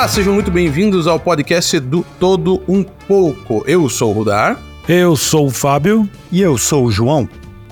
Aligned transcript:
Olá, 0.00 0.08
sejam 0.08 0.32
muito 0.32 0.50
bem-vindos 0.50 1.06
ao 1.06 1.20
podcast 1.20 1.78
do 1.78 2.02
Todo 2.18 2.62
Um 2.66 2.82
Pouco. 2.82 3.62
Eu 3.66 3.86
sou 3.90 4.08
o 4.08 4.14
Rudar. 4.14 4.58
Eu 4.88 5.14
sou 5.14 5.48
o 5.48 5.50
Fábio. 5.50 6.08
E 6.32 6.40
eu 6.40 6.56
sou 6.56 6.86
o 6.86 6.90
João. 6.90 7.28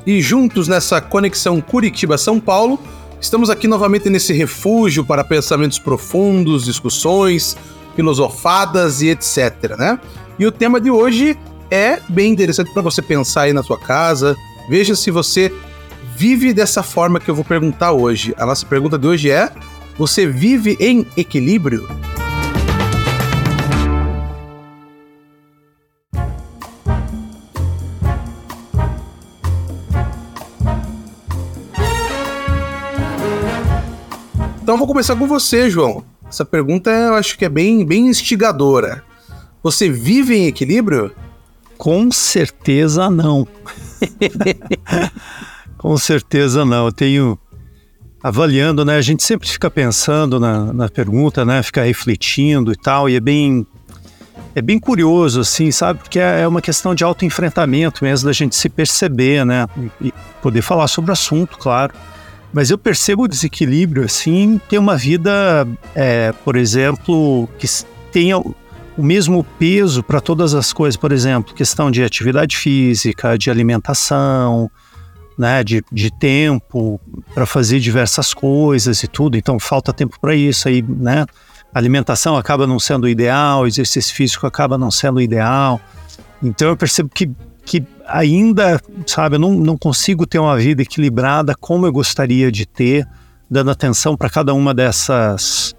E 0.06 0.20
juntos 0.20 0.68
nessa 0.68 1.00
conexão 1.00 1.59
Curitiba-São 1.59 2.38
Paulo, 2.38 2.78
estamos 3.18 3.48
aqui 3.48 3.66
novamente 3.66 4.10
nesse 4.10 4.34
refúgio 4.34 5.06
para 5.06 5.24
pensamentos 5.24 5.78
profundos, 5.78 6.66
discussões, 6.66 7.56
filosofadas 7.96 9.00
e 9.00 9.08
etc, 9.08 9.79
né? 9.79 9.98
E 10.38 10.45
o 10.45 10.52
tema 10.52 10.79
de 10.82 10.90
hoje 10.90 11.34
é 11.70 11.98
bem 12.10 12.30
interessante 12.30 12.70
para 12.74 12.82
você 12.82 13.00
pensar 13.00 13.45
aí 13.45 13.54
na 13.54 13.62
sua 13.62 13.79
casa. 13.79 14.37
Veja 14.68 14.95
se 14.95 15.10
você 15.10 15.51
vive 16.15 16.52
dessa 16.52 16.82
forma 16.82 17.20
que 17.20 17.30
eu 17.30 17.34
vou 17.34 17.45
perguntar 17.45 17.92
hoje. 17.92 18.34
A 18.37 18.45
nossa 18.45 18.66
pergunta 18.66 18.98
de 18.98 19.06
hoje 19.06 19.30
é: 19.30 19.51
você 19.96 20.26
vive 20.26 20.76
em 20.79 21.06
equilíbrio? 21.16 21.88
Começar 34.98 35.15
com 35.15 35.29
você, 35.29 35.70
João. 35.70 36.05
Essa 36.29 36.45
pergunta 36.45 36.91
eu 36.91 37.15
acho 37.15 37.38
que 37.38 37.45
é 37.45 37.48
bem, 37.48 37.87
bem 37.87 38.09
instigadora. 38.09 39.05
Você 39.62 39.88
vive 39.88 40.34
em 40.34 40.47
equilíbrio? 40.48 41.12
Com 41.77 42.11
certeza 42.11 43.09
não. 43.09 43.47
Com 45.79 45.96
certeza 45.96 46.65
não. 46.65 46.87
Eu 46.87 46.93
tenho 46.93 47.38
avaliando, 48.21 48.85
né? 48.85 48.96
A 48.96 49.01
gente 49.01 49.23
sempre 49.23 49.49
fica 49.49 49.71
pensando 49.71 50.40
na, 50.40 50.73
na 50.73 50.88
pergunta, 50.88 51.45
né? 51.45 51.62
Fica 51.62 51.85
refletindo 51.85 52.73
e 52.73 52.77
tal, 52.77 53.09
e 53.09 53.15
é 53.15 53.21
bem 53.21 53.65
é 54.52 54.60
bem 54.60 54.80
curioso, 54.80 55.43
assim, 55.43 55.71
sabe? 55.71 56.01
Porque 56.01 56.18
é, 56.18 56.40
é 56.40 56.49
uma 56.49 56.60
questão 56.60 56.93
de 56.93 57.05
autoenfrentamento 57.05 58.02
mesmo, 58.02 58.27
da 58.27 58.33
gente 58.33 58.57
se 58.57 58.68
perceber, 58.68 59.46
né? 59.46 59.65
E, 60.01 60.09
e 60.09 60.15
poder 60.43 60.62
falar 60.62 60.88
sobre 60.88 61.12
o 61.12 61.12
assunto, 61.12 61.57
claro. 61.57 61.95
Mas 62.52 62.71
eu 62.71 62.79
percebo 62.79 63.24
o 63.24 63.29
desequilíbrio, 63.29 64.04
assim, 64.04 64.60
ter 64.69 64.78
uma 64.78 64.97
vida, 64.97 65.66
é, 65.94 66.32
por 66.44 66.56
exemplo, 66.56 67.49
que 67.59 67.66
tenha 68.10 68.38
o 68.38 69.03
mesmo 69.03 69.44
peso 69.59 70.03
para 70.03 70.21
todas 70.21 70.55
as 70.55 70.72
coisas, 70.72 70.97
por 70.97 71.12
exemplo, 71.12 71.55
questão 71.55 71.91
de 71.91 72.03
atividade 72.03 72.56
física, 72.56 73.38
de 73.38 73.50
alimentação, 73.50 74.71
né, 75.38 75.62
de, 75.62 75.84
de 75.93 76.10
tempo 76.10 77.00
para 77.32 77.47
fazer 77.47 77.78
diversas 77.78 78.34
coisas 78.34 79.00
e 79.05 79.06
tudo, 79.06 79.37
então 79.37 79.60
falta 79.60 79.93
tempo 79.93 80.19
para 80.21 80.34
isso 80.34 80.66
aí, 80.66 80.83
né? 80.83 81.25
A 81.72 81.78
alimentação 81.78 82.37
acaba 82.37 82.66
não 82.66 82.81
sendo 82.81 83.09
ideal, 83.09 83.66
exercício 83.66 84.12
físico 84.15 84.47
acaba 84.47 84.77
não 84.77 84.91
sendo 84.91 85.21
ideal. 85.21 85.81
Então 86.43 86.69
eu 86.69 86.77
percebo 86.77 87.10
que, 87.15 87.31
que 87.69 87.84
ainda, 88.06 88.81
sabe, 89.06 89.37
eu 89.37 89.38
não, 89.38 89.53
não 89.53 89.77
consigo 89.77 90.27
ter 90.27 90.38
uma 90.38 90.56
vida 90.56 90.81
equilibrada 90.81 91.55
como 91.55 91.84
eu 91.84 91.93
gostaria 91.93 92.50
de 92.50 92.65
ter, 92.65 93.06
dando 93.49 93.71
atenção 93.71 94.16
para 94.16 94.31
cada 94.31 94.55
uma 94.55 94.72
dessas 94.72 95.77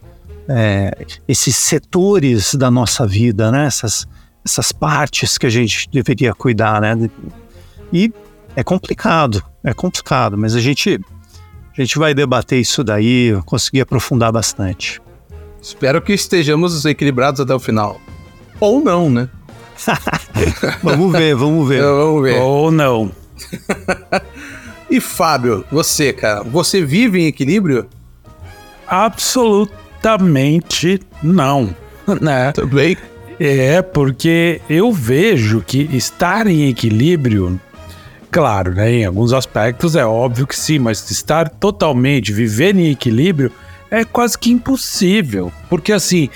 é, 0.48 0.95
esses 1.28 1.56
setores 1.56 2.54
da 2.54 2.70
nossa 2.70 3.08
vida, 3.08 3.52
né? 3.52 3.66
Essas, 3.66 4.08
essas 4.45 4.72
partes 4.72 5.36
que 5.40 5.48
a 5.48 5.50
gente 5.50 5.90
deveria 5.92 6.32
cuidar, 6.32 6.80
né? 6.80 7.10
E 7.92 8.14
é 8.56 8.64
complicado, 8.64 9.44
é 9.64 9.73
complicado, 9.73 10.38
mas 10.38 10.56
a 10.56 10.60
gente, 10.60 11.00
a 11.76 11.82
gente 11.82 11.98
vai 11.98 12.14
debater 12.14 12.60
isso 12.60 12.84
daí, 12.84 13.36
conseguir 13.48 13.82
aprofundar 13.82 14.32
bastante. 14.32 15.02
Espero 15.60 15.99
que 16.04 16.14
estejamos 16.14 16.86
equilibrados 16.86 17.42
até 17.42 17.54
o 17.54 17.60
final. 17.60 17.99
Ou 18.60 18.80
não, 18.80 19.10
né? 19.10 19.28
vamos 20.84 21.12
ver, 21.12 21.36
vamos 21.36 21.67
ver. 21.67 21.82
vamos 21.82 22.23
ver. 22.23 22.40
Ou 22.42 22.72
não. 22.72 23.12
e 24.90 25.00
Fábio, 25.00 25.64
você, 25.72 26.12
cara, 26.14 26.42
você 26.44 26.84
vive 26.84 27.22
em 27.22 27.28
equilíbrio? 27.28 27.88
Absolutamente 28.88 31.00
não, 31.22 31.76
né? 32.22 32.52
Também. 32.52 32.98
É, 33.40 33.82
porque 33.82 34.62
eu 34.70 34.92
vejo 34.92 35.64
que 35.66 35.90
estar 35.96 36.46
em 36.48 36.67
equilíbrio 36.67 37.60
Claro, 38.32 38.76
né? 38.76 38.92
Em 38.92 39.06
alguns 39.06 39.34
aspectos 39.34 39.96
é 39.96 40.06
óbvio 40.06 40.46
que 40.46 40.56
sim, 40.56 40.78
mas 40.78 41.10
estar 41.10 41.50
totalmente, 41.50 42.32
viver 42.32 42.76
em 42.76 42.92
equilíbrio 42.92 43.52
é 43.90 44.06
quase 44.06 44.38
que 44.38 44.52
impossível. 44.52 45.52
Porque 45.67 45.92
assim, 45.92 46.30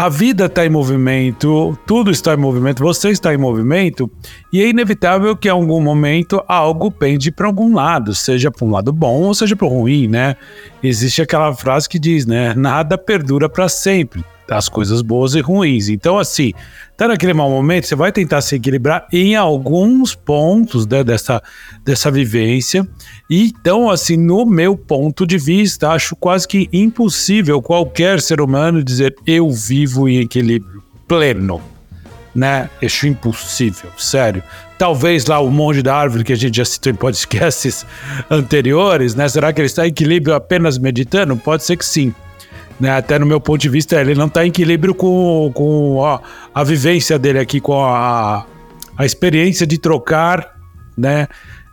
a 0.00 0.08
vida 0.08 0.46
está 0.46 0.64
em 0.64 0.70
movimento, 0.70 1.78
tudo 1.86 2.10
está 2.10 2.32
em 2.32 2.36
movimento, 2.38 2.82
você 2.82 3.10
está 3.10 3.34
em 3.34 3.36
movimento, 3.36 4.10
e 4.50 4.62
é 4.62 4.66
inevitável 4.66 5.36
que 5.36 5.46
em 5.46 5.50
algum 5.50 5.78
momento 5.78 6.42
algo 6.48 6.90
pende 6.90 7.30
para 7.30 7.46
algum 7.46 7.74
lado, 7.74 8.14
seja 8.14 8.50
para 8.50 8.66
um 8.66 8.70
lado 8.70 8.94
bom 8.94 9.20
ou 9.24 9.34
seja 9.34 9.54
para 9.54 9.66
o 9.66 9.68
ruim, 9.68 10.08
né? 10.08 10.36
Existe 10.82 11.20
aquela 11.20 11.52
frase 11.52 11.86
que 11.86 11.98
diz, 11.98 12.24
né? 12.24 12.54
Nada 12.54 12.96
perdura 12.96 13.46
para 13.46 13.68
sempre 13.68 14.24
as 14.56 14.68
coisas 14.68 15.00
boas 15.02 15.34
e 15.34 15.40
ruins. 15.40 15.88
Então, 15.88 16.18
assim, 16.18 16.52
tá 16.96 17.08
naquele 17.08 17.32
mau 17.32 17.48
momento, 17.48 17.86
você 17.86 17.94
vai 17.94 18.10
tentar 18.10 18.40
se 18.40 18.56
equilibrar 18.56 19.06
em 19.12 19.36
alguns 19.36 20.14
pontos 20.14 20.86
né, 20.86 21.04
dessa, 21.04 21.42
dessa 21.84 22.10
vivência. 22.10 22.86
Então, 23.28 23.88
assim, 23.88 24.16
no 24.16 24.44
meu 24.44 24.76
ponto 24.76 25.26
de 25.26 25.38
vista, 25.38 25.90
acho 25.90 26.16
quase 26.16 26.46
que 26.46 26.68
impossível 26.72 27.62
qualquer 27.62 28.20
ser 28.20 28.40
humano 28.40 28.82
dizer 28.82 29.14
eu 29.26 29.50
vivo 29.50 30.08
em 30.08 30.18
equilíbrio 30.18 30.82
pleno. 31.06 31.60
Né? 32.34 32.70
Acho 32.82 33.08
impossível, 33.08 33.90
sério. 33.98 34.42
Talvez 34.78 35.26
lá 35.26 35.40
o 35.40 35.50
monge 35.50 35.82
da 35.82 35.94
árvore 35.94 36.24
que 36.24 36.32
a 36.32 36.36
gente 36.36 36.56
já 36.56 36.64
citou 36.64 36.92
em 36.92 36.96
podcasts 36.96 37.84
anteriores, 38.30 39.14
né? 39.14 39.28
Será 39.28 39.52
que 39.52 39.60
ele 39.60 39.66
está 39.66 39.84
em 39.84 39.90
equilíbrio 39.90 40.34
apenas 40.34 40.78
meditando? 40.78 41.36
Pode 41.36 41.64
ser 41.64 41.76
que 41.76 41.84
sim 41.84 42.14
né? 42.80 42.90
Até 42.90 43.18
no 43.18 43.26
meu 43.26 43.40
ponto 43.40 43.60
de 43.60 43.68
vista, 43.68 44.00
ele 44.00 44.14
não 44.14 44.26
está 44.26 44.44
em 44.44 44.48
equilíbrio 44.48 44.94
com, 44.94 45.50
com 45.54 45.96
ó, 45.96 46.20
a 46.54 46.64
vivência 46.64 47.18
dele 47.18 47.38
aqui, 47.38 47.60
com 47.60 47.84
a, 47.84 48.46
a 48.96 49.04
experiência 49.04 49.66
de 49.66 49.78
trocar, 49.78 50.56
né? 50.96 51.28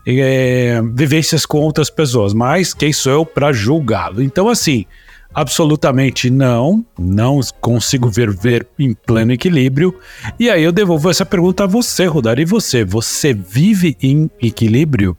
É, 0.10 0.82
vivências 0.94 1.46
com 1.46 1.60
outras 1.60 1.90
pessoas. 1.90 2.34
Mas 2.34 2.74
quem 2.74 2.94
sou 2.94 3.12
eu 3.12 3.26
para 3.26 3.52
julgá-lo? 3.52 4.22
Então, 4.22 4.48
assim, 4.48 4.86
absolutamente 5.34 6.30
não, 6.30 6.86
não 6.98 7.40
consigo 7.60 8.10
ver, 8.10 8.34
ver 8.34 8.68
em 8.80 8.94
pleno 8.94 9.34
equilíbrio. 9.34 9.94
E 10.40 10.50
aí 10.50 10.64
eu 10.64 10.72
devolvo 10.72 11.10
essa 11.10 11.26
pergunta 11.26 11.66
a 11.66 11.68
você, 11.68 12.06
Rodar. 12.06 12.40
E 12.40 12.46
você? 12.46 12.84
Você 12.86 13.34
vive 13.34 13.98
em 14.02 14.30
equilíbrio? 14.42 15.16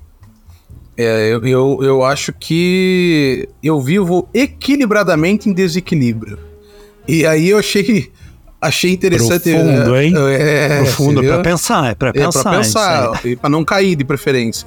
É, 0.98 1.32
eu, 1.32 1.46
eu, 1.46 1.78
eu 1.80 2.04
acho 2.04 2.32
que 2.32 3.48
eu 3.62 3.80
vivo 3.80 4.28
equilibradamente 4.34 5.48
em 5.48 5.52
desilquilíbrio. 5.52 6.40
E 7.06 7.24
aí 7.24 7.50
eu 7.50 7.58
achei, 7.58 8.10
achei 8.60 8.94
interessante. 8.94 9.52
Profundo, 9.52 9.94
é, 9.94 10.04
hein? 10.04 10.14
É, 10.16 10.78
Profundo, 10.82 11.24
é 11.24 11.28
pra 11.28 11.38
pensar, 11.38 11.92
é 11.92 11.94
pra 11.94 12.12
pensar. 12.12 12.40
É 12.40 12.42
pra 12.42 12.50
pensar, 12.50 13.20
e 13.24 13.36
pra 13.36 13.48
não 13.48 13.64
cair 13.64 13.94
de 13.94 14.04
preferência. 14.04 14.66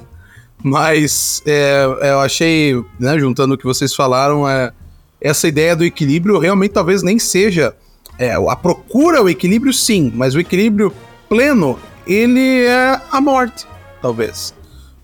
Mas 0.64 1.42
é, 1.44 1.84
eu 2.00 2.20
achei, 2.20 2.82
né, 2.98 3.18
juntando 3.18 3.52
o 3.52 3.58
que 3.58 3.64
vocês 3.64 3.94
falaram, 3.94 4.48
é, 4.48 4.72
essa 5.20 5.46
ideia 5.46 5.76
do 5.76 5.84
equilíbrio 5.84 6.38
realmente 6.38 6.70
talvez 6.70 7.02
nem 7.02 7.18
seja. 7.18 7.74
É, 8.18 8.32
a 8.32 8.56
procura 8.56 9.22
o 9.22 9.28
equilíbrio, 9.28 9.72
sim, 9.72 10.10
mas 10.14 10.34
o 10.34 10.40
equilíbrio 10.40 10.94
pleno, 11.28 11.78
ele 12.06 12.64
é 12.64 12.98
a 13.10 13.20
morte, 13.20 13.66
talvez 14.00 14.54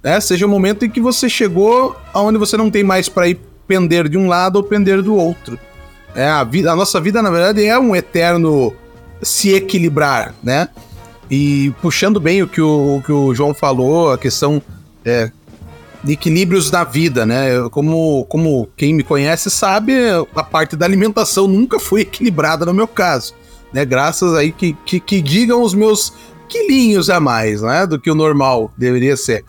né? 0.03 0.21
Seja 0.21 0.47
o 0.47 0.49
momento 0.49 0.85
em 0.85 0.91
que 0.91 1.01
você 1.01 1.29
chegou 1.29 1.97
aonde 2.13 2.39
você 2.39 2.57
não 2.57 2.71
tem 2.71 2.83
mais 2.83 3.09
para 3.09 3.29
ir 3.29 3.41
pender 3.67 4.09
de 4.09 4.17
um 4.17 4.27
lado 4.27 4.57
ou 4.57 4.63
pender 4.63 5.03
do 5.03 5.15
outro. 5.15 5.59
É, 6.15 6.27
a, 6.29 6.43
vida, 6.43 6.73
a 6.73 6.77
nossa 6.77 7.01
vida, 7.01 7.23
na 7.23 7.31
verdade, 7.31 7.65
é 7.65 7.79
um 7.79 7.95
eterno 7.95 8.75
se 9.23 9.53
equilibrar, 9.53 10.35
né? 10.43 10.69
E 11.31 11.73
puxando 11.83 12.19
bem 12.19 12.43
o 12.43 12.49
que 12.49 12.61
o, 12.61 12.97
o 12.97 13.03
que 13.03 13.13
o 13.13 13.35
João 13.35 13.53
falou, 13.53 14.13
a 14.13 14.19
questão 14.19 14.63
é, 15.05 15.31
de 16.03 16.13
equilíbrios 16.15 16.71
na 16.71 16.85
vida, 16.85 17.27
né? 17.27 17.69
Como, 17.71 18.25
como 18.27 18.69
quem 18.77 18.95
me 18.95 19.03
conhece 19.03 19.51
sabe, 19.51 19.93
a 20.35 20.43
parte 20.43 20.77
da 20.77 20.87
alimentação 20.87 21.47
nunca 21.47 21.79
foi 21.79 22.03
equilibrada 22.03 22.65
no 22.65 22.73
meu 22.73 22.89
caso, 22.89 23.35
né? 23.73 23.85
Graças 23.85 24.35
aí 24.35 24.53
que, 24.53 24.75
que, 24.87 24.99
que 24.99 25.21
digam 25.21 25.63
os 25.63 25.75
meus 25.75 26.13
quilinhos 26.49 27.11
a 27.11 27.21
mais, 27.21 27.61
né? 27.61 27.87
Do 27.87 28.01
que 28.01 28.11
o 28.11 28.15
normal 28.15 28.73
deveria 28.77 29.17
ser. 29.17 29.45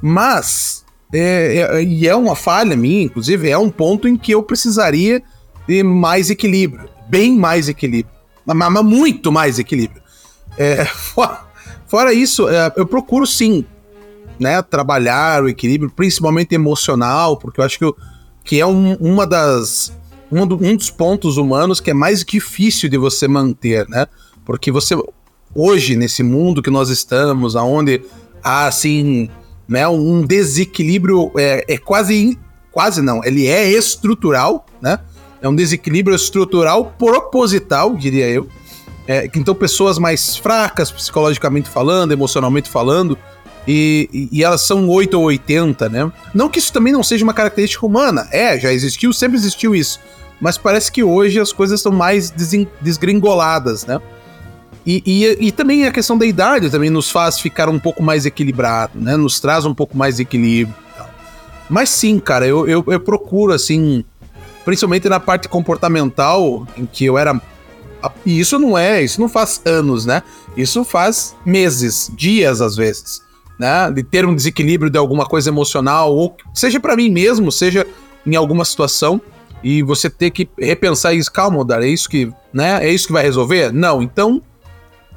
Mas, 0.00 0.84
é, 1.12 1.56
é, 1.56 1.82
e 1.82 2.06
é 2.06 2.14
uma 2.14 2.36
falha 2.36 2.76
minha, 2.76 3.02
inclusive, 3.02 3.48
é 3.48 3.58
um 3.58 3.70
ponto 3.70 4.06
em 4.06 4.16
que 4.16 4.32
eu 4.32 4.42
precisaria 4.42 5.22
de 5.66 5.82
mais 5.82 6.30
equilíbrio, 6.30 6.88
bem 7.08 7.36
mais 7.36 7.68
equilíbrio, 7.68 8.14
mas, 8.44 8.56
mas 8.56 8.84
muito 8.84 9.30
mais 9.32 9.58
equilíbrio. 9.58 10.02
É, 10.56 10.84
fora, 10.86 11.40
fora, 11.86 12.12
isso, 12.12 12.48
é, 12.48 12.72
eu 12.76 12.86
procuro 12.86 13.26
sim, 13.26 13.64
né, 14.38 14.62
trabalhar 14.62 15.42
o 15.42 15.48
equilíbrio, 15.48 15.90
principalmente 15.90 16.54
emocional, 16.54 17.36
porque 17.36 17.60
eu 17.60 17.64
acho 17.64 17.78
que, 17.78 17.84
eu, 17.84 17.96
que 18.44 18.60
é 18.60 18.66
um, 18.66 18.94
uma 18.94 19.26
das 19.26 19.92
um, 20.30 20.46
do, 20.46 20.56
um 20.56 20.76
dos 20.76 20.90
pontos 20.90 21.36
humanos 21.36 21.80
que 21.80 21.90
é 21.90 21.94
mais 21.94 22.24
difícil 22.24 22.88
de 22.88 22.98
você 22.98 23.26
manter, 23.26 23.88
né? 23.88 24.06
Porque 24.44 24.70
você, 24.70 24.94
hoje, 25.54 25.96
nesse 25.96 26.22
mundo 26.22 26.62
que 26.62 26.70
nós 26.70 26.90
estamos, 26.90 27.56
aonde 27.56 28.02
há, 28.42 28.66
assim, 28.66 29.28
né, 29.68 29.86
um 29.86 30.22
desequilíbrio, 30.22 31.30
é, 31.36 31.64
é 31.68 31.78
quase, 31.78 32.38
quase 32.72 33.02
não, 33.02 33.22
ele 33.22 33.46
é 33.46 33.70
estrutural, 33.70 34.64
né? 34.80 34.98
É 35.40 35.48
um 35.48 35.54
desequilíbrio 35.54 36.16
estrutural 36.16 36.94
proposital, 36.98 37.94
diria 37.94 38.28
eu. 38.28 38.48
É, 39.06 39.30
então, 39.34 39.54
pessoas 39.54 39.98
mais 39.98 40.36
fracas, 40.36 40.90
psicologicamente 40.90 41.68
falando, 41.68 42.12
emocionalmente 42.12 42.68
falando, 42.68 43.16
e, 43.66 44.28
e, 44.32 44.42
elas 44.42 44.62
são 44.62 44.88
8 44.88 45.14
ou 45.14 45.24
80, 45.24 45.88
né? 45.90 46.10
Não 46.34 46.48
que 46.48 46.58
isso 46.58 46.72
também 46.72 46.92
não 46.92 47.02
seja 47.02 47.22
uma 47.22 47.34
característica 47.34 47.84
humana. 47.84 48.26
É, 48.32 48.58
já 48.58 48.72
existiu, 48.72 49.12
sempre 49.12 49.36
existiu 49.36 49.74
isso. 49.74 50.00
Mas 50.40 50.56
parece 50.56 50.90
que 50.90 51.02
hoje 51.02 51.38
as 51.38 51.52
coisas 51.52 51.80
estão 51.80 51.92
mais 51.92 52.32
desgringoladas, 52.80 53.84
né? 53.84 54.00
E, 54.90 55.02
e, 55.04 55.48
e, 55.48 55.52
também 55.52 55.84
a 55.84 55.92
questão 55.92 56.16
da 56.16 56.24
idade 56.24 56.70
também 56.70 56.88
nos 56.88 57.10
faz 57.10 57.38
ficar 57.38 57.68
um 57.68 57.78
pouco 57.78 58.02
mais 58.02 58.24
equilibrado, 58.24 58.98
né? 58.98 59.18
Nos 59.18 59.38
traz 59.38 59.66
um 59.66 59.74
pouco 59.74 59.94
mais 59.94 60.16
de 60.16 60.22
equilíbrio. 60.22 60.74
Mas 61.68 61.90
sim, 61.90 62.18
cara, 62.18 62.46
eu, 62.46 62.66
eu, 62.66 62.82
eu 62.86 62.98
procuro, 62.98 63.52
assim, 63.52 64.02
principalmente 64.64 65.06
na 65.06 65.20
parte 65.20 65.46
comportamental, 65.46 66.66
em 66.74 66.86
que 66.86 67.04
eu 67.04 67.18
era. 67.18 67.38
E 68.24 68.40
isso 68.40 68.58
não 68.58 68.78
é, 68.78 69.02
isso 69.02 69.20
não 69.20 69.28
faz 69.28 69.60
anos, 69.66 70.06
né? 70.06 70.22
Isso 70.56 70.82
faz 70.84 71.36
meses, 71.44 72.10
dias 72.16 72.62
às 72.62 72.74
vezes 72.74 73.28
né? 73.58 73.90
De 73.90 74.02
ter 74.02 74.24
um 74.24 74.34
desequilíbrio 74.34 74.90
de 74.90 74.98
alguma 74.98 75.26
coisa 75.26 75.50
emocional, 75.50 76.14
ou 76.14 76.36
seja 76.54 76.78
para 76.78 76.96
mim 76.96 77.10
mesmo, 77.10 77.50
seja 77.50 77.86
em 78.24 78.36
alguma 78.36 78.64
situação, 78.64 79.20
e 79.62 79.82
você 79.82 80.08
ter 80.08 80.30
que 80.30 80.48
repensar 80.56 81.12
isso, 81.14 81.32
calma, 81.32 81.58
Odar, 81.58 81.82
é 81.82 81.88
isso 81.88 82.08
que, 82.08 82.30
né? 82.52 82.86
É 82.86 82.90
isso 82.90 83.08
que 83.08 83.12
vai 83.12 83.24
resolver? 83.24 83.72
Não, 83.72 84.00
então 84.00 84.40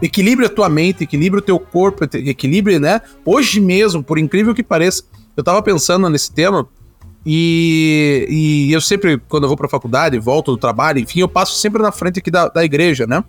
equilibre 0.02 0.46
a 0.46 0.50
tua 0.50 0.70
mente, 0.70 1.04
equilibre 1.04 1.40
o 1.40 1.44
teu 1.44 1.60
corpo, 1.60 2.04
equilibre, 2.04 2.80
né? 2.80 3.02
Hoje 3.26 3.60
mesmo, 3.60 4.04
por 4.04 4.18
incrível 4.18 4.54
que 4.54 4.64
pareça, 4.64 5.04
eu 5.36 5.44
tava 5.44 5.62
pensando 5.62 6.10
nesse 6.10 6.32
tema 6.32 6.68
e, 7.26 8.26
e 8.30 8.74
eu 8.74 8.82
sempre, 8.82 9.20
quando 9.30 9.44
eu 9.44 9.48
vou 9.48 9.58
pra 9.58 9.70
faculdade, 9.70 10.18
volto 10.18 10.52
do 10.52 10.58
trabalho, 10.58 11.00
enfim, 11.00 11.20
eu 11.20 11.28
passo 11.28 11.58
sempre 11.58 11.82
na 11.82 11.92
frente 11.92 12.20
aqui 12.20 12.32
da, 12.32 12.48
da 12.48 12.66
igreja, 12.66 13.06
né? 13.06 13.24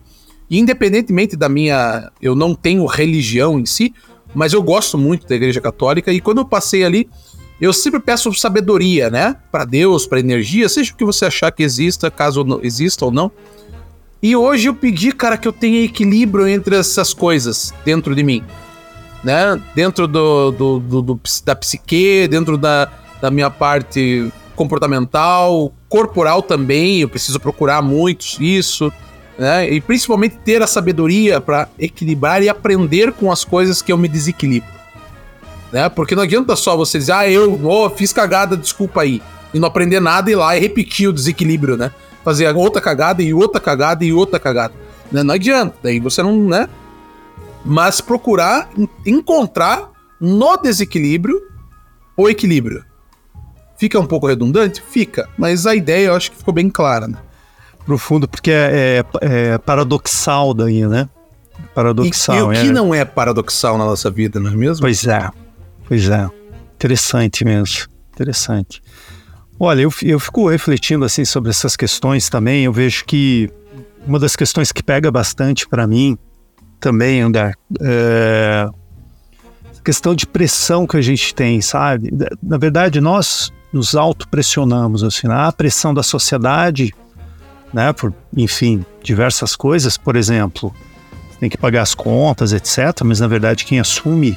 E 0.48 0.58
independentemente 0.58 1.36
da 1.36 1.48
minha. 1.48 2.10
Eu 2.20 2.34
não 2.34 2.54
tenho 2.54 2.84
religião 2.86 3.58
em 3.58 3.66
si, 3.66 3.94
mas 4.34 4.52
eu 4.52 4.62
gosto 4.62 4.96
muito 4.96 5.26
da 5.26 5.34
Igreja 5.34 5.60
Católica 5.60 6.12
e 6.12 6.20
quando 6.20 6.38
eu 6.38 6.44
passei 6.44 6.84
ali, 6.84 7.08
eu 7.60 7.72
sempre 7.72 8.00
peço 8.00 8.32
sabedoria, 8.34 9.08
né? 9.08 9.36
Para 9.50 9.64
Deus, 9.64 10.06
para 10.06 10.20
energia, 10.20 10.68
seja 10.68 10.92
o 10.92 10.96
que 10.96 11.04
você 11.04 11.26
achar 11.26 11.50
que 11.52 11.62
exista, 11.62 12.10
caso 12.10 12.44
exista 12.62 13.04
ou 13.04 13.10
não. 13.10 13.30
E 14.22 14.36
hoje 14.36 14.69
eu 14.69 14.74
pedi, 14.74 15.12
cara, 15.12 15.36
que 15.36 15.48
eu 15.48 15.52
tenha 15.52 15.84
equilíbrio 15.84 16.46
entre 16.46 16.76
essas 16.76 17.12
coisas 17.12 17.74
dentro 17.84 18.14
de 18.14 18.22
mim, 18.22 18.44
né? 19.24 19.60
Dentro 19.74 20.06
do, 20.06 20.50
do, 20.52 20.78
do, 20.78 21.02
do 21.02 21.20
da 21.44 21.56
psique, 21.56 22.28
dentro 22.28 22.56
da, 22.56 22.88
da 23.20 23.30
minha 23.30 23.50
parte 23.50 24.32
comportamental, 24.54 25.72
corporal 25.88 26.42
também, 26.42 27.00
eu 27.00 27.08
preciso 27.08 27.40
procurar 27.40 27.82
muito 27.82 28.40
isso 28.40 28.92
né? 29.38 29.69
E 29.70 29.80
principalmente 29.80 30.36
ter 30.44 30.62
a 30.62 30.66
sabedoria 30.66 31.40
para 31.40 31.68
equilibrar 31.78 32.42
e 32.42 32.48
aprender 32.48 33.12
com 33.12 33.30
as 33.32 33.44
coisas 33.44 33.80
que 33.80 33.92
eu 33.92 33.98
me 33.98 34.08
desequilibro. 34.08 34.68
Né? 35.72 35.88
Porque 35.88 36.14
não 36.14 36.22
adianta 36.22 36.54
só 36.54 36.76
você 36.76 36.98
dizer, 36.98 37.12
ah, 37.12 37.28
eu 37.28 37.58
oh, 37.64 37.88
fiz 37.90 38.12
cagada, 38.12 38.56
desculpa 38.56 39.02
aí. 39.02 39.22
E 39.54 39.58
não 39.58 39.68
aprender 39.68 40.00
nada 40.00 40.30
e 40.30 40.34
lá 40.34 40.56
e 40.56 40.60
repetir 40.60 41.08
o 41.08 41.12
desequilíbrio, 41.12 41.76
né? 41.76 41.90
Fazer 42.24 42.54
outra 42.54 42.80
cagada 42.80 43.22
e 43.22 43.34
outra 43.34 43.60
cagada 43.60 44.04
e 44.04 44.12
outra 44.12 44.38
cagada. 44.38 44.74
Né? 45.10 45.22
Não 45.22 45.34
adianta. 45.34 45.76
Daí 45.82 45.98
você 46.00 46.22
não, 46.22 46.36
né? 46.48 46.69
Mas 47.64 48.00
procurar 48.00 48.69
encontrar 49.06 49.90
no 50.20 50.56
desequilíbrio 50.56 51.40
o 52.16 52.28
equilíbrio. 52.28 52.84
Fica 53.76 53.98
um 53.98 54.06
pouco 54.06 54.26
redundante? 54.26 54.82
Fica. 54.82 55.28
Mas 55.36 55.66
a 55.66 55.74
ideia 55.74 56.06
eu 56.06 56.14
acho 56.14 56.30
que 56.30 56.36
ficou 56.36 56.54
bem 56.54 56.70
clara, 56.70 57.08
né? 57.08 57.19
profundo, 57.84 58.28
porque 58.28 58.50
é, 58.50 59.04
é, 59.20 59.52
é 59.54 59.58
paradoxal 59.58 60.54
daí, 60.54 60.86
né? 60.86 61.08
Paradoxal. 61.75 62.34
E, 62.34 62.38
e 62.38 62.42
o 62.42 62.50
que 62.50 62.68
é. 62.68 62.72
não 62.72 62.94
é 62.94 63.04
paradoxal 63.04 63.76
na 63.76 63.84
nossa 63.84 64.10
vida, 64.10 64.40
não 64.40 64.50
é 64.50 64.56
mesmo? 64.56 64.82
Pois 64.82 65.06
é, 65.06 65.30
pois 65.86 66.08
é. 66.08 66.28
Interessante 66.75 67.44
mesmo, 67.44 67.86
interessante. 68.12 68.81
Olha, 69.64 69.82
eu, 69.82 69.93
eu 70.03 70.19
fico 70.19 70.49
refletindo 70.49 71.05
assim 71.05 71.25
sobre 71.25 71.50
essas 71.50 71.76
questões 71.76 72.29
também. 72.29 72.64
Eu 72.64 72.73
vejo 72.73 73.05
que 73.05 73.49
uma 74.05 74.19
das 74.19 74.35
questões 74.35 74.73
que 74.73 74.82
pega 74.82 75.09
bastante 75.09 75.69
para 75.69 75.87
mim 75.87 76.19
também, 76.81 77.20
André, 77.20 77.55
é 77.81 78.67
a 79.79 79.82
questão 79.85 80.17
de 80.17 80.26
pressão 80.26 80.85
que 80.85 80.97
a 80.97 81.00
gente 81.00 81.32
tem, 81.32 81.61
sabe? 81.61 82.12
Na 82.43 82.59
verdade, 82.59 83.00
nós 83.00 83.53
nos 83.73 83.94
autopressionamos, 83.94 85.05
assim, 85.05 85.29
né? 85.29 85.35
a 85.37 85.53
pressão 85.53 85.94
da 85.94 86.03
sociedade 86.03 86.93
né? 87.73 87.93
Por, 87.93 88.12
enfim, 88.37 88.85
diversas 89.00 89.55
coisas. 89.55 89.97
Por 89.97 90.17
exemplo, 90.17 90.75
tem 91.38 91.49
que 91.49 91.56
pagar 91.56 91.82
as 91.82 91.94
contas, 91.94 92.53
etc. 92.53 93.00
Mas 93.05 93.20
na 93.20 93.29
verdade 93.29 93.64
quem 93.64 93.79
assume 93.79 94.37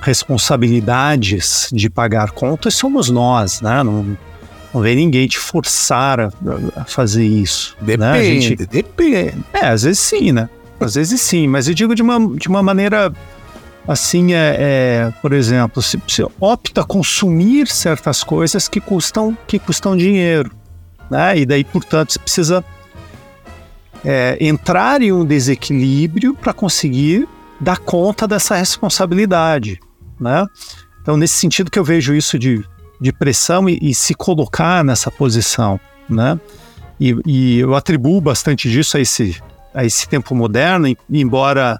responsabilidades 0.00 1.68
de 1.70 1.90
pagar 1.90 2.30
contas 2.30 2.74
somos 2.74 3.10
nós, 3.10 3.60
né? 3.60 3.82
Não, 3.82 4.16
não 4.74 4.82
vem 4.82 4.96
ninguém 4.96 5.26
te 5.28 5.38
forçar 5.38 6.20
a, 6.20 6.30
a 6.76 6.84
fazer 6.84 7.24
isso. 7.24 7.76
Depende, 7.80 7.98
né? 8.00 8.22
gente, 8.22 8.66
depende. 8.66 9.34
É, 9.52 9.68
às 9.68 9.84
vezes 9.84 10.00
sim, 10.00 10.32
né? 10.32 10.50
Às 10.80 10.94
vezes 10.94 11.20
sim, 11.20 11.46
mas 11.46 11.68
eu 11.68 11.74
digo 11.74 11.94
de 11.94 12.02
uma, 12.02 12.36
de 12.36 12.48
uma 12.48 12.62
maneira 12.62 13.12
assim, 13.86 14.34
é, 14.34 14.56
é 14.58 15.12
por 15.22 15.32
exemplo, 15.32 15.80
se 15.80 15.96
você 15.96 16.26
opta 16.40 16.80
a 16.80 16.84
consumir 16.84 17.68
certas 17.68 18.24
coisas 18.24 18.66
que 18.66 18.80
custam, 18.80 19.36
que 19.46 19.58
custam 19.58 19.96
dinheiro 19.96 20.50
né? 21.10 21.38
E 21.38 21.46
daí, 21.46 21.64
portanto, 21.64 22.12
você 22.12 22.18
precisa 22.18 22.64
é, 24.04 24.36
entrar 24.40 25.02
em 25.02 25.12
um 25.12 25.24
desequilíbrio 25.24 26.34
para 26.34 26.52
conseguir 26.52 27.28
dar 27.60 27.78
conta 27.78 28.26
dessa 28.26 28.56
responsabilidade, 28.56 29.78
né? 30.20 30.44
Então, 31.00 31.16
nesse 31.16 31.34
sentido 31.34 31.70
que 31.70 31.78
eu 31.78 31.84
vejo 31.84 32.14
isso 32.14 32.38
de, 32.38 32.64
de 33.04 33.12
pressão 33.12 33.68
e, 33.68 33.78
e 33.82 33.94
se 33.94 34.14
colocar 34.14 34.82
nessa 34.82 35.10
posição, 35.10 35.78
né? 36.08 36.40
E, 36.98 37.14
e, 37.26 37.58
eu 37.58 37.74
atribuo 37.74 38.18
bastante 38.18 38.70
disso 38.70 38.96
a 38.96 39.00
esse, 39.00 39.36
a 39.74 39.84
esse 39.84 40.08
tempo 40.08 40.34
moderno, 40.34 40.86
embora 41.10 41.78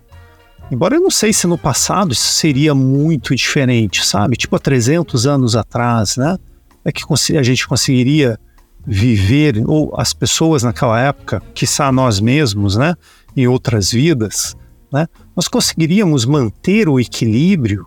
embora 0.71 0.97
eu 0.97 1.01
não 1.01 1.11
sei 1.11 1.33
se 1.33 1.47
no 1.47 1.57
passado 1.57 2.13
isso 2.13 2.33
seria 2.33 2.75
muito 2.75 3.35
diferente, 3.35 4.05
sabe? 4.05 4.37
Tipo 4.37 4.57
há 4.57 4.59
300 4.59 5.27
anos 5.27 5.57
atrás, 5.57 6.19
né? 6.19 6.37
É 6.85 6.93
que 6.93 7.05
a 7.39 7.43
gente 7.43 7.67
conseguiria 7.67 8.39
viver, 8.87 9.63
ou 9.67 9.95
as 9.97 10.13
pessoas 10.13 10.63
naquela 10.63 11.01
época, 11.01 11.43
quiçá 11.55 11.91
nós 11.91 12.21
mesmos, 12.21 12.77
né, 12.77 12.95
em 13.35 13.47
outras 13.47 13.91
vidas, 13.91 14.55
né, 14.93 15.07
nós 15.35 15.49
conseguiríamos 15.49 16.27
manter 16.27 16.87
o 16.87 17.01
equilíbrio, 17.01 17.87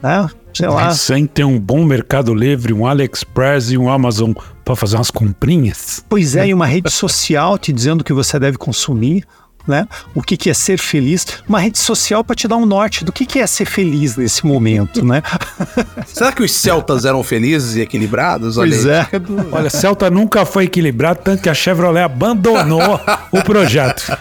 né, 0.00 0.30
sei 0.54 0.68
lá. 0.68 0.90
Sem 0.92 1.26
ter 1.26 1.44
um 1.44 1.58
bom 1.58 1.84
Mercado 1.84 2.34
Livre, 2.34 2.72
um 2.72 2.86
AliExpress 2.86 3.70
e 3.70 3.78
um 3.78 3.90
Amazon 3.90 4.32
para 4.64 4.76
fazer 4.76 4.96
umas 4.96 5.10
comprinhas. 5.10 6.04
Pois 6.08 6.36
é, 6.36 6.48
e 6.48 6.54
uma 6.54 6.66
rede 6.66 6.90
social 6.92 7.58
te 7.58 7.72
dizendo 7.72 8.04
que 8.04 8.12
você 8.12 8.38
deve 8.38 8.56
consumir, 8.56 9.24
né? 9.66 9.88
O 10.14 10.22
que, 10.22 10.36
que 10.36 10.50
é 10.50 10.54
ser 10.54 10.78
feliz? 10.78 11.26
Uma 11.48 11.58
rede 11.58 11.78
social 11.78 12.22
para 12.22 12.36
te 12.36 12.46
dar 12.46 12.56
um 12.56 12.66
norte 12.66 13.04
do 13.04 13.10
que, 13.10 13.24
que 13.24 13.38
é 13.38 13.46
ser 13.46 13.64
feliz 13.64 14.16
nesse 14.16 14.46
momento, 14.46 15.04
né? 15.04 15.22
Será 16.06 16.32
que 16.32 16.42
os 16.42 16.52
celtas 16.52 17.04
eram 17.04 17.22
felizes 17.22 17.76
e 17.76 17.80
equilibrados? 17.80 18.56
Pois 18.56 18.84
Olha 18.84 18.92
é. 18.92 19.06
Olha, 19.52 19.70
Celta 19.70 20.10
nunca 20.10 20.44
foi 20.44 20.64
equilibrado, 20.64 21.20
tanto 21.24 21.42
que 21.42 21.48
a 21.48 21.54
Chevrolet 21.54 22.02
abandonou 22.02 23.00
o 23.32 23.42
projeto. 23.42 24.16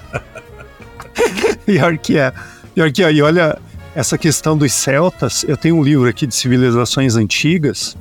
Pior 1.65 1.97
que 1.97 2.17
é. 2.17 2.33
Pior 2.73 2.91
que 2.91 3.03
é. 3.03 3.11
E 3.11 3.21
olha, 3.21 3.57
essa 3.95 4.17
questão 4.17 4.57
dos 4.57 4.73
celtas, 4.73 5.45
eu 5.47 5.55
tenho 5.55 5.77
um 5.77 5.83
livro 5.83 6.07
aqui 6.09 6.25
de 6.25 6.33
civilizações 6.33 7.15
antigas, 7.15 7.95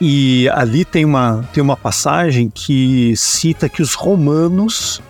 e 0.00 0.48
ali 0.50 0.84
tem 0.84 1.04
uma, 1.04 1.48
tem 1.52 1.62
uma 1.62 1.76
passagem 1.76 2.50
que 2.52 3.14
cita 3.16 3.68
que 3.68 3.80
os 3.80 3.94
romanos 3.94 5.00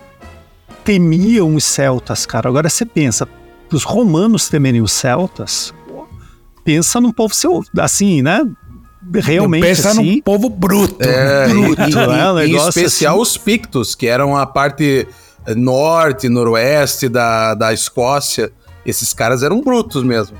temiam 0.84 1.54
os 1.54 1.64
celtas, 1.64 2.26
cara. 2.26 2.49
Agora 2.49 2.68
você 2.68 2.84
pensa, 2.84 3.26
os 3.73 3.82
romanos 3.82 4.49
temerem 4.49 4.82
os 4.82 4.92
celtas, 4.92 5.73
pensa 6.62 7.00
num 7.00 7.12
povo 7.12 7.34
seu, 7.34 7.64
assim, 7.78 8.20
né? 8.20 8.46
Realmente 9.12 9.62
pensa 9.62 9.90
assim. 9.90 10.16
num 10.16 10.20
povo 10.20 10.49
bruto. 10.49 10.96
É, 11.02 11.49
bruto, 11.49 11.82
e, 11.82 11.94
né? 11.94 12.32
Um 12.32 12.40
em 12.40 12.56
especial 12.56 13.14
assim. 13.14 13.23
os 13.23 13.37
Pictos, 13.38 13.94
que 13.94 14.06
eram 14.06 14.37
a 14.37 14.46
parte 14.46 15.06
norte, 15.56 16.28
noroeste 16.28 17.08
da, 17.08 17.54
da 17.54 17.73
Escócia. 17.73 18.52
Esses 18.84 19.12
caras 19.12 19.42
eram 19.42 19.60
brutos 19.60 20.02
mesmo. 20.02 20.36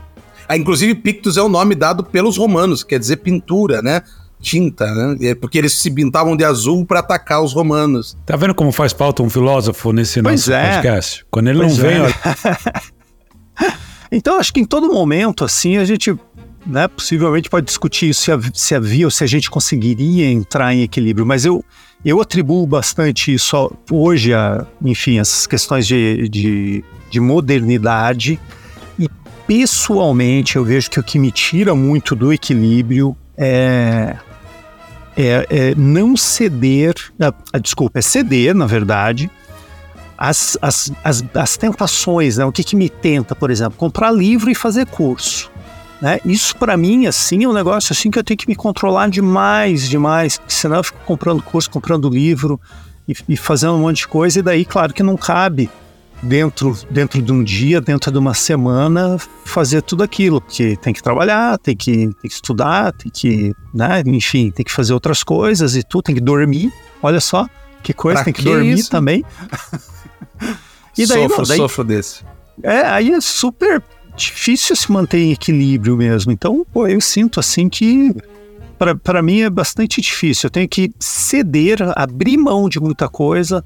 Ah, 0.49 0.57
inclusive, 0.57 0.95
Pictos 0.95 1.37
é 1.37 1.43
o 1.43 1.49
nome 1.49 1.75
dado 1.75 2.05
pelos 2.05 2.37
romanos, 2.37 2.85
quer 2.85 2.99
dizer 2.99 3.17
pintura, 3.17 3.81
né? 3.81 4.03
tinta, 4.41 4.87
né? 4.95 5.31
É 5.31 5.35
porque 5.35 5.57
eles 5.57 5.73
se 5.73 5.91
pintavam 5.91 6.37
de 6.37 6.45
azul 6.45 6.85
para 6.85 7.01
atacar 7.01 7.43
os 7.43 7.55
romanos. 7.55 8.15
Tá 8.27 8.37
vendo 8.37 8.55
como 8.55 8.71
faz 8.71 8.93
falta 8.93 9.23
um 9.23 9.31
filósofo 9.31 9.91
nesse 9.91 10.23
pois 10.23 10.47
nosso 10.47 10.53
é. 10.53 10.75
podcast? 10.75 11.27
Quando 11.31 11.49
ele 11.49 11.61
Pois 11.61 11.79
não 11.79 11.83
vem, 11.83 11.97
é. 11.97 12.01
olha, 12.03 12.15
Então, 14.13 14.39
acho 14.39 14.53
que 14.53 14.61
em 14.61 14.65
todo 14.65 14.93
momento, 14.93 15.45
assim, 15.45 15.77
a 15.77 15.85
gente, 15.85 16.17
né, 16.65 16.87
possivelmente 16.87 17.51
pode 17.51 17.67
discutir 17.67 18.11
isso, 18.11 18.21
se, 18.21 18.51
se 18.55 18.75
havia 18.75 19.07
ou 19.07 19.11
se 19.11 19.25
a 19.25 19.27
gente 19.27 19.51
conseguiria 19.51 20.31
entrar 20.31 20.73
em 20.73 20.83
equilíbrio, 20.83 21.27
mas 21.27 21.45
eu, 21.45 21.65
eu 22.05 22.21
atribuo 22.21 22.65
bastante 22.65 23.35
isso 23.35 23.73
hoje, 23.91 24.33
a, 24.33 24.65
enfim, 24.85 25.19
essas 25.19 25.49
questões 25.49 25.85
de, 25.85 26.29
de, 26.29 26.85
de 27.15 27.21
modernidade 27.21 28.41
e, 28.99 29.09
pessoalmente, 29.47 30.57
eu 30.57 30.65
vejo 30.65 30.91
que 30.91 30.99
o 30.99 31.03
que 31.03 31.17
me 31.17 31.31
tira 31.31 31.73
muito 31.73 32.17
do 32.17 32.33
equilíbrio 32.33 33.17
é, 33.37 34.17
é, 35.17 35.47
é 35.49 35.75
não 35.77 36.17
ceder, 36.17 36.95
ah, 37.21 37.33
ah, 37.53 37.59
desculpa, 37.59 38.01
é 38.01 38.03
ceder, 38.03 38.53
na 38.53 38.67
verdade, 38.67 39.31
as, 40.19 40.59
as, 40.61 40.93
as, 41.05 41.25
as 41.35 41.57
tentações, 41.57 42.37
né? 42.37 42.45
O 42.45 42.51
que, 42.51 42.65
que 42.65 42.75
me 42.75 42.89
tenta, 42.89 43.37
por 43.37 43.49
exemplo, 43.49 43.79
comprar 43.79 44.11
livro 44.11 44.51
e 44.51 44.55
fazer 44.55 44.87
curso. 44.87 45.51
Né? 46.03 46.19
Isso 46.25 46.57
para 46.57 46.77
mim, 46.77 47.07
assim, 47.07 47.45
é 47.45 47.49
um 47.49 47.53
negócio 47.53 47.93
assim 47.93 48.11
que 48.11 48.19
eu 48.19 48.25
tenho 48.25 48.39
que 48.39 48.49
me 48.49 48.57
controlar 48.57 49.09
demais, 49.09 49.89
demais, 49.89 50.41
senão 50.49 50.79
eu 50.79 50.85
fico 50.85 50.99
comprando 51.07 51.43
curso, 51.43 51.71
comprando 51.71 52.11
livro 52.11 52.61
e, 53.09 53.15
e 53.29 53.37
fazendo 53.37 53.75
um 53.75 53.81
monte 53.81 53.99
de 53.99 54.09
coisa, 54.09 54.41
e 54.41 54.43
daí, 54.43 54.65
claro 54.65 54.93
que 54.93 55.03
não 55.03 55.17
cabe 55.17 55.71
dentro, 56.25 56.77
dentro 56.91 57.21
de 57.23 57.33
um 57.33 57.43
dia, 57.45 57.81
dentro 57.81 58.11
de 58.11 58.19
uma 58.19 58.35
semana, 58.35 59.17
fazer 59.45 59.83
tudo 59.83 60.03
aquilo, 60.03 60.41
porque 60.41 60.77
tem 60.77 60.93
que 60.93 61.03
trabalhar, 61.03 61.59
tem 61.59 61.77
que, 61.77 61.93
tem 61.93 62.15
que 62.23 62.29
estudar, 62.29 62.93
tem 62.93 63.11
que, 63.13 63.53
né, 63.73 64.03
enfim, 64.07 64.51
tem 64.51 64.65
que 64.65 64.73
fazer 64.73 64.93
outras 64.93 65.23
coisas 65.23 65.77
e 65.77 65.83
tudo, 65.83 66.03
tem 66.05 66.15
que 66.15 66.21
dormir, 66.21 66.73
olha 67.03 67.21
só, 67.21 67.47
que 67.83 67.93
coisa, 67.93 68.17
Pra 68.19 68.25
tem 68.25 68.33
que 68.33 68.43
que 68.43 68.49
dormir 68.49 68.73
isso? 68.75 68.91
também. 68.91 69.25
E 70.97 71.07
daí, 71.07 71.23
sofro, 71.25 71.39
não, 71.39 71.49
daí- 71.49 71.57
sofro 71.57 71.85
desse. 71.85 72.23
é, 72.63 72.81
aí 72.87 73.11
é 73.13 73.21
super 73.21 73.83
difícil 74.17 74.77
se 74.77 74.93
manter 74.93 75.19
em 75.19 75.33
equilíbrio 75.33 75.97
mesmo. 75.97 76.31
Então, 76.31 76.65
pô, 76.73 76.87
eu 76.87 77.01
sinto 77.01 77.41
assim 77.41 77.69
que 77.69 78.15
pra 79.03 79.21
mim 79.21 79.41
é 79.41 79.51
bastante 79.51 80.01
difícil. 80.01 80.47
Eu 80.47 80.51
tenho 80.53 80.69
que 80.69 80.93
ceder, 81.01 81.79
abrir 81.97 82.37
mão 82.37 82.69
de 82.69 82.79
muita 82.79 83.09
coisa 83.09 83.65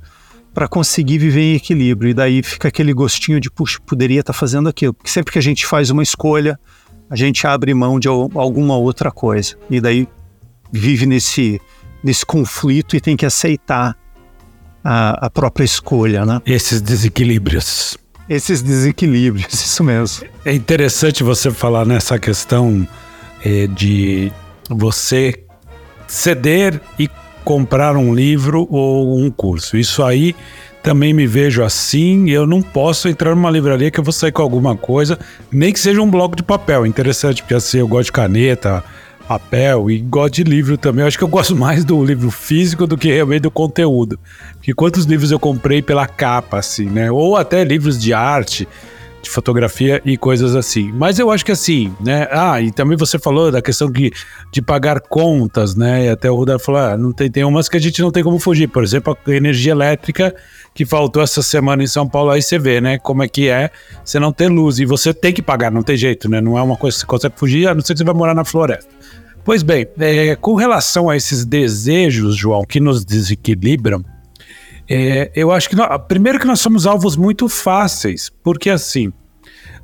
para 0.59 0.67
conseguir 0.67 1.19
viver 1.19 1.41
em 1.41 1.55
equilíbrio. 1.55 2.11
E 2.11 2.15
daí 2.15 2.43
fica 2.43 2.67
aquele 2.67 2.93
gostinho 2.93 3.39
de, 3.39 3.49
puxa, 3.49 3.79
poderia 3.87 4.19
estar 4.19 4.33
fazendo 4.33 4.69
aquilo. 4.69 4.93
Porque 4.93 5.09
sempre 5.09 5.33
que 5.33 5.39
a 5.39 5.43
gente 5.43 5.65
faz 5.65 5.89
uma 5.89 6.03
escolha, 6.03 6.59
a 7.09 7.15
gente 7.15 7.47
abre 7.47 7.73
mão 7.73 8.01
de 8.01 8.09
al- 8.09 8.29
alguma 8.35 8.77
outra 8.77 9.13
coisa. 9.13 9.55
E 9.71 9.81
daí 9.81 10.09
vive 10.73 11.07
nesse, 11.07 11.61
nesse 12.03 12.27
conflito 12.27 12.97
e 12.97 13.01
tem 13.01 13.17
que 13.17 13.25
aceitar 13.25 13.97
a, 14.83 15.27
a 15.27 15.31
própria 15.31 15.65
escolha, 15.65 16.27
né? 16.27 16.43
esses 16.45 16.81
desequilíbrios. 16.81 17.97
Esses 18.29 18.61
desequilíbrios, 18.61 19.55
isso 19.55 19.85
mesmo. 19.85 20.27
É 20.45 20.53
interessante 20.53 21.23
você 21.23 21.53
falar 21.53 21.87
nessa 21.87 22.19
questão 22.19 22.85
eh, 23.45 23.69
de 23.69 24.33
você 24.69 25.41
ceder 26.09 26.81
e 26.99 27.09
comprar 27.49 27.97
um 27.97 28.15
livro 28.15 28.69
ou 28.71 29.19
um 29.19 29.31
curso. 29.31 29.79
Isso 29.79 30.03
aí 30.03 30.37
também 30.83 31.15
me 31.15 31.27
vejo 31.27 31.65
assim. 31.65 32.29
Eu 32.29 32.47
não 32.47 32.61
posso 32.61 33.09
entrar 33.09 33.35
numa 33.35 33.51
livraria 33.51 33.91
que 33.91 33.99
eu 33.99 34.05
vou 34.05 34.13
sair 34.13 34.33
com 34.33 34.43
alguma 34.43 34.77
coisa, 34.77 35.19
nem 35.51 35.73
que 35.73 35.81
seja 35.81 36.03
um 36.03 36.11
bloco 36.11 36.37
de 36.37 36.43
papel. 36.43 36.85
Interessante, 36.85 37.43
porque 37.43 37.55
assim, 37.55 37.79
eu 37.79 37.89
gosto 37.89 38.05
de 38.05 38.13
caneta, 38.13 38.85
papel 39.27 39.91
e 39.91 39.99
gosto 39.99 40.35
de 40.35 40.45
livro 40.45 40.77
também. 40.77 41.01
Eu 41.01 41.09
acho 41.09 41.17
que 41.17 41.25
eu 41.25 41.29
gosto 41.29 41.57
mais 41.57 41.87
do 41.87 42.05
livro 42.05 42.31
físico 42.31 42.87
do 42.87 42.99
que 42.99 43.11
realmente 43.11 43.41
do 43.41 43.51
conteúdo. 43.51 44.21
Porque 44.57 44.75
quantos 44.75 45.07
livros 45.07 45.31
eu 45.31 45.41
comprei 45.41 45.81
pela 45.81 46.07
capa, 46.07 46.59
assim, 46.59 46.85
né? 46.85 47.11
Ou 47.11 47.35
até 47.35 47.65
livros 47.65 47.99
de 47.99 48.13
arte 48.13 48.69
de 49.23 49.31
fotografia 49.31 50.01
e 50.05 50.17
coisas 50.17 50.55
assim. 50.55 50.93
Mas 50.93 51.19
eu 51.19 51.31
acho 51.31 51.45
que 51.45 51.53
assim, 51.53 51.93
né? 52.01 52.29
Ah, 52.31 52.61
e 52.61 52.71
também 52.71 52.97
você 52.97 53.19
falou 53.19 53.51
da 53.51 53.61
questão 53.61 53.91
de, 53.91 54.13
de 54.53 54.63
pagar 54.63 55.01
contas, 55.01 55.75
né? 55.75 56.07
E 56.07 56.09
até 56.09 56.31
o 56.31 56.37
Rudar 56.37 56.59
falou: 56.59 56.81
ah, 56.81 56.97
não 56.97 57.13
tem, 57.13 57.31
tem 57.31 57.45
umas 57.45 57.69
que 57.69 57.77
a 57.77 57.81
gente 57.81 58.01
não 58.01 58.11
tem 58.11 58.23
como 58.23 58.39
fugir. 58.39 58.69
Por 58.69 58.83
exemplo, 58.83 59.17
a 59.27 59.31
energia 59.31 59.73
elétrica 59.73 60.35
que 60.75 60.85
faltou 60.85 61.23
essa 61.23 61.43
semana 61.43 61.83
em 61.83 61.87
São 61.87 62.09
Paulo, 62.09 62.31
aí 62.31 62.41
você 62.41 62.59
vê, 62.59 62.81
né? 62.81 62.99
Como 62.99 63.23
é 63.23 63.29
que 63.29 63.49
é 63.49 63.71
você 64.05 64.21
não 64.21 64.33
ter 64.33 64.49
luz. 64.49 64.79
E 64.79 64.85
você 64.85 65.13
tem 65.13 65.33
que 65.33 65.43
pagar, 65.43 65.71
não 65.71 65.83
tem 65.83 65.97
jeito, 65.97 66.29
né? 66.29 66.41
Não 66.41 66.57
é 66.57 66.63
uma 66.63 66.77
coisa 66.77 66.97
que 66.97 67.01
você 67.01 67.07
consegue 67.07 67.35
fugir, 67.37 67.69
a 67.69 67.75
não 67.75 67.81
ser 67.81 67.95
que 67.95 67.99
você 67.99 68.05
vai 68.05 68.15
morar 68.15 68.35
na 68.35 68.45
floresta. 68.45 68.89
Pois 69.45 69.63
bem, 69.63 69.87
é, 69.99 70.37
com 70.37 70.55
relação 70.55 71.09
a 71.09 71.17
esses 71.17 71.45
desejos, 71.45 72.37
João, 72.37 72.65
que 72.65 72.79
nos 72.79 73.05
desequilibram, 73.05 74.05
é, 74.89 75.31
eu 75.35 75.51
acho 75.53 75.69
que 75.69 75.77
nó- 75.77 75.99
primeiro 75.99 76.39
que 76.39 76.47
nós 76.47 76.61
somos 76.61 76.87
alvos 76.87 77.17
muito 77.17 77.49
fáceis, 77.49 78.31
porque 78.43 78.71
assim, 78.71 79.13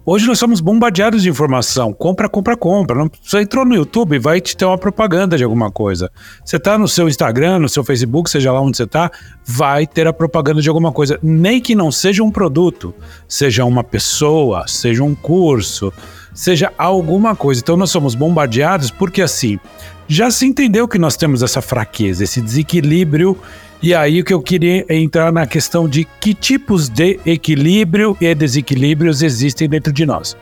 hoje 0.06 0.26
nós 0.26 0.38
somos 0.38 0.61
bombardeados 0.61 1.23
de 1.23 1.28
informação, 1.28 1.92
compra, 1.92 2.28
compra, 2.28 2.56
compra. 2.56 2.96
Não, 2.96 3.11
você 3.23 3.40
entrou 3.40 3.64
no 3.64 3.75
YouTube, 3.75 4.18
vai 4.18 4.40
te 4.40 4.56
ter 4.56 4.64
uma 4.64 4.78
propaganda 4.78 5.37
de 5.37 5.44
alguma 5.44 5.70
coisa. 5.70 6.11
Você 6.44 6.58
tá 6.58 6.78
no 6.78 6.88
seu 6.88 7.08
Instagram, 7.08 7.58
no 7.58 7.68
seu 7.68 7.84
Facebook, 7.84 8.30
seja 8.30 8.52
lá 8.52 8.61
onde 8.61 8.76
você 8.76 8.87
tá, 8.87 9.11
vai 9.44 9.87
ter 9.87 10.06
a 10.06 10.12
propaganda 10.12 10.61
de 10.62 10.68
alguma 10.68 10.92
coisa, 10.92 11.18
nem 11.23 11.61
que 11.61 11.75
não 11.75 11.90
seja 11.92 12.23
um 12.23 12.30
produto, 12.30 12.94
seja 13.28 13.64
uma 13.64 13.84
pessoa, 13.84 14.66
seja 14.66 15.02
um 15.02 15.14
curso, 15.14 15.92
seja 16.34 16.73
alguma 16.78 17.37
coisa. 17.37 17.61
Então 17.61 17.76
nós 17.76 17.90
somos 17.90 18.14
bombardeados 18.14 18.90
porque 18.90 19.23
assim, 19.23 19.58
já 20.08 20.30
se 20.30 20.44
entendeu 20.46 20.87
que 20.88 20.99
nós 20.99 21.16
temos 21.16 21.42
essa 21.42 21.62
fraqueza, 21.62 22.25
esse 22.25 22.40
desequilíbrio. 22.40 23.38
E 23.84 23.94
aí 23.94 24.22
o 24.22 24.24
que 24.24 24.32
eu 24.32 24.40
queria 24.40 24.82
é 24.88 24.96
entrar 24.96 25.30
na 25.30 25.46
questão 25.46 25.86
de 25.86 26.06
que 26.18 26.32
tipos 26.32 26.88
de 26.88 27.20
equilíbrio 27.26 28.16
e 28.18 28.34
desequilíbrios 28.34 29.20
existem 29.20 29.68
dentro 29.68 29.92
de 29.92 30.06
nós. 30.06 30.34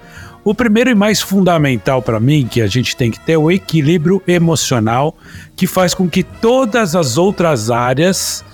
O 0.44 0.54
primeiro 0.54 0.90
e 0.90 0.94
mais 0.94 1.20
fundamental 1.20 2.00
para 2.00 2.20
mim 2.20 2.46
que 2.48 2.62
a 2.62 2.68
gente 2.68 2.96
tem 2.96 3.10
que 3.10 3.18
ter 3.18 3.32
é 3.32 3.36
o 3.36 3.50
equilíbrio 3.50 4.22
emocional, 4.28 5.16
que 5.56 5.66
faz 5.66 5.92
com 5.92 6.08
que 6.08 6.22
todas 6.22 6.94
as 6.94 7.18
outras 7.18 7.68
áreas 7.68 8.44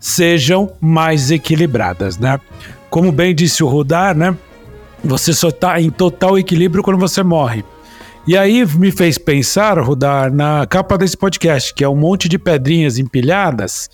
sejam 0.00 0.72
mais 0.80 1.30
equilibradas, 1.30 2.16
né? 2.16 2.40
Como 2.88 3.12
bem 3.12 3.34
disse 3.34 3.62
o 3.62 3.68
Rudar, 3.68 4.16
né? 4.16 4.34
Você 5.04 5.34
só 5.34 5.50
está 5.50 5.78
em 5.78 5.90
total 5.90 6.38
equilíbrio 6.38 6.82
quando 6.82 6.98
você 6.98 7.22
morre. 7.22 7.62
E 8.26 8.34
aí 8.34 8.64
me 8.64 8.90
fez 8.90 9.18
pensar, 9.18 9.78
Rudar, 9.78 10.32
na 10.32 10.66
capa 10.66 10.96
desse 10.96 11.18
podcast, 11.18 11.74
que 11.74 11.84
é 11.84 11.88
um 11.88 11.96
monte 11.96 12.30
de 12.30 12.38
pedrinhas 12.38 12.98
empilhadas 12.98 13.90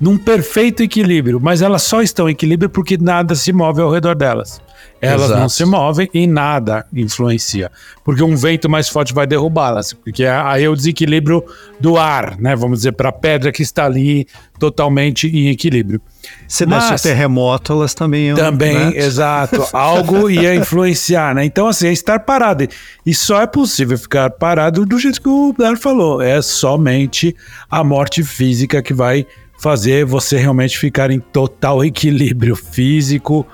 num 0.00 0.16
perfeito 0.18 0.82
equilíbrio, 0.82 1.38
mas 1.40 1.62
elas 1.62 1.82
só 1.82 2.02
estão 2.02 2.28
em 2.28 2.32
equilíbrio 2.32 2.68
porque 2.68 2.98
nada 2.98 3.34
se 3.34 3.52
move 3.52 3.80
ao 3.80 3.90
redor 3.92 4.14
delas. 4.16 4.60
Elas 5.00 5.26
Exato. 5.26 5.40
não 5.40 5.48
se 5.48 5.64
movem 5.64 6.08
e 6.14 6.26
nada 6.28 6.86
influencia. 6.94 7.70
Porque 8.04 8.22
um 8.22 8.36
vento 8.36 8.70
mais 8.70 8.88
forte 8.88 9.12
vai 9.12 9.26
derrubá-las. 9.26 9.92
Porque 9.92 10.24
aí 10.24 10.62
é 10.62 10.68
o 10.68 10.76
desequilíbrio 10.76 11.44
do 11.80 11.96
ar, 11.98 12.36
né? 12.38 12.54
Vamos 12.54 12.78
dizer, 12.80 12.92
para 12.92 13.08
a 13.08 13.12
pedra 13.12 13.50
que 13.50 13.62
está 13.62 13.84
ali 13.84 14.26
totalmente 14.60 15.26
em 15.26 15.48
equilíbrio. 15.48 16.00
Se 16.46 16.64
desse 16.64 16.90
Mas- 16.90 17.00
um 17.00 17.02
terremoto, 17.02 17.72
elas 17.72 17.94
também 17.94 18.26
iam, 18.28 18.36
Também, 18.36 18.74
né? 18.76 18.92
exato. 18.94 19.66
Algo 19.74 20.30
ia 20.30 20.54
influenciar, 20.54 21.34
né? 21.34 21.44
Então, 21.44 21.66
assim, 21.66 21.88
é 21.88 21.92
estar 21.92 22.20
parado. 22.20 22.66
E 23.04 23.12
só 23.12 23.42
é 23.42 23.46
possível 23.46 23.98
ficar 23.98 24.30
parado 24.30 24.86
do 24.86 24.98
jeito 25.00 25.20
que 25.20 25.28
o 25.28 25.52
Blair 25.52 25.76
falou. 25.76 26.22
É 26.22 26.40
somente 26.40 27.34
a 27.68 27.82
morte 27.82 28.22
física 28.22 28.80
que 28.80 28.94
vai 28.94 29.26
fazer 29.62 30.04
você 30.04 30.36
realmente 30.38 30.76
ficar 30.76 31.12
em 31.12 31.20
total 31.20 31.82
equilíbrio 31.86 32.56
físico, 32.56 33.46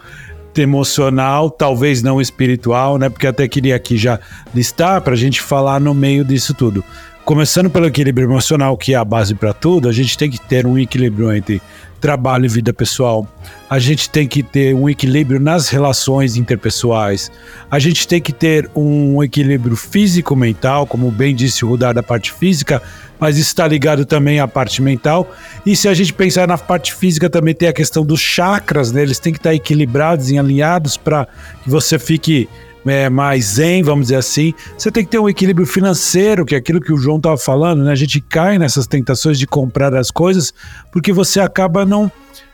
emocional, 0.57 1.51
talvez 1.51 2.03
não 2.03 2.21
espiritual, 2.21 2.99
né? 2.99 3.09
Porque 3.09 3.29
até 3.29 3.47
queria 3.47 3.77
aqui 3.77 3.97
já 3.97 4.19
listar 4.53 5.01
para 5.03 5.13
a 5.13 5.17
gente 5.17 5.41
falar 5.41 5.79
no 5.79 5.95
meio 5.95 6.25
disso 6.25 6.53
tudo. 6.53 6.83
Começando 7.25 7.71
pelo 7.71 7.87
equilíbrio 7.87 8.27
emocional, 8.27 8.77
que 8.77 8.95
é 8.95 8.97
a 8.97 9.05
base 9.05 9.37
para 9.37 9.53
tudo, 9.53 9.89
a 9.89 9.93
gente 9.93 10.19
tem 10.19 10.29
que 10.29 10.41
ter 10.41 10.67
um 10.67 10.77
equilíbrio 10.77 11.33
entre 11.33 11.63
trabalho 12.01 12.47
e 12.47 12.49
vida 12.49 12.73
pessoal. 12.73 13.29
A 13.69 13.79
gente 13.79 14.09
tem 14.09 14.27
que 14.27 14.43
ter 14.43 14.75
um 14.75 14.89
equilíbrio 14.89 15.39
nas 15.39 15.69
relações 15.69 16.37
interpessoais. 16.37 17.31
A 17.71 17.79
gente 17.79 18.09
tem 18.09 18.21
que 18.21 18.33
ter 18.33 18.69
um 18.75 19.23
equilíbrio 19.23 19.77
físico-mental, 19.77 20.87
como 20.87 21.11
bem 21.11 21.35
disse 21.37 21.65
o 21.65 21.69
Rudar 21.69 21.93
da 21.93 22.03
parte 22.03 22.33
física, 22.33 22.83
mas 23.19 23.37
isso 23.37 23.49
está 23.49 23.67
ligado 23.67 24.05
também 24.05 24.41
à 24.41 24.49
parte 24.49 24.81
mental. 24.83 25.35
E 25.65 25.75
se 25.75 25.89
a 25.89 25.95
gente 25.95 26.13
pensar 26.13 26.47
na 26.49 26.59
parte 26.59 26.95
física, 26.95 27.29
também 27.29 27.55
tem 27.55 27.69
a 27.69 27.73
questão 27.73 28.05
dos 28.05 28.21
chakras, 28.21 28.93
né? 28.93 29.03
Eles 29.03 29.19
têm 29.19 29.33
que 29.33 29.39
estar 29.39 29.55
equilibrados 29.55 30.31
e 30.31 30.39
alinhados 30.39 30.97
para 30.97 31.27
que 31.63 31.71
você 31.71 31.99
fique 31.99 32.49
é, 32.87 33.09
mais 33.09 33.45
zen, 33.45 33.83
vamos 33.83 34.07
dizer 34.07 34.17
assim. 34.17 34.55
Você 34.77 34.91
tem 34.91 35.05
que 35.05 35.11
ter 35.11 35.19
um 35.19 35.29
equilíbrio 35.29 35.67
financeiro, 35.67 36.45
que 36.45 36.55
é 36.55 36.59
aquilo 36.59 36.81
que 36.81 36.93
o 36.93 36.97
João 36.97 37.17
estava 37.17 37.37
falando, 37.37 37.85
né? 37.85 37.93
A 37.93 37.97
gente 37.97 38.21
cai 38.21 38.59
nessas 38.59 38.87
tentações 38.87 39.39
de 39.39 39.47
comprar 39.47 39.95
as 39.95 40.11
coisas 40.11 40.53
porque 40.93 41.13
você 41.13 41.41
acaba 41.41 41.85
não 41.85 42.11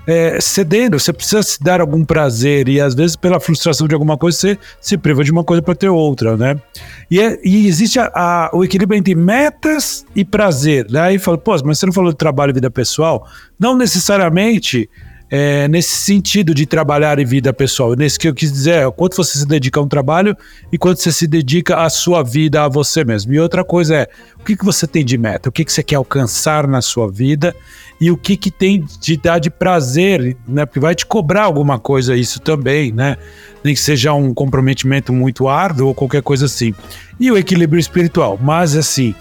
é, 0.06 0.40
cedendo, 0.40 0.98
você 0.98 1.12
precisa 1.12 1.42
se 1.42 1.62
dar 1.62 1.80
algum 1.80 2.04
prazer 2.04 2.68
e 2.68 2.80
às 2.80 2.94
vezes 2.94 3.16
pela 3.16 3.40
frustração 3.40 3.88
de 3.88 3.94
alguma 3.94 4.18
coisa 4.18 4.36
você 4.36 4.58
se 4.80 4.96
priva 4.98 5.24
de 5.24 5.32
uma 5.32 5.44
coisa 5.44 5.62
para 5.62 5.74
ter 5.74 5.88
outra, 5.88 6.36
né? 6.36 6.56
E, 7.10 7.20
é, 7.20 7.38
e 7.42 7.66
existe 7.66 7.98
a, 7.98 8.10
a, 8.14 8.50
o 8.52 8.64
equilíbrio 8.64 8.98
entre 8.98 9.14
metas 9.14 10.04
e 10.14 10.24
prazer. 10.24 10.86
Né? 10.90 11.18
fala, 11.18 11.38
pô, 11.38 11.52
mas 11.64 11.78
você 11.78 11.86
não 11.86 11.92
falou 11.92 12.10
de 12.10 12.18
trabalho 12.18 12.50
e 12.50 12.54
vida 12.54 12.70
pessoal? 12.70 13.26
Não 13.58 13.76
necessariamente 13.76 14.88
é, 15.30 15.66
nesse 15.68 15.96
sentido 15.96 16.54
de 16.54 16.66
trabalhar 16.66 17.18
e 17.18 17.24
vida 17.24 17.52
pessoal. 17.52 17.94
Nesse 17.94 18.18
que 18.18 18.28
eu 18.28 18.34
quis 18.34 18.52
dizer 18.52 18.86
é 18.86 18.90
quanto 18.90 19.16
você 19.16 19.38
se 19.38 19.46
dedica 19.46 19.80
a 19.80 19.82
um 19.82 19.88
trabalho 19.88 20.36
e 20.72 20.78
quanto 20.78 21.00
você 21.00 21.10
se 21.10 21.26
dedica 21.26 21.82
à 21.82 21.90
sua 21.90 22.22
vida, 22.22 22.62
a 22.62 22.68
você 22.68 23.04
mesmo. 23.04 23.32
E 23.32 23.40
outra 23.40 23.64
coisa 23.64 23.96
é, 23.96 24.08
o 24.38 24.44
que, 24.44 24.56
que 24.56 24.64
você 24.64 24.86
tem 24.86 25.04
de 25.04 25.16
meta? 25.16 25.48
O 25.48 25.52
que, 25.52 25.64
que 25.64 25.72
você 25.72 25.82
quer 25.82 25.96
alcançar 25.96 26.66
na 26.68 26.80
sua 26.82 27.10
vida? 27.10 27.54
E 28.00 28.10
o 28.10 28.16
que, 28.16 28.36
que 28.36 28.50
tem 28.50 28.84
de 29.00 29.16
dar 29.16 29.38
de 29.38 29.50
prazer, 29.50 30.36
né? 30.46 30.66
Porque 30.66 30.80
vai 30.80 30.94
te 30.94 31.06
cobrar 31.06 31.44
alguma 31.44 31.78
coisa 31.78 32.16
isso 32.16 32.40
também, 32.40 32.92
né? 32.92 33.16
Nem 33.62 33.74
que 33.74 33.80
seja 33.80 34.12
um 34.12 34.34
comprometimento 34.34 35.12
muito 35.12 35.48
árduo 35.48 35.88
ou 35.88 35.94
qualquer 35.94 36.22
coisa 36.22 36.46
assim. 36.46 36.74
E 37.18 37.30
o 37.30 37.38
equilíbrio 37.38 37.80
espiritual. 37.80 38.38
Mas 38.42 38.76
assim, 38.76 39.14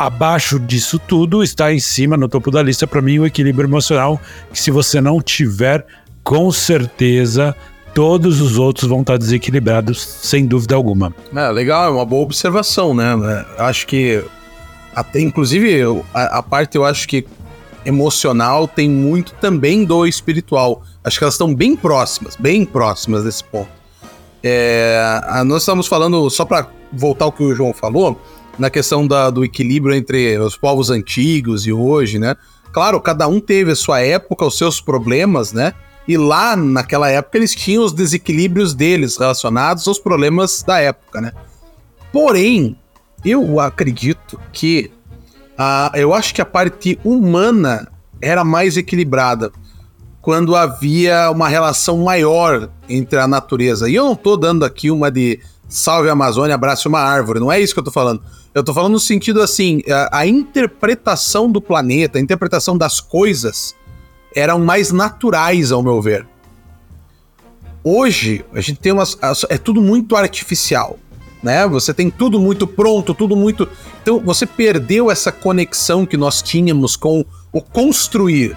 abaixo 0.00 0.58
disso 0.58 0.98
tudo 0.98 1.42
está 1.44 1.74
em 1.74 1.78
cima, 1.78 2.16
no 2.16 2.26
topo 2.26 2.50
da 2.50 2.62
lista, 2.62 2.86
para 2.86 3.02
mim, 3.02 3.18
o 3.18 3.26
equilíbrio 3.26 3.66
emocional, 3.66 4.18
que 4.50 4.58
se 4.58 4.70
você 4.70 4.98
não 4.98 5.20
tiver, 5.20 5.84
com 6.24 6.50
certeza 6.50 7.54
todos 7.94 8.40
os 8.40 8.56
outros 8.56 8.88
vão 8.88 9.02
estar 9.02 9.18
desequilibrados, 9.18 10.00
sem 10.00 10.46
dúvida 10.46 10.74
alguma. 10.74 11.14
É, 11.36 11.50
legal, 11.50 11.84
é 11.84 11.90
uma 11.90 12.06
boa 12.06 12.22
observação, 12.22 12.94
né? 12.94 13.14
É, 13.58 13.62
acho 13.62 13.86
que 13.86 14.24
até, 14.94 15.20
inclusive, 15.20 15.82
a, 16.14 16.38
a 16.38 16.42
parte 16.42 16.76
eu 16.76 16.84
acho 16.86 17.06
que 17.06 17.26
emocional 17.84 18.66
tem 18.66 18.88
muito 18.88 19.34
também 19.34 19.84
do 19.84 20.06
espiritual. 20.06 20.82
Acho 21.04 21.18
que 21.18 21.24
elas 21.24 21.34
estão 21.34 21.54
bem 21.54 21.76
próximas, 21.76 22.36
bem 22.36 22.64
próximas 22.64 23.24
desse 23.24 23.44
ponto. 23.44 23.68
É, 24.42 25.02
nós 25.44 25.60
estamos 25.60 25.86
falando, 25.86 26.30
só 26.30 26.46
para 26.46 26.68
voltar 26.90 27.26
ao 27.26 27.32
que 27.32 27.42
o 27.42 27.54
João 27.54 27.74
falou, 27.74 28.18
na 28.58 28.70
questão 28.70 29.06
da, 29.06 29.30
do 29.30 29.44
equilíbrio 29.44 29.94
entre 29.94 30.38
os 30.38 30.56
povos 30.56 30.90
antigos 30.90 31.66
e 31.66 31.72
hoje, 31.72 32.18
né? 32.18 32.36
Claro, 32.72 33.00
cada 33.00 33.26
um 33.26 33.40
teve 33.40 33.72
a 33.72 33.76
sua 33.76 34.00
época, 34.00 34.44
os 34.44 34.56
seus 34.56 34.80
problemas, 34.80 35.52
né? 35.52 35.74
E 36.06 36.16
lá 36.16 36.56
naquela 36.56 37.08
época 37.08 37.38
eles 37.38 37.54
tinham 37.54 37.84
os 37.84 37.92
desequilíbrios 37.92 38.74
deles 38.74 39.16
relacionados 39.16 39.86
aos 39.86 39.98
problemas 39.98 40.62
da 40.62 40.78
época, 40.78 41.20
né? 41.20 41.32
Porém, 42.12 42.76
eu 43.24 43.60
acredito 43.60 44.40
que 44.52 44.90
a, 45.56 45.92
eu 45.94 46.14
acho 46.14 46.34
que 46.34 46.40
a 46.40 46.46
parte 46.46 46.98
humana 47.04 47.88
era 48.20 48.44
mais 48.44 48.76
equilibrada 48.76 49.52
quando 50.20 50.54
havia 50.54 51.30
uma 51.30 51.48
relação 51.48 51.98
maior 51.98 52.68
entre 52.88 53.18
a 53.18 53.26
natureza. 53.26 53.88
E 53.88 53.94
eu 53.94 54.04
não 54.04 54.14
tô 54.14 54.36
dando 54.36 54.64
aqui 54.64 54.90
uma 54.90 55.10
de 55.10 55.40
salve 55.68 56.08
a 56.08 56.12
Amazônia, 56.12 56.54
abrace 56.54 56.86
uma 56.88 57.00
árvore, 57.00 57.40
não 57.40 57.50
é 57.50 57.60
isso 57.60 57.72
que 57.72 57.80
eu 57.80 57.84
tô 57.84 57.90
falando. 57.90 58.22
Eu 58.54 58.64
tô 58.64 58.74
falando 58.74 58.92
no 58.92 59.00
sentido 59.00 59.40
assim, 59.40 59.80
a, 59.88 60.20
a 60.20 60.26
interpretação 60.26 61.50
do 61.50 61.60
planeta, 61.60 62.18
a 62.18 62.20
interpretação 62.20 62.76
das 62.76 63.00
coisas 63.00 63.76
eram 64.34 64.58
mais 64.58 64.90
naturais, 64.90 65.70
ao 65.70 65.82
meu 65.82 66.00
ver. 66.02 66.26
Hoje, 67.82 68.44
a 68.52 68.60
gente 68.60 68.80
tem 68.80 68.92
umas. 68.92 69.16
É 69.48 69.56
tudo 69.56 69.80
muito 69.80 70.16
artificial. 70.16 70.98
Né? 71.42 71.66
Você 71.68 71.94
tem 71.94 72.10
tudo 72.10 72.38
muito 72.38 72.66
pronto, 72.66 73.14
tudo 73.14 73.34
muito. 73.34 73.68
Então 74.02 74.20
você 74.20 74.44
perdeu 74.44 75.10
essa 75.10 75.32
conexão 75.32 76.04
que 76.04 76.16
nós 76.16 76.42
tínhamos 76.42 76.96
com 76.96 77.24
o 77.52 77.62
construir. 77.62 78.56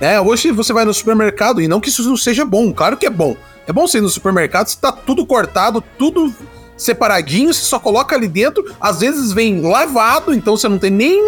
Né? 0.00 0.20
Hoje 0.20 0.50
você 0.50 0.72
vai 0.72 0.84
no 0.84 0.92
supermercado, 0.92 1.62
e 1.62 1.68
não 1.68 1.80
que 1.80 1.88
isso 1.88 2.06
não 2.06 2.16
seja 2.16 2.44
bom, 2.44 2.72
claro 2.72 2.96
que 2.96 3.06
é 3.06 3.10
bom. 3.10 3.36
É 3.66 3.72
bom 3.72 3.86
você 3.86 3.98
ir 3.98 4.02
no 4.02 4.08
supermercado, 4.08 4.66
está 4.66 4.92
tudo 4.92 5.24
cortado, 5.24 5.82
tudo 5.96 6.34
separadinho, 6.80 7.52
você 7.52 7.62
só 7.62 7.78
coloca 7.78 8.16
ali 8.16 8.26
dentro, 8.26 8.64
às 8.80 9.00
vezes 9.00 9.32
vem 9.32 9.60
lavado, 9.60 10.32
então 10.34 10.56
você 10.56 10.68
não 10.68 10.78
tem 10.78 10.90
nem, 10.90 11.22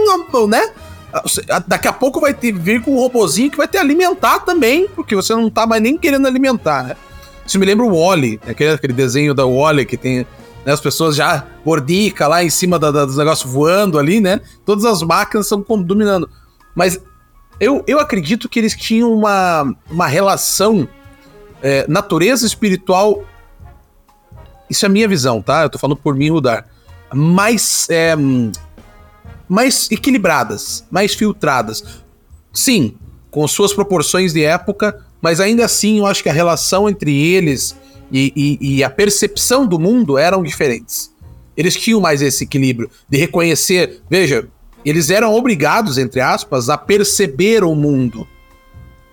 né? 0.48 0.72
Daqui 1.66 1.86
a 1.86 1.92
pouco 1.92 2.20
vai 2.20 2.32
ter, 2.32 2.52
vir 2.52 2.82
com 2.82 2.92
um 2.92 2.98
robozinho 2.98 3.50
que 3.50 3.56
vai 3.56 3.68
ter 3.68 3.78
alimentar 3.78 4.40
também, 4.40 4.88
porque 4.94 5.14
você 5.14 5.34
não 5.34 5.50
tá 5.50 5.66
mais 5.66 5.82
nem 5.82 5.98
querendo 5.98 6.26
alimentar, 6.26 6.82
né? 6.84 6.96
Isso 7.46 7.58
me 7.58 7.66
lembra 7.66 7.84
o 7.84 7.90
Wally, 7.90 8.40
aquele, 8.46 8.70
aquele 8.70 8.92
desenho 8.92 9.34
da 9.34 9.44
Wally 9.44 9.84
que 9.84 9.96
tem 9.96 10.26
né, 10.64 10.72
as 10.72 10.80
pessoas 10.80 11.16
já 11.16 11.44
gordica 11.64 12.26
lá 12.28 12.42
em 12.42 12.48
cima 12.48 12.78
da, 12.78 12.90
da, 12.90 13.04
dos 13.04 13.16
negócios 13.16 13.50
voando 13.50 13.98
ali, 13.98 14.20
né? 14.20 14.40
Todas 14.64 14.84
as 14.84 15.02
máquinas 15.02 15.46
estão 15.46 15.82
dominando. 15.82 16.30
Mas 16.74 17.00
eu, 17.60 17.82
eu 17.86 17.98
acredito 18.00 18.48
que 18.48 18.58
eles 18.58 18.74
tinham 18.74 19.12
uma, 19.12 19.74
uma 19.90 20.06
relação 20.06 20.88
é, 21.62 21.84
natureza 21.88 22.46
espiritual 22.46 23.24
isso 24.72 24.86
é 24.86 24.88
a 24.88 24.90
minha 24.90 25.06
visão, 25.06 25.42
tá? 25.42 25.64
Eu 25.64 25.70
tô 25.70 25.78
falando 25.78 25.98
por 25.98 26.16
mim, 26.16 26.30
Rudar. 26.30 26.66
Mais, 27.12 27.86
é, 27.90 28.16
mais 29.46 29.90
equilibradas, 29.90 30.82
mais 30.90 31.14
filtradas. 31.14 31.84
Sim, 32.50 32.94
com 33.30 33.46
suas 33.46 33.74
proporções 33.74 34.32
de 34.32 34.42
época, 34.42 34.98
mas 35.20 35.40
ainda 35.40 35.66
assim 35.66 35.98
eu 35.98 36.06
acho 36.06 36.22
que 36.22 36.30
a 36.30 36.32
relação 36.32 36.88
entre 36.88 37.14
eles 37.14 37.76
e, 38.10 38.32
e, 38.34 38.76
e 38.76 38.84
a 38.84 38.88
percepção 38.88 39.66
do 39.66 39.78
mundo 39.78 40.16
eram 40.16 40.42
diferentes. 40.42 41.12
Eles 41.54 41.76
tinham 41.76 42.00
mais 42.00 42.22
esse 42.22 42.44
equilíbrio 42.44 42.90
de 43.06 43.18
reconhecer. 43.18 44.00
Veja, 44.08 44.48
eles 44.82 45.10
eram 45.10 45.34
obrigados, 45.34 45.98
entre 45.98 46.22
aspas, 46.22 46.70
a 46.70 46.78
perceber 46.78 47.62
o 47.62 47.74
mundo 47.74 48.26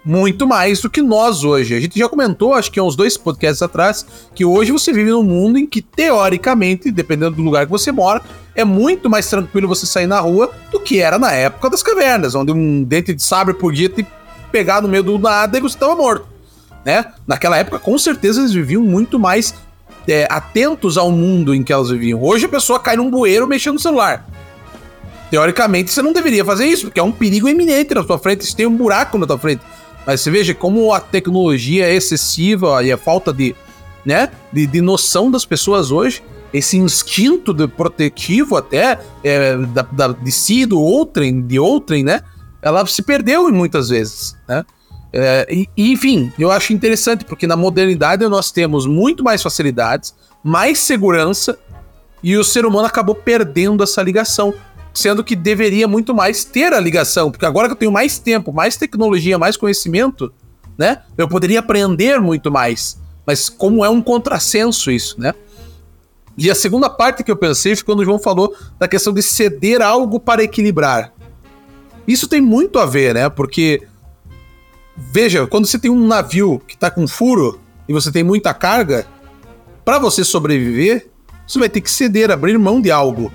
muito 0.04 0.48
mais 0.48 0.82
do 0.82 0.90
que 0.90 1.02
nós 1.02 1.44
hoje. 1.44 1.76
A 1.76 1.80
gente 1.80 1.98
já 1.98 2.08
comentou, 2.08 2.54
acho 2.54 2.72
que 2.72 2.80
há 2.80 2.84
uns 2.84 2.96
dois 2.96 3.18
podcasts 3.18 3.62
atrás, 3.62 4.06
que 4.34 4.46
hoje 4.46 4.72
você 4.72 4.92
vive 4.94 5.12
num 5.12 5.24
mundo 5.24 5.58
em 5.58 5.66
que, 5.66 5.82
teoricamente, 5.82 6.92
dependendo 6.92 7.36
do 7.36 7.42
lugar 7.42 7.66
que 7.66 7.72
você 7.72 7.92
mora, 7.92 8.22
é 8.56 8.64
muito 8.64 9.10
mais 9.10 9.30
tranquilo 9.30 9.68
você 9.68 9.86
sair 9.86 10.08
na 10.08 10.20
rua 10.20 10.52
do 10.72 10.80
que 10.80 11.00
era 11.00 11.20
na 11.20 11.32
época 11.32 11.70
das 11.70 11.84
cavernas, 11.84 12.36
onde 12.36 12.52
um 12.52 12.84
dente 12.84 13.14
de 13.14 13.22
sabre 13.22 13.54
podia 13.54 13.90
te 13.90 14.06
pegar 14.52 14.82
no 14.82 14.88
meio 14.88 15.04
do 15.04 15.20
nada 15.20 15.58
e 15.58 15.62
você 15.62 15.76
estava 15.76 15.96
morto. 15.96 16.28
Né? 16.86 17.06
Naquela 17.28 17.58
época, 17.58 17.78
com 17.80 17.98
certeza, 17.98 18.40
eles 18.40 18.54
viviam 18.54 18.84
muito 18.84 19.20
mais 19.20 19.54
é, 20.08 20.28
atentos 20.30 20.98
ao 20.98 21.12
mundo 21.12 21.54
em 21.54 21.62
que 21.62 21.72
elas 21.72 21.90
viviam. 21.90 22.22
Hoje 22.24 22.46
a 22.46 22.50
pessoa 22.50 22.80
cai 22.80 22.96
num 22.96 23.10
bueiro 23.10 23.48
mexendo 23.48 23.76
no 23.76 23.80
celular. 23.80 24.26
Teoricamente, 25.30 25.92
você 25.92 26.02
não 26.02 26.12
deveria 26.12 26.44
fazer 26.44 26.66
isso, 26.66 26.88
porque 26.88 27.00
é 27.00 27.04
um 27.04 27.12
perigo 27.12 27.48
iminente 27.48 27.94
na 27.94 28.04
sua 28.04 28.18
frente, 28.18 28.46
você 28.46 28.56
tem 28.56 28.66
um 28.66 28.76
buraco 28.76 29.18
na 29.18 29.28
sua 29.28 29.38
frente. 29.38 29.62
Mas 30.10 30.22
você 30.22 30.32
veja 30.32 30.56
como 30.56 30.92
a 30.92 31.00
tecnologia 31.00 31.86
é 31.86 31.94
excessiva 31.94 32.84
e 32.84 32.92
a 32.92 32.98
falta 32.98 33.32
de, 33.32 33.56
né, 34.04 34.32
de, 34.52 34.66
de 34.66 34.82
noção 34.82 35.30
das 35.30 35.46
pessoas 35.46 35.92
hoje, 35.92 36.24
esse 36.52 36.78
instinto 36.78 37.54
de 37.54 37.68
protetivo 37.68 38.58
até 38.58 39.00
é, 39.24 39.56
da, 39.56 39.84
da, 39.84 40.08
de 40.08 40.32
si, 40.32 40.66
do 40.66 40.82
outrem, 40.82 41.40
de 41.44 41.60
outrem, 41.60 42.04
né? 42.04 42.24
Ela 42.60 42.84
se 42.88 43.04
perdeu 43.04 43.52
muitas 43.52 43.90
vezes, 43.90 44.36
né? 44.48 44.66
É, 45.14 45.48
e, 45.48 45.70
enfim, 45.78 46.34
eu 46.40 46.50
acho 46.50 46.74
interessante 46.74 47.24
porque 47.24 47.46
na 47.46 47.56
modernidade 47.56 48.28
nós 48.28 48.52
temos 48.52 48.88
muito 48.88 49.24
mais 49.24 49.44
facilidades, 49.44 50.16
mais 50.44 50.80
segurança 50.80 51.56
e 52.24 52.36
o 52.36 52.44
ser 52.44 52.66
humano 52.66 52.88
acabou 52.88 53.14
perdendo 53.14 53.84
essa 53.84 54.02
ligação 54.02 54.56
sendo 55.00 55.24
que 55.24 55.36
deveria 55.36 55.88
muito 55.88 56.14
mais 56.14 56.44
ter 56.44 56.74
a 56.74 56.80
ligação, 56.80 57.32
porque 57.32 57.46
agora 57.46 57.68
que 57.68 57.74
eu 57.74 57.78
tenho 57.78 57.92
mais 57.92 58.20
tempo, 58.20 58.52
mais 58.52 58.76
tecnologia, 58.76 59.38
mais 59.38 59.56
conhecimento, 59.56 60.32
né? 60.78 61.02
Eu 61.18 61.28
poderia 61.28 61.60
aprender 61.60 62.20
muito 62.20 62.52
mais. 62.52 63.00
Mas 63.26 63.50
como 63.50 63.84
é 63.84 63.90
um 63.90 64.02
contrassenso 64.02 64.92
isso, 64.92 65.20
né? 65.20 65.34
E 66.38 66.50
a 66.50 66.56
segunda 66.56 66.90
parte 66.90 67.24
que 67.24 67.32
eu 67.32 67.36
pensei 67.36 67.76
foi 67.76 67.86
quando 67.86 68.00
o 68.00 68.06
João 68.06 68.20
falou 68.20 68.56
da 68.78 68.88
questão 68.88 69.14
de 69.14 69.22
ceder 69.22 69.82
algo 69.82 70.20
para 70.20 70.44
equilibrar. 70.44 71.14
Isso 72.08 72.28
tem 72.28 72.42
muito 72.42 72.80
a 72.80 72.86
ver, 72.86 73.14
né? 73.14 73.30
Porque 73.30 73.84
veja, 74.96 75.46
quando 75.48 75.66
você 75.66 75.78
tem 75.78 75.92
um 75.92 76.08
navio 76.08 76.62
que 76.68 76.76
está 76.76 76.90
com 76.90 77.08
furo 77.08 77.60
e 77.88 77.94
você 77.94 78.12
tem 78.12 78.24
muita 78.24 78.54
carga, 78.54 79.06
para 79.84 80.00
você 80.00 80.24
sobreviver, 80.24 81.10
você 81.48 81.60
vai 81.60 81.70
ter 81.70 81.82
que 81.82 81.92
ceder, 81.92 82.32
abrir 82.32 82.58
mão 82.58 82.82
de 82.82 82.92
algo 82.92 83.32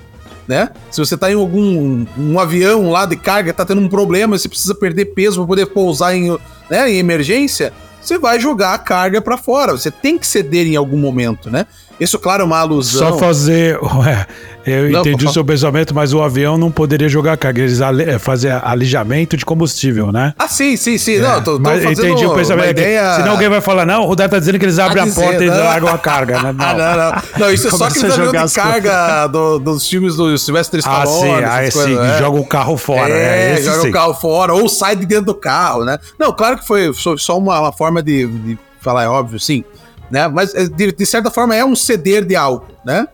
né? 0.47 0.69
Se 0.91 0.99
você 0.99 1.17
tá 1.17 1.31
em 1.31 1.35
algum 1.35 2.05
um 2.17 2.39
avião 2.39 2.91
lá 2.91 3.05
de 3.05 3.15
carga, 3.15 3.53
tá 3.53 3.65
tendo 3.65 3.81
um 3.81 3.89
problema, 3.89 4.37
você 4.37 4.47
precisa 4.47 4.75
perder 4.75 5.05
peso 5.05 5.37
para 5.37 5.47
poder 5.47 5.65
pousar 5.67 6.15
em, 6.15 6.29
né, 6.69 6.91
em 6.91 6.97
emergência, 6.97 7.73
você 8.01 8.19
vai 8.19 8.39
jogar 8.39 8.73
a 8.73 8.77
carga 8.77 9.21
para 9.21 9.37
fora. 9.37 9.71
Você 9.71 9.89
tem 9.89 10.17
que 10.17 10.27
ceder 10.27 10.67
em 10.67 10.75
algum 10.75 10.97
momento, 10.97 11.49
né? 11.49 11.65
Isso, 11.99 12.19
claro, 12.19 12.43
é 12.43 12.45
uma 12.45 12.59
alusão. 12.59 13.13
Só 13.13 13.17
fazer. 13.17 13.79
Ué, 13.81 14.27
eu 14.65 14.89
não, 14.89 15.01
entendi 15.01 15.25
o 15.25 15.31
seu 15.31 15.45
pensamento, 15.45 15.93
mas 15.93 16.13
o 16.13 16.21
avião 16.21 16.57
não 16.57 16.71
poderia 16.71 17.07
jogar 17.07 17.37
carga, 17.37 17.61
eles 17.61 17.79
é, 17.81 18.17
fazer 18.17 18.51
alijamento 18.63 19.37
de 19.37 19.45
combustível, 19.45 20.11
né? 20.11 20.33
Ah, 20.39 20.47
sim, 20.47 20.75
sim, 20.75 20.97
sim. 20.97 21.15
É. 21.15 21.19
Não, 21.19 21.43
tô, 21.43 21.53
tô 21.53 21.59
mas 21.59 21.83
entendi 21.83 22.25
o 22.25 22.33
pensamento. 22.33 22.71
Ideia... 22.71 23.15
Senão 23.15 23.31
alguém 23.31 23.47
vai 23.47 23.61
falar, 23.61 23.85
não, 23.85 24.03
o 24.03 24.05
Rudar 24.07 24.27
tá 24.27 24.39
dizendo 24.39 24.57
que 24.57 24.65
eles 24.65 24.79
abrem 24.79 25.03
a, 25.03 25.05
dizer, 25.05 25.21
porta 25.21 25.45
não. 25.45 25.45
e 25.45 25.57
largam 25.57 25.89
a 25.89 25.97
carga, 25.97 26.41
né? 26.41 26.55
Não, 26.65 26.77
não, 26.77 26.97
não. 26.97 27.21
Não, 27.37 27.51
isso 27.51 27.67
é 27.67 27.71
só 27.71 27.85
aqueles 27.85 28.17
aviões 28.17 28.51
de 28.51 28.55
carga 28.55 29.27
do, 29.27 29.59
dos 29.59 29.87
filmes 29.87 30.15
do 30.15 30.37
Sylvester 30.37 30.79
Stallone. 30.79 31.43
Ah, 31.43 31.69
sim, 31.69 31.79
ah, 31.79 31.83
sim, 31.83 31.97
é. 31.97 32.17
joga 32.19 32.39
o 32.39 32.45
carro 32.45 32.77
fora. 32.77 33.13
É, 33.13 33.53
é 33.53 33.61
joga 33.61 33.81
sim. 33.81 33.89
o 33.89 33.91
carro 33.91 34.13
fora, 34.13 34.53
ou 34.53 34.67
sai 34.67 34.95
de 34.95 35.05
dentro 35.05 35.25
do 35.25 35.35
carro, 35.35 35.85
né? 35.85 35.97
Não, 36.17 36.31
claro 36.33 36.57
que 36.57 36.65
foi 36.65 36.91
só 36.93 37.37
uma, 37.37 37.59
uma 37.59 37.71
forma 37.71 38.01
de, 38.01 38.25
de 38.25 38.57
falar, 38.81 39.03
é 39.03 39.07
óbvio, 39.07 39.39
sim 39.39 39.63
né? 40.09 40.27
Mas 40.27 40.53
eh, 40.55 40.67
de, 40.67 40.91
de, 40.91 41.05
certa 41.05 41.31
forma 41.31 41.55
é 41.55 41.63
um 41.63 41.75
ceder 41.75 42.25
de 42.25 42.35
algo, 42.35 42.65
né? 42.85 43.07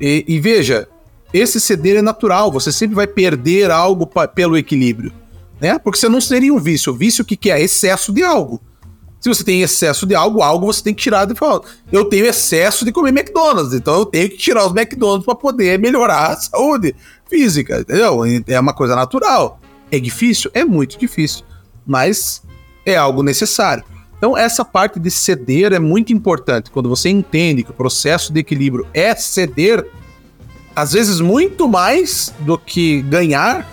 E, 0.00 0.24
e, 0.26 0.40
veja, 0.40 0.88
esse 1.32 1.60
ceder 1.60 1.96
é 1.96 2.02
natural, 2.02 2.50
você 2.50 2.72
sempre 2.72 2.94
vai 2.94 3.06
perder 3.06 3.70
algo 3.70 4.06
pa, 4.06 4.26
pelo 4.26 4.56
equilíbrio, 4.56 5.12
né? 5.60 5.78
Porque 5.78 5.98
você 5.98 6.08
não 6.08 6.20
seria 6.20 6.52
um 6.52 6.58
vício. 6.58 6.92
O 6.92 6.96
vício 6.96 7.22
o 7.22 7.24
que, 7.24 7.36
que 7.36 7.50
é? 7.50 7.60
Excesso 7.60 8.12
de 8.12 8.22
algo. 8.22 8.60
Se 9.20 9.28
você 9.28 9.44
tem 9.44 9.62
excesso 9.62 10.04
de 10.04 10.16
algo, 10.16 10.42
algo 10.42 10.66
você 10.66 10.82
tem 10.82 10.92
que 10.92 11.00
tirar 11.00 11.26
de 11.26 11.34
falar. 11.36 11.60
Eu 11.92 12.06
tenho 12.06 12.26
excesso 12.26 12.84
de 12.84 12.90
comer 12.90 13.10
McDonald's, 13.10 13.72
então 13.72 13.94
eu 14.00 14.04
tenho 14.04 14.28
que 14.28 14.36
tirar 14.36 14.66
os 14.66 14.74
McDonald's 14.74 15.24
para 15.24 15.36
poder 15.36 15.78
melhorar 15.78 16.32
a 16.32 16.36
saúde 16.36 16.96
física, 17.30 17.80
entendeu? 17.80 18.22
É 18.48 18.58
uma 18.58 18.74
coisa 18.74 18.96
natural. 18.96 19.60
É 19.92 20.00
difícil? 20.00 20.50
É 20.52 20.64
muito 20.64 20.98
difícil, 20.98 21.44
mas 21.86 22.42
é 22.84 22.96
algo 22.96 23.22
necessário. 23.22 23.84
Então, 24.22 24.38
essa 24.38 24.64
parte 24.64 25.00
de 25.00 25.10
ceder 25.10 25.72
é 25.72 25.80
muito 25.80 26.12
importante. 26.12 26.70
Quando 26.70 26.88
você 26.88 27.08
entende 27.08 27.64
que 27.64 27.72
o 27.72 27.74
processo 27.74 28.32
de 28.32 28.38
equilíbrio 28.38 28.86
é 28.94 29.12
ceder, 29.16 29.84
às 30.76 30.92
vezes 30.92 31.18
muito 31.18 31.66
mais 31.66 32.32
do 32.38 32.56
que 32.56 33.02
ganhar, 33.02 33.68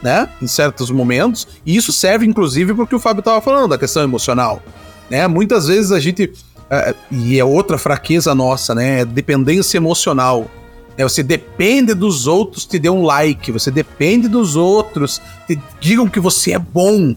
né? 0.00 0.28
Em 0.40 0.46
certos 0.46 0.92
momentos. 0.92 1.48
E 1.66 1.74
isso 1.74 1.92
serve, 1.92 2.24
inclusive, 2.24 2.72
para 2.72 2.84
o 2.84 2.86
que 2.86 2.94
o 2.94 3.00
Fábio 3.00 3.18
estava 3.18 3.40
falando, 3.40 3.70
da 3.70 3.76
questão 3.76 4.04
emocional. 4.04 4.62
Né? 5.10 5.26
Muitas 5.26 5.66
vezes 5.66 5.90
a 5.90 5.98
gente. 5.98 6.32
É, 6.70 6.94
e 7.10 7.36
é 7.36 7.44
outra 7.44 7.76
fraqueza 7.76 8.32
nossa, 8.32 8.76
né? 8.76 9.00
É 9.00 9.04
dependência 9.04 9.76
emocional. 9.76 10.48
É, 10.96 11.02
você 11.02 11.20
depende 11.20 11.94
dos 11.94 12.28
outros 12.28 12.64
te 12.64 12.78
dê 12.78 12.88
um 12.88 13.02
like, 13.02 13.50
você 13.50 13.72
depende 13.72 14.28
dos 14.28 14.54
outros 14.54 15.20
te 15.48 15.60
digam 15.80 16.08
que 16.08 16.20
você 16.20 16.52
é 16.52 16.60
bom, 16.60 17.16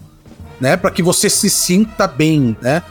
né? 0.60 0.76
Para 0.76 0.90
que 0.90 1.02
você 1.02 1.28
se 1.30 1.48
sinta 1.48 2.06
bem, 2.06 2.56
né? 2.60 2.82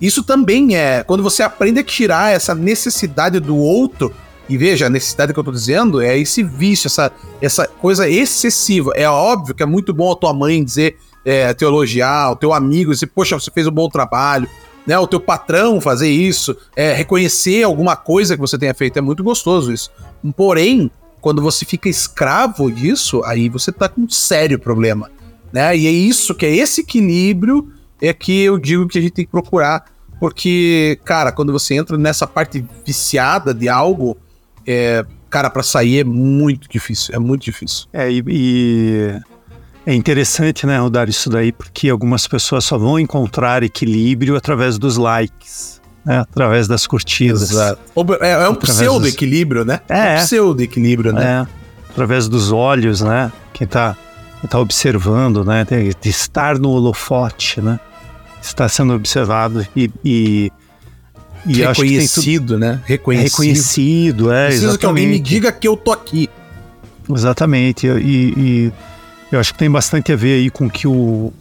Isso 0.00 0.22
também 0.22 0.76
é 0.76 1.02
quando 1.02 1.22
você 1.22 1.42
aprende 1.42 1.80
a 1.80 1.84
tirar 1.84 2.32
essa 2.32 2.54
necessidade 2.54 3.40
do 3.40 3.56
outro. 3.56 4.14
E 4.48 4.56
veja, 4.56 4.86
a 4.86 4.90
necessidade 4.90 5.32
que 5.32 5.38
eu 5.38 5.44
tô 5.44 5.52
dizendo 5.52 6.00
é 6.00 6.16
esse 6.16 6.42
vício, 6.42 6.86
essa, 6.86 7.12
essa 7.42 7.66
coisa 7.66 8.08
excessiva. 8.08 8.92
É 8.94 9.08
óbvio 9.08 9.54
que 9.54 9.62
é 9.62 9.66
muito 9.66 9.92
bom 9.92 10.12
a 10.12 10.16
tua 10.16 10.32
mãe 10.32 10.64
dizer, 10.64 10.96
é, 11.24 11.52
te 11.52 11.64
elogiar, 11.64 12.30
o 12.30 12.36
teu 12.36 12.52
amigo 12.52 12.92
dizer, 12.92 13.08
poxa, 13.08 13.38
você 13.38 13.50
fez 13.50 13.66
um 13.66 13.72
bom 13.72 13.88
trabalho, 13.88 14.48
né? 14.86 14.98
O 14.98 15.06
teu 15.06 15.20
patrão 15.20 15.80
fazer 15.80 16.08
isso, 16.08 16.56
é, 16.74 16.94
reconhecer 16.94 17.62
alguma 17.62 17.94
coisa 17.94 18.36
que 18.36 18.40
você 18.40 18.56
tenha 18.56 18.72
feito. 18.72 18.96
É 18.98 19.02
muito 19.02 19.22
gostoso 19.22 19.72
isso. 19.72 19.90
Porém, 20.34 20.90
quando 21.20 21.42
você 21.42 21.64
fica 21.66 21.88
escravo 21.88 22.70
disso, 22.70 23.20
aí 23.24 23.48
você 23.48 23.70
tá 23.72 23.88
com 23.88 24.02
um 24.02 24.08
sério 24.08 24.58
problema 24.58 25.10
né? 25.52 25.76
E 25.76 25.86
é 25.86 25.90
isso 25.90 26.34
que 26.34 26.46
é 26.46 26.54
esse 26.54 26.82
equilíbrio 26.82 27.72
é 28.00 28.12
que 28.12 28.42
eu 28.42 28.58
digo 28.58 28.86
que 28.86 28.98
a 28.98 29.02
gente 29.02 29.12
tem 29.12 29.24
que 29.24 29.30
procurar, 29.30 29.84
porque, 30.20 30.98
cara, 31.04 31.32
quando 31.32 31.52
você 31.52 31.74
entra 31.74 31.96
nessa 31.96 32.26
parte 32.26 32.64
viciada 32.84 33.54
de 33.54 33.68
algo, 33.68 34.16
é, 34.66 35.04
cara, 35.30 35.50
para 35.50 35.62
sair 35.62 36.00
é 36.00 36.04
muito 36.04 36.68
difícil, 36.68 37.14
é 37.14 37.18
muito 37.18 37.42
difícil. 37.44 37.86
É, 37.92 38.10
e, 38.10 38.22
e 38.26 39.20
é 39.86 39.94
interessante, 39.94 40.66
né, 40.66 40.78
rodar 40.78 41.08
isso 41.08 41.30
daí, 41.30 41.52
porque 41.52 41.88
algumas 41.88 42.26
pessoas 42.26 42.64
só 42.64 42.76
vão 42.76 42.98
encontrar 42.98 43.62
equilíbrio 43.62 44.36
através 44.36 44.78
dos 44.78 44.96
likes. 44.96 45.78
Né, 46.04 46.20
através 46.20 46.66
das 46.66 46.86
curtidas. 46.86 47.50
Exato. 47.50 47.80
É, 48.20 48.30
é 48.30 48.48
um 48.48 48.54
pseudo-equilíbrio, 48.54 49.62
né? 49.64 49.80
É. 49.88 50.14
é 50.14 50.14
um 50.14 50.24
pseudo-equilíbrio, 50.24 51.12
né? 51.12 51.46
É. 51.46 51.90
Através 51.90 52.28
dos 52.28 52.50
olhos, 52.50 53.02
né? 53.02 53.30
Quem 53.52 53.66
tá 53.66 53.94
está 54.44 54.58
observando, 54.58 55.44
né? 55.44 55.66
De 56.00 56.08
estar 56.08 56.58
no 56.58 56.70
holofote, 56.70 57.60
né? 57.60 57.78
Está 58.40 58.68
sendo 58.68 58.94
observado 58.94 59.66
e, 59.74 59.90
e, 60.04 60.52
e 61.46 61.62
reconhecido, 61.62 62.54
tudo... 62.54 62.58
né? 62.58 62.80
Reconhecido. 62.84 63.30
Reconhecido, 63.30 64.32
é. 64.32 64.46
Preciso 64.46 64.66
exatamente. 64.66 64.80
que 64.80 64.86
alguém 64.86 65.06
me 65.08 65.20
diga 65.20 65.50
que 65.50 65.66
eu 65.66 65.76
tô 65.76 65.92
aqui. 65.92 66.28
Exatamente. 67.10 67.86
E, 67.86 68.34
e, 68.36 68.72
eu 69.32 69.40
acho 69.40 69.52
que 69.52 69.58
tem 69.58 69.70
bastante 69.70 70.12
a 70.12 70.16
ver 70.16 70.34
aí 70.34 70.50
com 70.50 70.66
o 70.66 70.70
que 70.70 70.86
o 70.86 71.32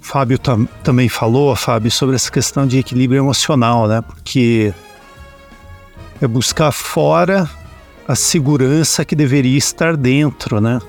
Fábio 0.00 0.38
tam, 0.38 0.66
também 0.82 1.08
falou, 1.08 1.54
Fábio, 1.54 1.90
sobre 1.90 2.16
essa 2.16 2.30
questão 2.30 2.66
de 2.66 2.78
equilíbrio 2.78 3.18
emocional, 3.18 3.86
né? 3.86 4.00
Porque 4.00 4.72
é 6.20 6.26
buscar 6.26 6.72
fora 6.72 7.48
a 8.08 8.14
segurança 8.14 9.04
que 9.04 9.14
deveria 9.14 9.58
estar 9.58 9.96
dentro, 9.96 10.60
né? 10.60 10.80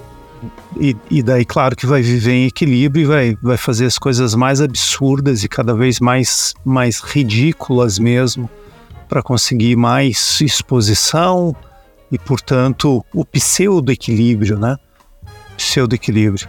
E, 0.80 0.96
e, 1.10 1.24
daí, 1.24 1.44
claro, 1.44 1.76
que 1.76 1.86
vai 1.86 2.02
viver 2.02 2.34
em 2.34 2.46
equilíbrio 2.46 3.04
e 3.04 3.06
vai, 3.06 3.38
vai 3.42 3.58
fazer 3.58 3.86
as 3.86 3.98
coisas 3.98 4.36
mais 4.36 4.62
absurdas 4.62 5.44
e 5.44 5.50
cada 5.50 5.74
vez 5.74 6.00
mais, 6.00 6.54
mais 6.64 7.00
ridículas 7.00 7.98
mesmo 7.98 8.50
para 9.10 9.24
conseguir 9.24 9.76
mais 9.76 10.40
exposição 10.42 11.56
e, 12.12 12.20
portanto, 12.20 13.04
o 13.14 13.26
pseudo-equilíbrio, 13.26 14.60
né? 14.60 14.78
Pseudo-equilíbrio. 15.56 16.48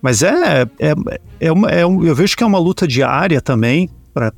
Mas 0.00 0.22
é, 0.22 0.62
é, 0.78 0.94
é, 1.40 1.52
uma, 1.52 1.68
é 1.68 1.86
um, 1.86 2.04
eu 2.04 2.14
vejo 2.14 2.36
que 2.36 2.42
é 2.42 2.46
uma 2.46 2.58
luta 2.58 2.86
diária 2.86 3.40
também 3.40 3.88
para 4.12 4.32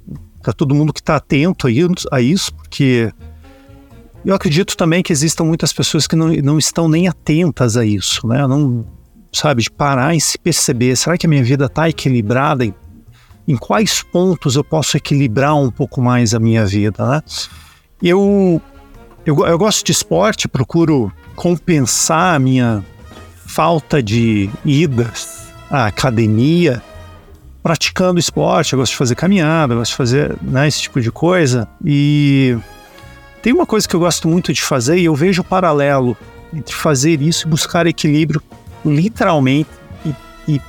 todo 0.56 0.74
mundo 0.74 0.92
que 0.92 1.00
está 1.00 1.16
atento 1.16 1.66
a 2.12 2.20
isso, 2.20 2.54
porque 2.54 3.10
eu 4.24 4.34
acredito 4.34 4.76
também 4.76 5.02
que 5.02 5.12
existam 5.12 5.44
muitas 5.44 5.72
pessoas 5.72 6.06
que 6.06 6.16
não, 6.16 6.28
não 6.28 6.58
estão 6.58 6.88
nem 6.88 7.08
atentas 7.08 7.76
a 7.76 7.84
isso, 7.84 8.26
né? 8.26 8.46
Não, 8.46 8.86
sabe, 9.32 9.62
de 9.62 9.70
parar 9.70 10.14
e 10.14 10.20
se 10.20 10.38
perceber, 10.38 10.96
será 10.96 11.18
que 11.18 11.26
a 11.26 11.28
minha 11.28 11.44
vida 11.44 11.66
está 11.66 11.88
equilibrada? 11.88 12.64
Em, 12.64 12.74
em 13.46 13.56
quais 13.56 14.02
pontos 14.02 14.56
eu 14.56 14.64
posso 14.64 14.96
equilibrar 14.96 15.54
um 15.56 15.70
pouco 15.70 16.00
mais 16.00 16.34
a 16.34 16.40
minha 16.40 16.64
vida, 16.64 17.06
né? 17.06 17.22
Eu, 18.02 18.60
eu, 19.26 19.46
eu 19.46 19.58
gosto 19.58 19.84
de 19.84 19.92
esporte, 19.92 20.48
procuro 20.48 21.12
compensar 21.34 22.36
a 22.36 22.38
minha 22.38 22.84
falta 23.46 24.02
de 24.02 24.48
idas 24.64 25.48
à 25.70 25.86
academia 25.86 26.82
praticando 27.62 28.20
esporte, 28.20 28.74
eu 28.74 28.78
gosto 28.78 28.92
de 28.92 28.98
fazer 28.98 29.14
caminhada, 29.14 29.72
eu 29.72 29.78
gosto 29.78 29.92
de 29.92 29.96
fazer 29.96 30.36
né, 30.42 30.68
esse 30.68 30.82
tipo 30.82 31.00
de 31.00 31.10
coisa 31.10 31.66
e 31.82 32.58
tem 33.44 33.52
uma 33.52 33.66
coisa 33.66 33.86
que 33.86 33.94
eu 33.94 34.00
gosto 34.00 34.26
muito 34.26 34.54
de 34.54 34.62
fazer 34.62 34.96
e 34.96 35.04
eu 35.04 35.14
vejo 35.14 35.42
o 35.42 35.44
paralelo 35.44 36.16
entre 36.50 36.74
fazer 36.74 37.20
isso 37.20 37.46
e 37.46 37.50
buscar 37.50 37.86
equilíbrio 37.86 38.42
literalmente 38.82 39.68
e, 40.02 40.14
e 40.48 40.60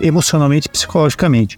emocionalmente 0.00 0.66
e 0.66 0.68
psicologicamente. 0.68 1.56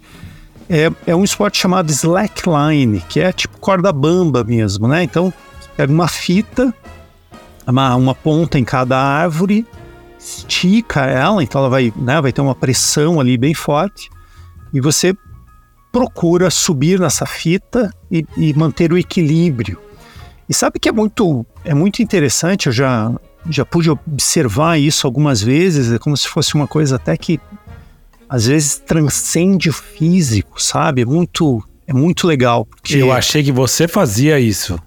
É, 0.69 0.91
é 1.07 1.15
um 1.15 1.23
esporte 1.23 1.57
chamado 1.57 1.89
slackline, 1.89 3.01
que 3.09 3.19
é 3.19 3.31
tipo 3.31 3.57
corda 3.57 3.91
bamba 3.91 4.43
mesmo, 4.43 4.87
né? 4.87 5.01
Então, 5.01 5.33
pega 5.75 5.91
uma 5.91 6.07
fita, 6.07 6.71
uma, 7.65 7.95
uma 7.95 8.13
ponta 8.13 8.59
em 8.59 8.63
cada 8.63 8.99
árvore, 8.99 9.65
estica 10.19 11.05
ela, 11.05 11.41
então 11.41 11.59
ela 11.61 11.71
vai, 11.71 11.91
né, 11.95 12.21
vai 12.21 12.31
ter 12.31 12.41
uma 12.41 12.53
pressão 12.53 13.19
ali 13.19 13.35
bem 13.35 13.55
forte, 13.55 14.11
e 14.71 14.79
você 14.79 15.17
procura 15.91 16.51
subir 16.51 16.99
nessa 16.99 17.25
fita 17.25 17.91
e, 18.11 18.23
e 18.37 18.53
manter 18.53 18.93
o 18.93 18.97
equilíbrio. 18.97 19.86
E 20.49 20.53
sabe 20.53 20.79
que 20.79 20.87
é 20.87 20.91
muito, 20.91 21.45
é 21.65 21.73
muito 21.73 22.01
interessante, 22.01 22.67
eu 22.67 22.71
já, 22.71 23.11
já 23.49 23.65
pude 23.65 23.89
observar 23.89 24.79
isso 24.79 25.05
algumas 25.05 25.41
vezes, 25.41 25.91
é 25.91 25.99
como 25.99 26.15
se 26.15 26.27
fosse 26.27 26.55
uma 26.55 26.67
coisa 26.67 26.95
até 26.95 27.17
que 27.17 27.39
às 28.29 28.45
vezes 28.47 28.77
transcende 28.77 29.69
o 29.69 29.73
físico, 29.73 30.61
sabe? 30.61 31.01
É 31.01 31.05
muito, 31.05 31.63
é 31.85 31.93
muito 31.93 32.27
legal. 32.27 32.65
Porque 32.65 32.97
eu 32.97 33.11
achei 33.11 33.43
que 33.43 33.51
você 33.51 33.87
fazia 33.87 34.39
isso. 34.39 34.79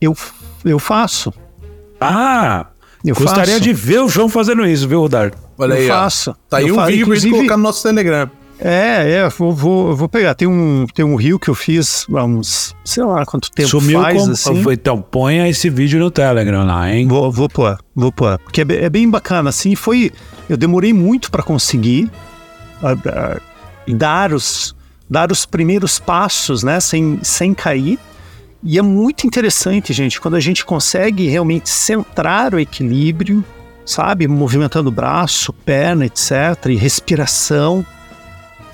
Eu, 0.00 0.16
eu 0.64 0.78
faço. 0.78 1.32
Ah! 2.00 2.66
Eu 3.04 3.14
gostaria 3.14 3.54
faço. 3.54 3.60
de 3.60 3.72
ver 3.72 4.00
o 4.00 4.08
João 4.08 4.28
fazendo 4.28 4.66
isso, 4.66 4.86
viu, 4.86 5.00
Rodar? 5.00 5.32
Olha 5.56 5.74
eu 5.74 5.80
aí, 5.80 5.88
faço. 5.88 6.30
Ó. 6.30 6.34
Tá 6.48 6.58
aí 6.58 6.68
eu 6.68 6.74
um 6.74 6.76
faço, 6.76 6.90
vídeo 6.90 7.06
pra 7.06 7.16
gente 7.16 7.30
colocar 7.30 7.56
no 7.56 7.62
nosso 7.62 7.82
Telegram. 7.82 8.30
É, 8.62 9.12
é, 9.12 9.28
vou, 9.30 9.52
vou, 9.52 9.96
vou 9.96 10.08
pegar. 10.08 10.34
Tem 10.34 10.46
um, 10.46 10.86
tem 10.94 11.04
um 11.04 11.16
rio 11.16 11.38
que 11.38 11.48
eu 11.48 11.54
fiz 11.54 12.06
há 12.14 12.24
uns, 12.24 12.76
sei 12.84 13.02
lá 13.02 13.24
quanto 13.24 13.50
tempo 13.50 13.68
Sumiu 13.68 14.00
faz, 14.02 14.22
com, 14.22 14.30
assim. 14.30 14.64
Então 14.72 15.00
ponha 15.00 15.48
esse 15.48 15.70
vídeo 15.70 15.98
no 15.98 16.10
Telegram 16.10 16.66
lá, 16.66 16.92
hein? 16.92 17.08
Vou, 17.08 17.32
vou 17.32 17.48
pôr, 17.48 17.78
vou 17.94 18.12
pôr. 18.12 18.38
Porque 18.38 18.60
é, 18.60 18.84
é 18.84 18.90
bem 18.90 19.08
bacana, 19.08 19.48
assim, 19.48 19.74
foi... 19.74 20.12
Eu 20.48 20.56
demorei 20.56 20.92
muito 20.92 21.30
para 21.30 21.42
conseguir 21.42 22.10
uh, 22.82 22.92
uh, 22.92 23.94
dar, 23.94 24.32
os, 24.32 24.74
dar 25.08 25.32
os 25.32 25.46
primeiros 25.46 25.98
passos, 25.98 26.62
né, 26.62 26.80
sem, 26.80 27.18
sem 27.22 27.54
cair. 27.54 27.98
E 28.62 28.78
é 28.78 28.82
muito 28.82 29.26
interessante, 29.26 29.92
gente, 29.94 30.20
quando 30.20 30.34
a 30.34 30.40
gente 30.40 30.66
consegue 30.66 31.28
realmente 31.28 31.70
centrar 31.70 32.52
o 32.52 32.58
equilíbrio, 32.58 33.42
sabe? 33.86 34.28
Movimentando 34.28 34.90
braço, 34.90 35.50
perna, 35.52 36.04
etc., 36.04 36.66
e 36.66 36.76
respiração. 36.76 37.86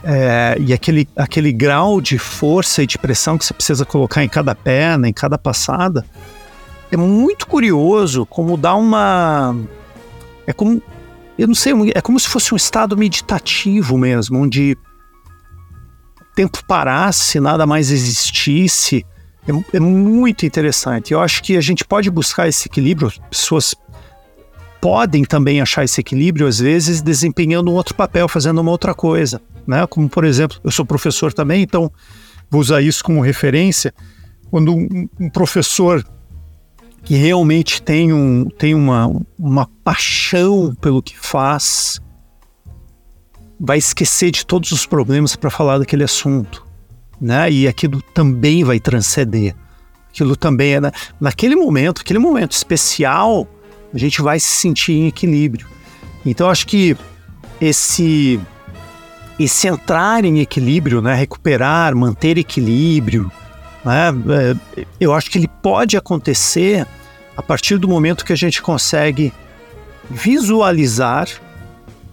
É, 0.08 0.56
e 0.60 0.72
aquele, 0.72 1.08
aquele 1.16 1.50
grau 1.50 2.00
de 2.00 2.16
força 2.16 2.80
e 2.80 2.86
de 2.86 2.96
pressão 2.96 3.36
que 3.36 3.44
você 3.44 3.52
precisa 3.52 3.84
colocar 3.84 4.22
em 4.22 4.28
cada 4.28 4.54
perna, 4.54 5.08
em 5.08 5.12
cada 5.12 5.36
passada, 5.36 6.06
é 6.92 6.96
muito 6.96 7.44
curioso 7.48 8.24
como 8.24 8.56
dá 8.56 8.76
uma. 8.76 9.56
É 10.46 10.52
como. 10.52 10.80
Eu 11.36 11.48
não 11.48 11.56
sei, 11.56 11.72
é 11.92 12.00
como 12.00 12.20
se 12.20 12.28
fosse 12.28 12.54
um 12.54 12.56
estado 12.56 12.96
meditativo 12.96 13.98
mesmo, 13.98 14.38
onde 14.38 14.78
o 16.20 16.34
tempo 16.36 16.64
parasse, 16.64 17.40
nada 17.40 17.66
mais 17.66 17.90
existisse. 17.90 19.04
É, 19.48 19.76
é 19.76 19.80
muito 19.80 20.46
interessante. 20.46 21.12
Eu 21.12 21.20
acho 21.20 21.42
que 21.42 21.56
a 21.56 21.60
gente 21.60 21.84
pode 21.84 22.08
buscar 22.12 22.46
esse 22.46 22.68
equilíbrio, 22.68 23.12
pessoas 23.28 23.74
podem 24.87 25.25
também 25.25 25.61
achar 25.61 25.83
esse 25.83 26.01
equilíbrio, 26.01 26.46
às 26.46 26.61
vezes, 26.61 27.03
desempenhando 27.03 27.72
um 27.72 27.75
outro 27.75 27.92
papel, 27.92 28.29
fazendo 28.29 28.61
uma 28.61 28.70
outra 28.70 28.94
coisa. 28.94 29.42
Né? 29.66 29.85
Como, 29.88 30.09
por 30.09 30.25
exemplo, 30.25 30.61
eu 30.62 30.70
sou 30.70 30.87
professor 30.87 31.33
também, 31.33 31.61
então 31.61 31.90
vou 32.49 32.61
usar 32.61 32.81
isso 32.81 33.03
como 33.03 33.20
referência. 33.20 33.92
Quando 34.49 34.72
um, 34.72 35.09
um 35.18 35.29
professor 35.29 36.07
que 37.03 37.16
realmente 37.16 37.83
tem, 37.83 38.12
um, 38.12 38.44
tem 38.44 38.77
uma, 38.77 39.11
uma 39.37 39.68
paixão 39.83 40.72
pelo 40.81 41.03
que 41.03 41.18
faz, 41.18 42.01
vai 43.59 43.79
esquecer 43.79 44.31
de 44.31 44.46
todos 44.46 44.70
os 44.70 44.87
problemas 44.87 45.35
para 45.35 45.51
falar 45.51 45.79
daquele 45.79 46.05
assunto, 46.05 46.64
né? 47.20 47.51
E 47.51 47.66
aquilo 47.66 48.01
também 48.14 48.62
vai 48.62 48.79
transcender. 48.79 49.53
Aquilo 50.11 50.37
também 50.37 50.75
é 50.75 50.81
na, 50.81 50.92
naquele 51.20 51.57
momento, 51.57 52.03
aquele 52.03 52.20
momento 52.20 52.53
especial, 52.53 53.49
a 53.96 53.98
gente 53.98 54.20
vai 54.20 54.38
se 54.38 54.48
sentir 54.48 54.92
em 54.92 55.06
equilíbrio. 55.06 55.66
Então 56.24 56.50
acho 56.50 56.66
que 56.66 56.96
esse 57.61 58.38
esse 59.38 59.66
entrar 59.66 60.24
em 60.24 60.40
equilíbrio, 60.40 61.02
né, 61.02 61.14
recuperar, 61.14 61.94
manter 61.94 62.38
equilíbrio, 62.38 63.30
né, 63.85 64.09
é, 64.78 64.87
eu 64.98 65.12
acho 65.12 65.30
que 65.30 65.38
ele 65.38 65.48
pode 65.48 65.96
acontecer 65.96 66.87
a 67.37 67.42
partir 67.42 67.78
do 67.78 67.88
momento 67.88 68.24
que 68.24 68.32
a 68.32 68.37
gente 68.37 68.62
consegue 68.62 69.32
visualizar 70.11 71.28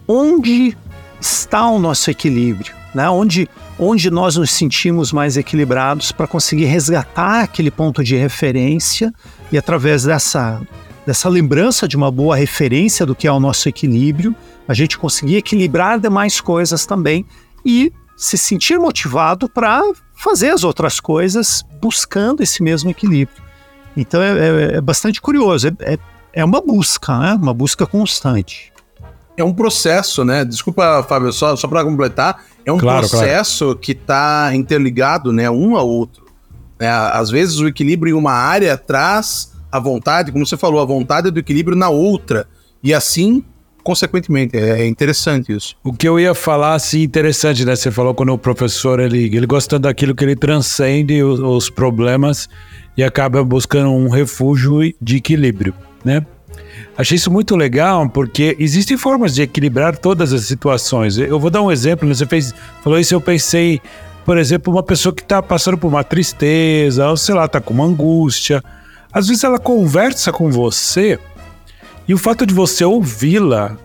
onde 0.06 0.76
está 1.20 1.68
o 1.68 1.78
nosso 1.78 2.10
equilíbrio, 2.10 2.74
né? 2.94 3.08
onde, 3.08 3.48
onde 3.78 4.10
nós 4.10 4.36
nos 4.36 4.50
sentimos 4.50 5.12
mais 5.12 5.36
equilibrados 5.36 6.12
para 6.12 6.26
conseguir 6.26 6.66
resgatar 6.66 7.42
aquele 7.42 7.70
ponto 7.70 8.04
de 8.04 8.16
referência 8.16 9.12
e 9.50 9.56
através 9.56 10.04
dessa, 10.04 10.60
dessa 11.06 11.28
lembrança 11.28 11.86
de 11.86 11.96
uma 11.96 12.10
boa 12.10 12.36
referência 12.36 13.04
do 13.04 13.14
que 13.14 13.26
é 13.26 13.32
o 13.32 13.40
nosso 13.40 13.68
equilíbrio, 13.68 14.34
a 14.66 14.74
gente 14.74 14.98
conseguir 14.98 15.36
equilibrar 15.36 16.00
demais 16.00 16.40
coisas 16.40 16.86
também 16.86 17.26
e 17.64 17.92
se 18.16 18.38
sentir 18.38 18.78
motivado 18.78 19.48
para 19.48 19.82
fazer 20.14 20.50
as 20.50 20.64
outras 20.64 21.00
coisas 21.00 21.64
buscando 21.80 22.42
esse 22.42 22.62
mesmo 22.62 22.90
equilíbrio. 22.90 23.42
Então 23.96 24.22
é, 24.22 24.38
é, 24.38 24.76
é 24.76 24.80
bastante 24.80 25.20
curioso, 25.20 25.68
é, 25.68 25.72
é, 25.80 25.98
é 26.32 26.44
uma 26.44 26.60
busca, 26.60 27.18
né? 27.18 27.34
uma 27.34 27.54
busca 27.54 27.86
constante. 27.86 28.72
É 29.36 29.42
um 29.42 29.52
processo, 29.52 30.24
né? 30.24 30.44
Desculpa, 30.44 31.04
Fábio, 31.08 31.32
só, 31.32 31.56
só 31.56 31.66
para 31.66 31.84
completar, 31.84 32.44
é 32.64 32.72
um 32.72 32.78
claro, 32.78 33.08
processo 33.08 33.64
claro. 33.66 33.78
que 33.78 33.92
está 33.92 34.52
interligado, 34.54 35.32
né, 35.32 35.50
um 35.50 35.76
ao 35.76 35.88
outro. 35.88 36.24
É, 36.78 36.88
às 36.88 37.30
vezes 37.30 37.58
o 37.58 37.66
equilíbrio 37.66 38.14
em 38.14 38.18
uma 38.18 38.32
área 38.32 38.76
traz 38.76 39.53
a 39.74 39.80
vontade, 39.80 40.30
como 40.30 40.46
você 40.46 40.56
falou, 40.56 40.80
a 40.80 40.84
vontade 40.84 41.32
do 41.32 41.40
equilíbrio 41.40 41.76
na 41.76 41.88
outra. 41.88 42.46
E 42.80 42.94
assim, 42.94 43.42
consequentemente, 43.82 44.56
é, 44.56 44.82
é 44.82 44.86
interessante 44.86 45.52
isso. 45.52 45.74
O 45.82 45.92
que 45.92 46.06
eu 46.06 46.20
ia 46.20 46.32
falar, 46.32 46.74
assim, 46.74 47.02
interessante, 47.02 47.64
né? 47.64 47.74
Você 47.74 47.90
falou 47.90 48.14
quando 48.14 48.32
o 48.32 48.38
professor, 48.38 49.00
ele, 49.00 49.24
ele 49.24 49.46
gosta 49.46 49.76
daquilo 49.76 50.14
que 50.14 50.22
ele 50.22 50.36
transcende 50.36 51.20
os, 51.24 51.40
os 51.40 51.68
problemas 51.68 52.48
e 52.96 53.02
acaba 53.02 53.42
buscando 53.42 53.90
um 53.90 54.08
refúgio 54.08 54.78
de 55.02 55.16
equilíbrio, 55.16 55.74
né? 56.04 56.24
Achei 56.96 57.16
isso 57.16 57.28
muito 57.28 57.56
legal 57.56 58.08
porque 58.08 58.56
existem 58.60 58.96
formas 58.96 59.34
de 59.34 59.42
equilibrar 59.42 59.98
todas 59.98 60.32
as 60.32 60.42
situações. 60.42 61.18
Eu 61.18 61.40
vou 61.40 61.50
dar 61.50 61.62
um 61.62 61.72
exemplo, 61.72 62.06
né? 62.06 62.14
você 62.14 62.26
fez, 62.26 62.54
falou 62.80 62.96
isso, 62.96 63.12
eu 63.12 63.20
pensei, 63.20 63.80
por 64.24 64.38
exemplo, 64.38 64.72
uma 64.72 64.84
pessoa 64.84 65.12
que 65.12 65.22
está 65.22 65.42
passando 65.42 65.76
por 65.76 65.88
uma 65.88 66.04
tristeza, 66.04 67.10
ou 67.10 67.16
sei 67.16 67.34
lá, 67.34 67.46
está 67.46 67.60
com 67.60 67.74
uma 67.74 67.86
angústia. 67.86 68.62
Às 69.14 69.28
vezes 69.28 69.44
ela 69.44 69.60
conversa 69.60 70.32
com 70.32 70.50
você 70.50 71.18
e 72.08 72.12
o 72.12 72.18
fato 72.18 72.44
de 72.44 72.52
você 72.52 72.84
ouvi-la 72.84 73.76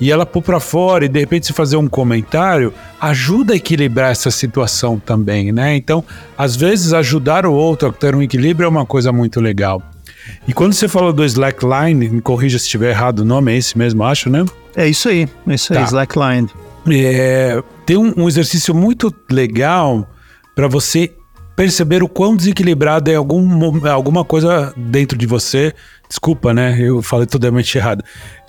e 0.00 0.10
ela 0.10 0.26
pôr 0.26 0.42
para 0.42 0.58
fora 0.58 1.04
e 1.04 1.08
de 1.08 1.20
repente 1.20 1.46
se 1.46 1.52
fazer 1.52 1.76
um 1.76 1.86
comentário 1.86 2.74
ajuda 3.00 3.52
a 3.52 3.56
equilibrar 3.56 4.10
essa 4.10 4.32
situação 4.32 4.98
também, 4.98 5.52
né? 5.52 5.76
Então, 5.76 6.04
às 6.36 6.56
vezes 6.56 6.92
ajudar 6.92 7.46
o 7.46 7.52
outro 7.52 7.88
a 7.88 7.92
ter 7.92 8.12
um 8.12 8.20
equilíbrio 8.20 8.66
é 8.66 8.68
uma 8.68 8.84
coisa 8.84 9.12
muito 9.12 9.40
legal. 9.40 9.80
E 10.46 10.52
quando 10.52 10.72
você 10.72 10.88
falou 10.88 11.12
do 11.12 11.24
slackline, 11.24 12.08
me 12.08 12.20
corrija 12.20 12.58
se 12.58 12.64
estiver 12.64 12.90
errado 12.90 13.20
o 13.20 13.24
nome, 13.24 13.52
é 13.52 13.56
esse 13.56 13.78
mesmo, 13.78 14.02
acho, 14.02 14.28
né? 14.28 14.44
É 14.74 14.88
isso 14.88 15.08
aí, 15.08 15.28
é 15.46 15.54
isso 15.54 15.72
aí, 15.72 15.78
tá. 15.78 15.84
slackline. 15.84 16.48
É, 16.90 17.62
tem 17.86 17.96
um, 17.96 18.12
um 18.16 18.28
exercício 18.28 18.74
muito 18.74 19.14
legal 19.30 20.08
para 20.54 20.66
você 20.66 21.12
perceber 21.56 22.02
o 22.02 22.08
quão 22.08 22.36
desequilibrado 22.36 23.10
é 23.10 23.14
algum, 23.14 23.86
alguma 23.88 24.24
coisa 24.24 24.72
dentro 24.76 25.16
de 25.16 25.26
você 25.26 25.74
Desculpa, 26.12 26.52
né? 26.52 26.78
Eu 26.78 27.00
falei 27.00 27.26
totalmente 27.26 27.78
errado. 27.78 28.04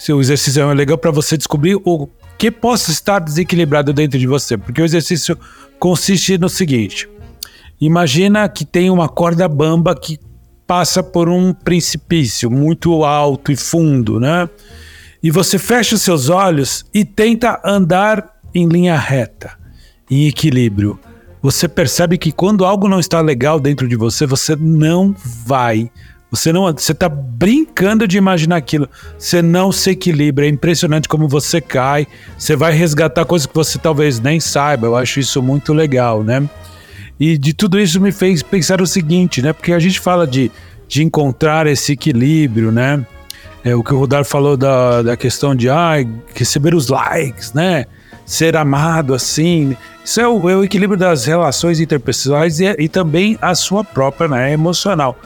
O 0.10 0.20
exercício 0.20 0.62
é 0.62 0.74
legal 0.74 0.98
para 0.98 1.12
você 1.12 1.38
descobrir 1.38 1.80
o 1.86 2.10
que 2.38 2.52
possa 2.52 2.92
estar 2.92 3.20
desequilibrado 3.20 3.94
dentro 3.94 4.20
de 4.20 4.28
você, 4.28 4.58
porque 4.58 4.82
o 4.82 4.86
exercício 4.86 5.40
consiste 5.80 6.38
no 6.38 6.50
seguinte: 6.50 7.08
imagina 7.80 8.50
que 8.50 8.66
tem 8.66 8.90
uma 8.90 9.08
corda 9.08 9.48
bamba 9.48 9.96
que 9.96 10.20
passa 10.68 11.02
por 11.02 11.30
um 11.30 11.54
precipício 11.54 12.52
muito 12.52 13.06
alto 13.06 13.50
e 13.50 13.56
fundo, 13.56 14.20
né? 14.20 14.50
E 15.24 15.32
você 15.32 15.58
fecha 15.58 15.96
os 15.96 16.02
seus 16.02 16.28
olhos 16.28 16.84
e 16.94 17.06
tenta 17.06 17.62
andar 17.64 18.42
em 18.54 18.68
linha 18.68 18.98
reta, 18.98 19.58
em 20.12 20.28
equilíbrio. 20.28 21.00
Você 21.44 21.68
percebe 21.68 22.18
que 22.18 22.32
quando 22.32 22.66
algo 22.66 22.90
não 22.90 23.00
está 23.00 23.22
legal 23.22 23.60
dentro 23.60 23.88
de 23.88 23.96
você, 23.96 24.26
você 24.26 24.56
não 24.56 25.14
vai 25.46 25.92
você 26.34 26.52
não, 26.52 26.64
você 26.64 26.96
tá 26.96 27.08
brincando 27.08 28.08
de 28.08 28.18
imaginar 28.18 28.56
aquilo. 28.56 28.90
Você 29.20 29.40
não 29.40 29.72
se 29.72 29.92
equilibra. 29.92 30.48
É 30.48 30.50
impressionante 30.50 31.08
como 31.08 31.28
você 31.28 31.62
cai. 31.62 32.08
Você 32.36 32.56
vai 32.56 32.74
resgatar 32.74 33.24
coisas 33.24 33.46
que 33.46 33.54
você 33.54 33.78
talvez 33.78 34.20
nem 34.20 34.40
saiba. 34.40 34.88
Eu 34.88 34.96
acho 34.96 35.20
isso 35.20 35.44
muito 35.44 35.74
legal, 35.74 36.24
né? 36.24 36.50
E 37.20 37.38
de 37.38 37.54
tudo 37.54 37.80
isso 37.80 38.02
me 38.02 38.12
fez 38.12 38.42
pensar 38.42 38.82
o 38.82 38.88
seguinte, 38.88 39.44
né? 39.44 39.54
Porque 39.54 39.74
a 39.74 39.78
gente 39.78 40.00
fala 40.00 40.26
de, 40.26 40.52
de 40.88 41.04
encontrar 41.04 41.68
esse 41.68 41.92
equilíbrio, 41.92 42.72
né? 42.72 43.06
É, 43.64 43.76
o 43.76 43.84
que 43.84 43.94
o 43.94 44.00
Rodar 44.00 44.26
falou 44.26 44.58
da, 44.58 45.04
da 45.04 45.16
questão 45.16 45.54
de 45.54 45.70
ah, 45.70 45.98
receber 46.34 46.74
os 46.74 46.88
likes, 46.88 47.54
né? 47.54 47.86
Ser 48.26 48.56
amado 48.56 49.14
assim. 49.14 49.76
Isso 50.04 50.20
é 50.20 50.28
o, 50.28 50.50
é 50.50 50.56
o 50.56 50.64
equilíbrio 50.64 50.98
das 50.98 51.26
relações 51.26 51.80
interpessoais 51.80 52.60
e, 52.60 52.66
e 52.80 52.88
também 52.88 53.38
a 53.42 53.56
sua 53.56 53.84
própria, 53.84 54.28
né? 54.28 54.54
Emocional. 54.54 55.18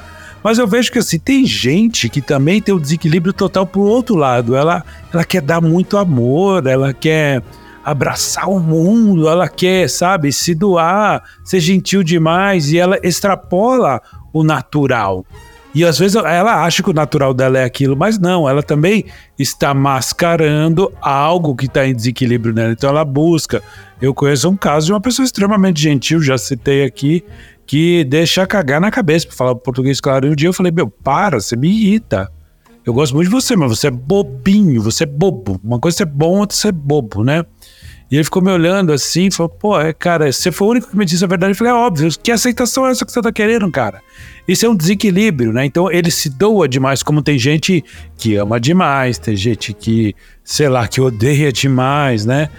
Mas 0.43 0.57
eu 0.57 0.67
vejo 0.67 0.91
que 0.91 0.99
assim, 0.99 1.19
tem 1.19 1.45
gente 1.45 2.09
que 2.09 2.21
também 2.21 2.61
tem 2.61 2.73
o 2.73 2.79
desequilíbrio 2.79 3.33
total 3.33 3.65
pro 3.65 3.81
outro 3.81 4.15
lado. 4.15 4.55
Ela, 4.55 4.83
ela 5.13 5.23
quer 5.23 5.41
dar 5.41 5.61
muito 5.61 5.97
amor, 5.97 6.65
ela 6.65 6.93
quer 6.93 7.43
abraçar 7.83 8.49
o 8.49 8.59
mundo, 8.59 9.29
ela 9.29 9.47
quer, 9.47 9.89
sabe, 9.89 10.31
se 10.31 10.53
doar, 10.53 11.23
ser 11.43 11.59
gentil 11.61 12.03
demais 12.03 12.69
e 12.71 12.77
ela 12.77 12.99
extrapola 13.01 14.01
o 14.33 14.43
natural. 14.43 15.25
E 15.77 15.85
às 15.85 15.99
vezes 15.99 16.15
ela 16.15 16.63
acha 16.63 16.81
que 16.81 16.89
o 16.89 16.93
natural 16.93 17.35
dela 17.35 17.59
é 17.59 17.63
aquilo, 17.63 17.95
mas 17.95 18.17
não, 18.17 18.49
ela 18.49 18.63
também 18.63 19.05
está 19.37 19.75
mascarando 19.75 20.91
algo 20.99 21.55
que 21.55 21.67
está 21.67 21.85
em 21.85 21.93
desequilíbrio 21.93 22.51
nela. 22.51 22.71
Então 22.71 22.89
ela 22.89 23.05
busca. 23.05 23.61
Eu 24.01 24.11
conheço 24.11 24.49
um 24.49 24.57
caso 24.57 24.87
de 24.87 24.93
uma 24.93 24.99
pessoa 24.99 25.23
extremamente 25.23 25.79
gentil, 25.79 26.19
já 26.19 26.35
citei 26.35 26.83
aqui, 26.83 27.23
que 27.67 28.03
deixa 28.05 28.47
cagar 28.47 28.81
na 28.81 28.89
cabeça, 28.89 29.27
pra 29.27 29.35
falar 29.35 29.53
português 29.53 30.01
claro. 30.01 30.25
E 30.25 30.31
um 30.31 30.35
dia 30.35 30.49
eu 30.49 30.53
falei, 30.53 30.71
meu, 30.71 30.89
para, 30.89 31.39
você 31.39 31.55
me 31.55 31.69
irrita. 31.69 32.27
Eu 32.83 32.91
gosto 32.91 33.13
muito 33.13 33.27
de 33.29 33.35
você, 33.35 33.55
mas 33.55 33.77
você 33.77 33.85
é 33.85 33.91
bobinho, 33.91 34.81
você 34.81 35.03
é 35.03 35.05
bobo. 35.05 35.61
Uma 35.63 35.77
coisa 35.77 36.01
é 36.01 36.05
bom, 36.07 36.39
outra 36.39 36.57
é 36.69 36.71
bobo, 36.71 37.23
né? 37.23 37.45
E 38.09 38.15
ele 38.15 38.23
ficou 38.23 38.41
me 38.41 38.51
olhando 38.51 38.93
assim 38.93 39.29
falou: 39.29 39.49
pô, 39.49 39.79
é, 39.79 39.91
cara, 39.91 40.31
você 40.31 40.51
foi 40.51 40.67
o 40.67 40.71
único 40.71 40.89
que 40.89 40.97
me 40.97 41.05
disse 41.05 41.23
a 41.23 41.27
verdade. 41.27 41.51
Eu 41.51 41.55
falei: 41.55 41.73
é 41.73 41.75
óbvio, 41.75 42.09
que 42.21 42.31
aceitação 42.31 42.87
é 42.87 42.91
essa 42.91 43.05
que 43.05 43.11
você 43.11 43.21
tá 43.21 43.31
querendo, 43.31 43.69
cara? 43.69 44.01
Isso 44.47 44.65
é 44.65 44.69
um 44.69 44.75
desequilíbrio, 44.75 45.51
né? 45.51 45.65
Então 45.65 45.91
ele 45.91 46.09
se 46.09 46.29
doa 46.29 46.69
demais, 46.69 47.03
como 47.03 47.21
tem 47.21 47.37
gente 47.37 47.83
que 48.17 48.35
ama 48.35 48.59
demais, 48.59 49.17
tem 49.17 49.35
gente 49.35 49.73
que, 49.73 50.15
sei 50.43 50.69
lá, 50.69 50.87
que 50.87 51.01
odeia 51.01 51.51
demais, 51.51 52.25
né? 52.25 52.49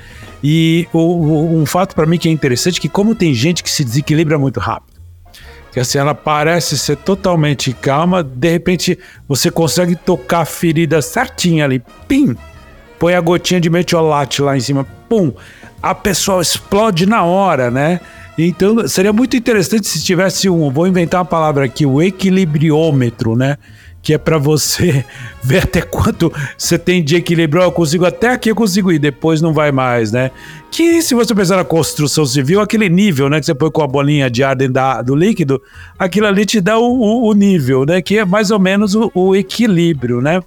E 0.44 0.86
o, 0.92 0.98
o, 0.98 1.60
um 1.60 1.64
fato 1.64 1.94
para 1.94 2.06
mim 2.06 2.18
que 2.18 2.28
é 2.28 2.32
interessante 2.32 2.78
é 2.78 2.80
que, 2.82 2.88
como 2.88 3.14
tem 3.14 3.32
gente 3.32 3.62
que 3.62 3.70
se 3.70 3.82
desequilibra 3.84 4.38
muito 4.38 4.60
rápido. 4.60 5.00
que 5.72 5.80
assim, 5.80 5.96
ela 5.96 6.14
parece 6.14 6.76
ser 6.76 6.96
totalmente 6.96 7.72
calma, 7.72 8.22
de 8.22 8.50
repente 8.50 8.98
você 9.26 9.50
consegue 9.50 9.96
tocar 9.96 10.40
a 10.40 10.44
ferida 10.44 11.00
certinha 11.00 11.64
ali, 11.64 11.82
pim, 12.06 12.36
põe 12.98 13.14
a 13.14 13.20
gotinha 13.20 13.60
de 13.60 13.70
metiolate 13.70 14.42
lá 14.42 14.56
em 14.56 14.60
cima, 14.60 14.86
pum, 15.08 15.32
a 15.82 15.94
pessoa 15.94 16.42
explode 16.42 17.06
na 17.06 17.24
hora, 17.24 17.70
né? 17.70 18.00
Então 18.36 18.86
seria 18.86 19.12
muito 19.12 19.36
interessante 19.36 19.88
se 19.88 20.02
tivesse 20.02 20.48
um, 20.48 20.70
vou 20.70 20.86
inventar 20.86 21.20
uma 21.20 21.26
palavra 21.26 21.64
aqui, 21.64 21.84
o 21.84 22.00
equilibriômetro, 22.00 23.34
né? 23.34 23.56
Que 24.00 24.14
é 24.14 24.18
para 24.18 24.38
você 24.38 25.04
ver 25.42 25.64
até 25.64 25.82
quanto 25.82 26.32
você 26.56 26.78
tem 26.78 27.02
de 27.02 27.16
equilíbrio. 27.16 27.62
Eu 27.62 27.72
consigo 27.72 28.04
até 28.04 28.30
aqui 28.30 28.50
eu 28.50 28.54
consigo 28.54 28.92
ir, 28.92 28.98
depois 29.00 29.42
não 29.42 29.52
vai 29.52 29.72
mais, 29.72 30.12
né? 30.12 30.30
Que 30.70 31.02
se 31.02 31.14
você 31.14 31.34
pensar 31.34 31.56
na 31.56 31.64
construção 31.64 32.24
civil, 32.24 32.60
aquele 32.60 32.88
nível, 32.88 33.28
né? 33.28 33.40
Que 33.40 33.46
você 33.46 33.54
põe 33.54 33.70
com 33.72 33.82
a 33.82 33.88
bolinha 33.88 34.30
de 34.30 34.44
ar 34.44 34.54
dentro 34.54 34.74
da, 34.74 35.02
do 35.02 35.16
líquido, 35.16 35.60
aquilo 35.98 36.28
ali 36.28 36.46
te 36.46 36.60
dá 36.60 36.78
o, 36.78 36.84
o, 36.84 37.28
o 37.28 37.32
nível, 37.32 37.84
né? 37.84 38.00
Que 38.00 38.18
é 38.18 38.24
mais 38.24 38.52
ou 38.52 38.60
menos 38.60 38.94
o, 38.94 39.10
o 39.14 39.34
equilíbrio, 39.34 40.20
né? 40.20 40.40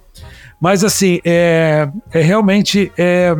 Mas 0.62 0.84
assim, 0.84 1.18
é, 1.24 1.88
é 2.12 2.22
realmente. 2.22 2.92
É, 2.96 3.34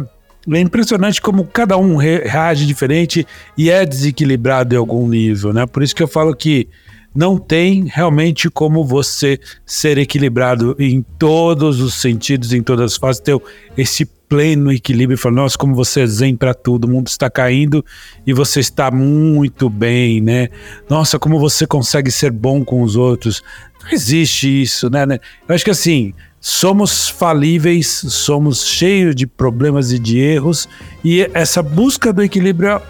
é 0.53 0.59
impressionante 0.59 1.23
como 1.23 1.45
cada 1.45 1.77
um 1.77 1.95
reage 1.95 2.67
diferente 2.67 3.25
e 3.57 3.71
é 3.71 3.87
desequilibrado 3.87 4.75
em 4.75 4.79
algum 4.79 5.07
nível, 5.07 5.53
né? 5.53 5.65
Por 5.67 5.85
isso 5.85 5.95
que 5.95 6.03
eu 6.03 6.09
falo 6.09 6.35
que 6.35 6.69
não 7.15 7.39
tem 7.39 7.85
realmente 7.87 8.51
como 8.51 8.85
você 8.85 9.39
ser 9.65 9.99
equilibrado 9.99 10.75
em 10.81 11.01
todos 11.17 11.81
os 11.81 11.95
sentidos, 11.95 12.53
em 12.53 12.61
todas 12.61 12.93
as 12.93 12.99
fases, 12.99 13.21
ter 13.21 13.41
esse 13.77 14.05
pleno 14.05 14.73
equilíbrio 14.73 15.15
e 15.15 15.19
falar, 15.19 15.37
nossa, 15.37 15.57
como 15.57 15.77
você 15.77 16.01
é 16.01 16.07
zen 16.09 16.35
para 16.35 16.55
tudo, 16.55 16.87
o 16.87 16.91
mundo 16.91 17.07
está 17.07 17.31
caindo 17.31 17.85
e 18.27 18.33
você 18.33 18.59
está 18.59 18.91
muito 18.91 19.71
bem, 19.71 20.21
né? 20.21 20.49
Nossa, 20.91 21.21
como 21.21 21.39
você 21.39 21.69
consegue 21.69 22.11
ser 22.11 22.33
bom 22.33 22.65
com 22.65 22.83
os 22.83 22.97
outros. 22.97 23.45
Não 23.85 23.93
existe 23.93 24.63
isso, 24.63 24.91
né? 24.91 25.05
Eu 25.49 25.55
acho 25.55 25.65
que 25.65 25.71
assim, 25.71 26.15
somos 26.45 27.09
falíveis, 27.09 27.87
somos 28.09 28.67
cheios 28.67 29.15
de 29.15 29.29
problemas 29.29 29.93
e 29.93 29.99
de 29.99 30.19
erros, 30.19 30.69
e 31.05 31.31
essa 31.33 31.63
busca 31.63 32.13
do 32.13 32.21
equilíbrio 32.21 32.83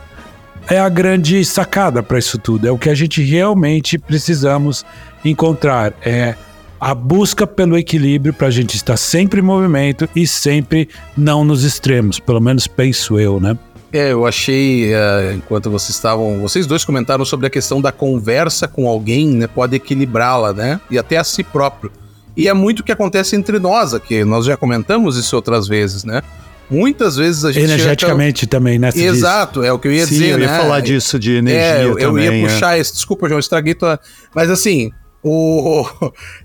é 0.69 0.81
a 0.81 0.89
grande 0.89 1.45
sacada 1.45 2.03
para 2.03 2.19
isso 2.19 2.39
tudo. 2.39 2.67
É 2.67 2.71
o 2.71 2.79
que 2.79 2.89
a 2.89 2.95
gente 2.95 3.23
realmente 3.23 3.99
precisamos 3.99 4.87
encontrar. 5.23 5.93
É 6.01 6.35
a 6.81 6.95
busca 6.95 7.47
pelo 7.47 7.77
equilíbrio 7.77 8.33
para 8.33 8.47
a 8.47 8.51
gente 8.51 8.75
estar 8.75 8.97
sempre 8.97 9.41
em 9.41 9.45
movimento 9.45 10.09
e 10.17 10.27
sempre 10.27 10.89
não 11.15 11.45
nos 11.45 11.63
extremos, 11.63 12.19
pelo 12.19 12.41
menos 12.41 12.67
penso 12.67 13.21
eu, 13.21 13.39
né? 13.39 13.57
É, 13.93 14.13
eu 14.13 14.27
achei, 14.27 14.95
uh, 14.95 15.35
enquanto 15.37 15.71
vocês 15.71 15.91
estavam. 15.91 16.41
Vocês 16.41 16.67
dois 16.67 16.83
comentaram 16.83 17.27
sobre 17.27 17.47
a 17.47 17.51
questão 17.51 17.79
da 17.79 17.93
conversa 17.93 18.67
com 18.67 18.89
alguém, 18.89 19.29
né? 19.29 19.47
Pode 19.47 19.77
equilibrá-la, 19.77 20.55
né? 20.55 20.81
E 20.91 20.99
até 20.99 21.19
a 21.19 21.25
si 21.25 21.45
próprio. 21.45 21.93
E 22.37 22.49
é 22.49 22.55
muito 22.55 22.81
o 22.81 22.83
que 22.83 22.93
acontece 22.93 23.37
entre 23.37 23.59
nós 23.59 23.93
aqui. 23.95 24.25
Nós 24.25 24.47
já 24.47 24.57
comentamos 24.57 25.17
isso 25.17 25.37
outras 25.37 25.69
vezes, 25.69 26.05
né? 26.05 26.23
Muitas 26.71 27.17
vezes 27.17 27.45
a 27.45 27.53
gente. 27.53 27.65
Energeticamente 27.65 28.47
também, 28.47 28.79
né? 28.79 28.91
Exato, 28.95 29.61
diz. 29.61 29.69
é 29.69 29.73
o 29.73 29.79
que 29.79 29.89
eu 29.89 29.93
ia 29.93 30.07
Sim, 30.07 30.15
dizer. 30.15 30.31
Eu 30.31 30.39
ia 30.39 30.47
né? 30.47 30.59
falar 30.59 30.81
disso, 30.81 31.19
de 31.19 31.33
energia. 31.33 31.61
É, 31.61 31.85
eu, 31.85 31.99
também, 31.99 32.25
eu 32.25 32.35
ia 32.35 32.49
puxar 32.49 32.77
é. 32.77 32.81
esse. 32.81 32.95
Desculpa, 32.95 33.29
João, 33.29 33.39
estraguei 33.39 33.75
tua. 33.75 34.01
Mas 34.35 34.49
assim, 34.49 34.91
o, 35.23 35.85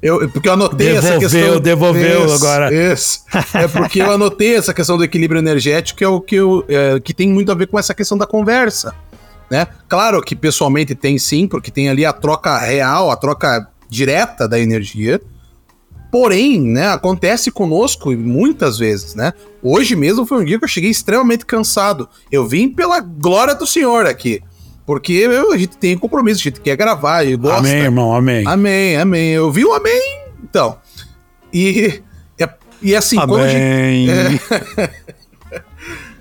eu, 0.03 0.29
porque 0.29 0.49
eu 0.49 0.53
anotei 0.53 0.93
devolveu, 0.93 1.11
essa 1.11 1.19
questão. 1.19 1.59
Devolveu 1.59 2.25
isso, 2.25 2.35
agora. 2.35 2.93
Isso. 2.93 3.19
É 3.53 3.67
porque 3.67 4.01
eu 4.01 4.11
anotei 4.11 4.55
essa 4.55 4.73
questão 4.73 4.97
do 4.97 5.03
equilíbrio 5.03 5.39
energético, 5.39 5.97
que 5.97 6.03
é 6.03 6.07
o 6.07 6.21
que, 6.21 6.35
eu, 6.35 6.63
é, 6.67 6.99
que 6.99 7.13
tem 7.13 7.29
muito 7.29 7.51
a 7.51 7.55
ver 7.55 7.67
com 7.67 7.79
essa 7.79 7.93
questão 7.93 8.17
da 8.17 8.27
conversa. 8.27 8.93
Né? 9.49 9.65
Claro 9.87 10.21
que 10.21 10.35
pessoalmente 10.35 10.93
tem 10.93 11.17
sim, 11.17 11.47
porque 11.47 11.71
tem 11.71 11.89
ali 11.89 12.05
a 12.05 12.13
troca 12.13 12.57
real, 12.57 13.09
a 13.09 13.15
troca 13.15 13.67
direta 13.89 14.47
da 14.47 14.59
energia. 14.59 15.21
Porém, 16.11 16.61
né, 16.61 16.87
acontece 16.87 17.51
conosco 17.51 18.11
muitas 18.11 18.77
vezes, 18.77 19.13
né? 19.13 19.33
Hoje 19.61 19.95
mesmo 19.95 20.25
foi 20.25 20.41
um 20.41 20.45
dia 20.45 20.57
que 20.57 20.63
eu 20.63 20.69
cheguei 20.69 20.89
extremamente 20.89 21.45
cansado. 21.45 22.07
Eu 22.31 22.47
vim 22.47 22.69
pela 22.69 22.99
glória 22.99 23.53
do 23.53 23.67
Senhor 23.67 24.05
aqui. 24.05 24.41
Porque 24.85 25.11
eu, 25.11 25.51
a 25.51 25.57
gente 25.57 25.75
tem 25.77 25.97
compromisso, 25.97 26.39
a 26.39 26.43
gente 26.43 26.61
quer 26.61 26.77
gravar 26.77 27.25
e 27.25 27.35
gosta. 27.35 27.59
Amém, 27.59 27.81
irmão, 27.81 28.15
amém. 28.15 28.47
Amém, 28.47 28.95
amém. 28.95 29.29
Eu 29.31 29.51
vi 29.51 29.65
o 29.65 29.73
amém, 29.73 30.21
então. 30.41 30.77
E, 31.53 32.01
é, 32.39 32.49
e 32.81 32.95
assim, 32.95 33.17
amém. 33.17 33.27
quando 33.27 33.43
a 33.43 33.49
gente... 33.49 34.41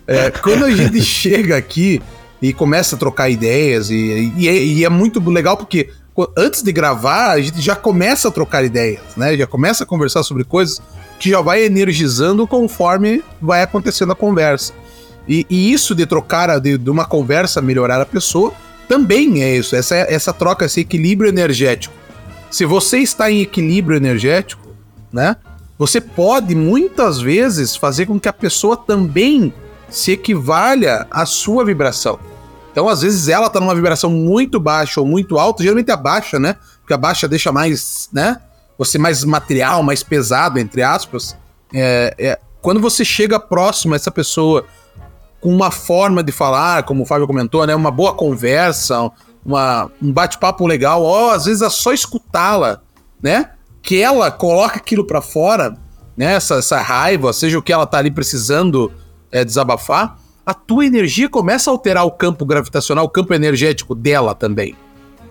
É, 0.09 0.17
é, 0.27 0.31
quando 0.33 0.65
a 0.65 0.71
gente 0.73 1.01
chega 1.01 1.57
aqui 1.57 2.03
e 2.43 2.53
começa 2.53 2.97
a 2.97 2.99
trocar 2.99 3.31
ideias, 3.31 3.89
e, 3.89 4.33
e, 4.37 4.49
é, 4.49 4.57
e 4.57 4.85
é 4.85 4.89
muito 4.89 5.21
legal 5.31 5.57
porque 5.57 5.91
antes 6.37 6.63
de 6.63 6.73
gravar, 6.73 7.33
a 7.33 7.41
gente 7.41 7.61
já 7.61 7.77
começa 7.77 8.29
a 8.29 8.31
trocar 8.31 8.65
ideias, 8.65 9.03
né? 9.17 9.37
Já 9.37 9.47
começa 9.47 9.85
a 9.85 9.87
conversar 9.87 10.23
sobre 10.23 10.45
coisas 10.45 10.81
que 11.19 11.31
já 11.31 11.41
vai 11.41 11.65
energizando 11.65 12.47
conforme 12.47 13.23
vai 13.41 13.63
acontecendo 13.63 14.13
a 14.13 14.17
conversa. 14.17 14.73
E, 15.29 15.47
e 15.51 15.73
isso 15.73 15.95
de 15.95 16.07
trocar, 16.07 16.59
de, 16.61 16.79
de, 16.79 16.91
uma 16.91 17.05
conversa 17.05 17.61
melhorar 17.61 18.01
a 18.01 18.07
pessoa, 18.07 18.53
também 18.89 19.43
é 19.43 19.57
isso, 19.57 19.75
essa, 19.75 19.97
essa 19.97 20.33
troca, 20.33 20.65
esse 20.65 20.81
equilíbrio 20.81 21.29
energético. 21.29 21.95
Se 22.51 22.65
você 22.65 22.99
está 22.99 23.31
em 23.31 23.43
equilíbrio 23.43 23.97
energético, 23.97 24.69
né? 25.13 25.37
Você 25.79 26.01
pode 26.01 26.55
muitas 26.55 27.21
vezes 27.21 27.77
fazer 27.77 28.07
com 28.07 28.19
que 28.19 28.29
a 28.29 28.33
pessoa 28.33 28.77
também 28.77 29.53
se 29.91 30.13
equivalha 30.13 31.07
à 31.11 31.27
sua 31.27 31.65
vibração. 31.65 32.19
Então, 32.77 32.91
às 32.91 33.01
vezes, 33.01 33.27
ela 33.27 33.49
tá 33.49 33.59
numa 33.59 33.75
vibração 33.75 34.11
muito 34.11 34.61
baixa 34.61 35.01
ou 35.01 35.07
muito 35.07 35.39
alta, 35.39 35.63
geralmente 35.63 35.91
a 35.91 35.97
baixa, 35.97 36.39
né? 36.39 36.57
Porque 36.81 36.93
a 36.93 36.99
baixa 36.99 37.27
deixa 37.27 37.51
mais, 37.51 38.11
né? 38.13 38.39
Você 38.77 38.99
mais 38.99 39.25
material, 39.25 39.83
mais 39.83 40.03
pesado, 40.03 40.59
entre 40.59 40.83
aspas. 40.83 41.35
É, 41.73 42.15
é, 42.19 42.39
quando 42.61 42.79
você 42.79 43.03
chega 43.03 43.41
próximo 43.41 43.95
a 43.95 43.97
essa 43.97 44.11
pessoa 44.11 44.67
com 45.41 45.49
uma 45.49 45.71
forma 45.71 46.23
de 46.23 46.31
falar, 46.31 46.83
como 46.83 47.03
o 47.03 47.07
Fábio 47.07 47.27
comentou, 47.27 47.67
né? 47.67 47.75
Uma 47.75 47.91
boa 47.91 48.13
conversa, 48.13 49.11
uma, 49.43 49.91
um 50.03 50.13
bate-papo 50.13 50.67
legal, 50.67 51.03
ó, 51.03 51.31
às 51.31 51.47
vezes 51.47 51.63
é 51.63 51.71
só 51.71 51.95
escutá-la, 51.95 52.83
né? 53.23 53.53
Que 53.81 54.03
ela 54.03 54.31
coloca 54.31 54.77
aquilo 54.77 55.07
para 55.07 55.23
fora, 55.23 55.79
né? 56.15 56.35
Essa, 56.35 56.57
essa 56.57 56.79
raiva, 56.83 57.33
seja 57.33 57.59
o 57.59 57.63
que 57.63 57.73
ela 57.73 57.87
tá 57.87 57.97
ali 57.97 58.11
precisando 58.11 58.93
é, 59.33 59.43
desabafar 59.47 60.26
a 60.47 60.55
tua 60.55 60.87
energia 60.87 61.29
começa 61.29 61.69
a 61.69 61.73
alterar 61.73 62.07
o 62.07 62.11
campo 62.13 62.47
gravitacional, 62.47 63.05
o 63.05 63.11
campo 63.11 63.35
energético 63.35 63.97
dela 63.97 64.33
também. 64.33 64.77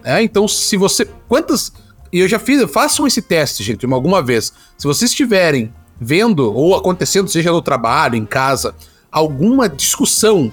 É, 0.03 0.21
então, 0.21 0.45
se 0.45 0.75
você. 0.75 1.05
Quantas. 1.27 1.71
E 2.11 2.19
eu 2.19 2.27
já 2.27 2.37
fiz. 2.37 2.61
Façam 2.69 3.07
esse 3.07 3.21
teste, 3.21 3.63
gente, 3.63 3.85
alguma 3.85 4.21
vez. 4.21 4.51
Se 4.77 4.85
vocês 4.85 5.09
estiverem 5.09 5.73
vendo 5.99 6.53
ou 6.53 6.75
acontecendo, 6.75 7.29
seja 7.29 7.51
no 7.51 7.61
trabalho, 7.61 8.15
em 8.15 8.25
casa, 8.25 8.75
alguma 9.09 9.69
discussão 9.69 10.51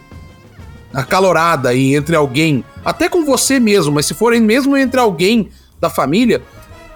acalorada 0.94 1.70
aí 1.70 1.96
entre 1.96 2.14
alguém, 2.14 2.64
até 2.84 3.08
com 3.08 3.24
você 3.24 3.58
mesmo, 3.58 3.92
mas 3.92 4.06
se 4.06 4.14
forem 4.14 4.40
mesmo 4.40 4.76
entre 4.76 5.00
alguém 5.00 5.48
da 5.80 5.90
família, 5.90 6.42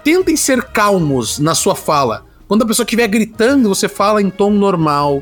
tentem 0.03 0.37
ser 0.37 0.63
calmos 0.63 1.39
na 1.39 1.53
sua 1.53 1.75
fala. 1.75 2.25
Quando 2.47 2.61
a 2.61 2.65
pessoa 2.65 2.85
estiver 2.85 3.07
gritando, 3.07 3.67
você 3.67 3.89
fala 3.89 4.21
em 4.21 4.29
tom 4.29 4.51
normal, 4.51 5.21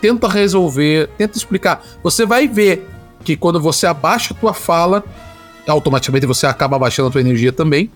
tenta 0.00 0.28
resolver, 0.28 1.08
tenta 1.18 1.36
explicar. 1.36 1.84
Você 2.02 2.24
vai 2.24 2.46
ver 2.46 2.86
que 3.24 3.36
quando 3.36 3.60
você 3.60 3.86
abaixa 3.86 4.32
a 4.32 4.36
tua 4.36 4.54
fala, 4.54 5.04
automaticamente 5.66 6.26
você 6.26 6.46
acaba 6.46 6.76
abaixando 6.76 7.08
a 7.08 7.12
tua 7.12 7.20
energia 7.20 7.52
também. 7.52 7.90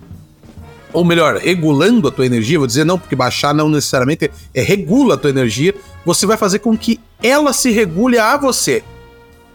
Ou 0.93 1.05
melhor, 1.05 1.37
regulando 1.37 2.09
a 2.09 2.11
tua 2.11 2.25
energia, 2.25 2.57
vou 2.57 2.67
dizer 2.67 2.83
não, 2.83 2.99
porque 2.99 3.15
baixar 3.15 3.53
não 3.53 3.69
necessariamente 3.69 4.29
é 4.53 4.61
regula 4.61 5.15
a 5.15 5.17
tua 5.17 5.29
energia, 5.29 5.73
você 6.05 6.25
vai 6.25 6.35
fazer 6.35 6.59
com 6.59 6.77
que 6.77 6.99
ela 7.23 7.53
se 7.53 7.71
regule 7.71 8.17
a 8.17 8.35
você. 8.35 8.83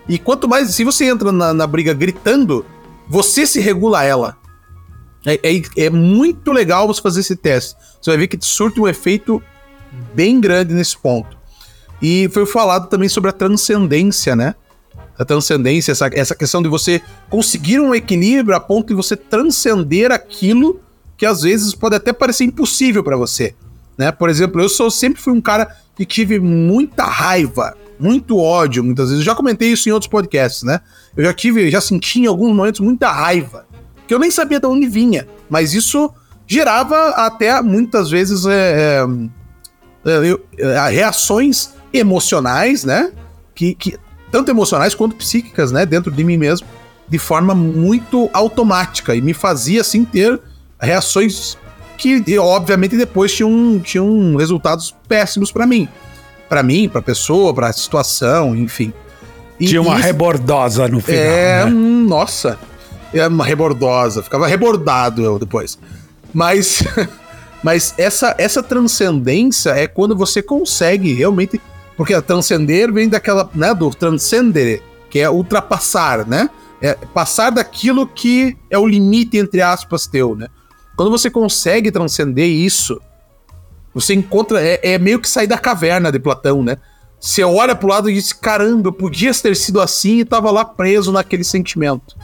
E 0.08 0.18
quanto 0.18 0.48
mais, 0.48 0.70
se 0.70 0.84
você 0.84 1.04
entra 1.04 1.30
na, 1.30 1.52
na 1.52 1.66
briga 1.66 1.92
gritando, 1.92 2.64
você 3.08 3.46
se 3.46 3.60
regula 3.60 4.00
a 4.00 4.04
ela. 4.04 4.36
É, 5.26 5.34
é, 5.42 5.86
é, 5.86 5.90
muito 5.90 6.52
legal 6.52 6.86
você 6.86 7.02
fazer 7.02 7.20
esse 7.20 7.34
teste. 7.34 7.76
Você 8.00 8.10
vai 8.10 8.18
ver 8.18 8.28
que 8.28 8.38
surte 8.40 8.80
um 8.80 8.86
efeito 8.86 9.42
bem 10.14 10.40
grande 10.40 10.72
nesse 10.72 10.96
ponto. 10.96 11.36
E 12.00 12.28
foi 12.32 12.46
falado 12.46 12.88
também 12.88 13.08
sobre 13.08 13.30
a 13.30 13.32
transcendência, 13.32 14.36
né? 14.36 14.54
A 15.18 15.24
transcendência, 15.24 15.92
essa, 15.92 16.10
essa 16.12 16.34
questão 16.34 16.62
de 16.62 16.68
você 16.68 17.00
conseguir 17.30 17.80
um 17.80 17.94
equilíbrio 17.94 18.54
a 18.54 18.60
ponto 18.60 18.88
de 18.88 18.94
você 18.94 19.16
transcender 19.16 20.12
aquilo 20.12 20.80
que 21.16 21.24
às 21.24 21.42
vezes 21.42 21.74
pode 21.74 21.96
até 21.96 22.12
parecer 22.12 22.44
impossível 22.44 23.02
para 23.02 23.16
você. 23.16 23.54
Né? 23.96 24.12
Por 24.12 24.28
exemplo, 24.28 24.60
eu 24.60 24.68
sou, 24.68 24.90
sempre 24.90 25.20
fui 25.20 25.32
um 25.32 25.40
cara 25.40 25.74
que 25.94 26.04
tive 26.04 26.38
muita 26.38 27.04
raiva, 27.04 27.74
muito 27.98 28.38
ódio, 28.38 28.84
muitas 28.84 29.08
vezes. 29.08 29.20
Eu 29.20 29.26
já 29.26 29.34
comentei 29.34 29.72
isso 29.72 29.88
em 29.88 29.92
outros 29.92 30.10
podcasts, 30.10 30.62
né? 30.62 30.80
Eu 31.16 31.24
já 31.24 31.32
tive, 31.32 31.70
já 31.70 31.80
senti 31.80 32.20
em 32.20 32.26
alguns 32.26 32.54
momentos 32.54 32.80
muita 32.80 33.10
raiva, 33.10 33.66
que 34.06 34.12
eu 34.12 34.18
nem 34.18 34.30
sabia 34.30 34.60
de 34.60 34.66
onde 34.66 34.86
vinha, 34.86 35.26
mas 35.48 35.72
isso 35.72 36.12
gerava 36.46 37.08
até 37.10 37.60
muitas 37.62 38.10
vezes 38.10 38.44
é, 38.44 39.00
é, 40.04 40.62
é, 40.62 40.88
reações 40.90 41.70
emocionais, 41.98 42.84
né? 42.84 43.10
Que, 43.54 43.74
que 43.74 43.96
tanto 44.30 44.50
emocionais 44.50 44.94
quanto 44.94 45.16
psíquicas, 45.16 45.72
né? 45.72 45.86
Dentro 45.86 46.10
de 46.10 46.24
mim 46.24 46.36
mesmo, 46.36 46.66
de 47.08 47.18
forma 47.18 47.54
muito 47.54 48.28
automática 48.32 49.14
e 49.14 49.20
me 49.20 49.32
fazia 49.32 49.80
assim 49.80 50.04
ter 50.04 50.40
reações 50.80 51.56
que 51.96 52.38
obviamente 52.38 52.96
depois 52.96 53.32
tinham, 53.32 53.80
tinham 53.82 54.36
resultados 54.36 54.94
péssimos 55.08 55.50
para 55.50 55.66
mim, 55.66 55.88
para 56.48 56.62
mim, 56.62 56.88
para 56.88 57.00
pessoa, 57.00 57.54
para 57.54 57.72
situação, 57.72 58.54
enfim. 58.54 58.92
E, 59.58 59.66
Tinha 59.66 59.80
uma 59.80 59.94
isso, 59.94 60.04
rebordosa 60.04 60.86
no 60.88 61.00
final. 61.00 61.22
É, 61.22 61.64
né? 61.64 61.70
nossa, 61.70 62.58
é 63.12 63.26
uma 63.26 63.44
rebordosa, 63.44 64.22
ficava 64.22 64.46
rebordado 64.46 65.22
eu 65.24 65.38
depois. 65.38 65.78
Mas, 66.32 66.84
mas 67.62 67.94
essa 67.96 68.34
essa 68.38 68.62
transcendência 68.62 69.70
é 69.70 69.86
quando 69.86 70.14
você 70.14 70.42
consegue 70.42 71.14
realmente, 71.14 71.60
porque 71.96 72.14
a 72.14 72.20
transcender 72.20 72.92
vem 72.92 73.08
daquela, 73.08 73.48
né, 73.54 73.74
do 73.74 73.90
transcendere, 73.90 74.82
que 75.08 75.18
é 75.18 75.30
ultrapassar, 75.30 76.26
né? 76.26 76.50
É 76.80 76.94
passar 76.94 77.50
daquilo 77.50 78.06
que 78.06 78.56
é 78.70 78.78
o 78.78 78.86
limite, 78.86 79.38
entre 79.38 79.62
aspas, 79.62 80.06
teu, 80.06 80.36
né? 80.36 80.48
Quando 80.94 81.10
você 81.10 81.30
consegue 81.30 81.90
transcender 81.90 82.48
isso, 82.48 83.00
você 83.94 84.12
encontra. 84.12 84.60
É, 84.62 84.80
é, 84.82 84.98
meio 84.98 85.18
que 85.18 85.28
sair 85.28 85.46
da 85.46 85.56
caverna 85.56 86.12
de 86.12 86.18
Platão, 86.18 86.62
né? 86.62 86.76
Você 87.18 87.42
olha 87.42 87.74
pro 87.74 87.88
lado 87.88 88.10
e 88.10 88.14
diz: 88.14 88.32
caramba, 88.32 88.88
eu 88.88 88.92
podia 88.92 89.32
ter 89.32 89.56
sido 89.56 89.80
assim 89.80 90.18
e 90.18 90.24
tava 90.24 90.50
lá 90.50 90.64
preso 90.64 91.10
naquele 91.10 91.44
sentimento. 91.44 92.14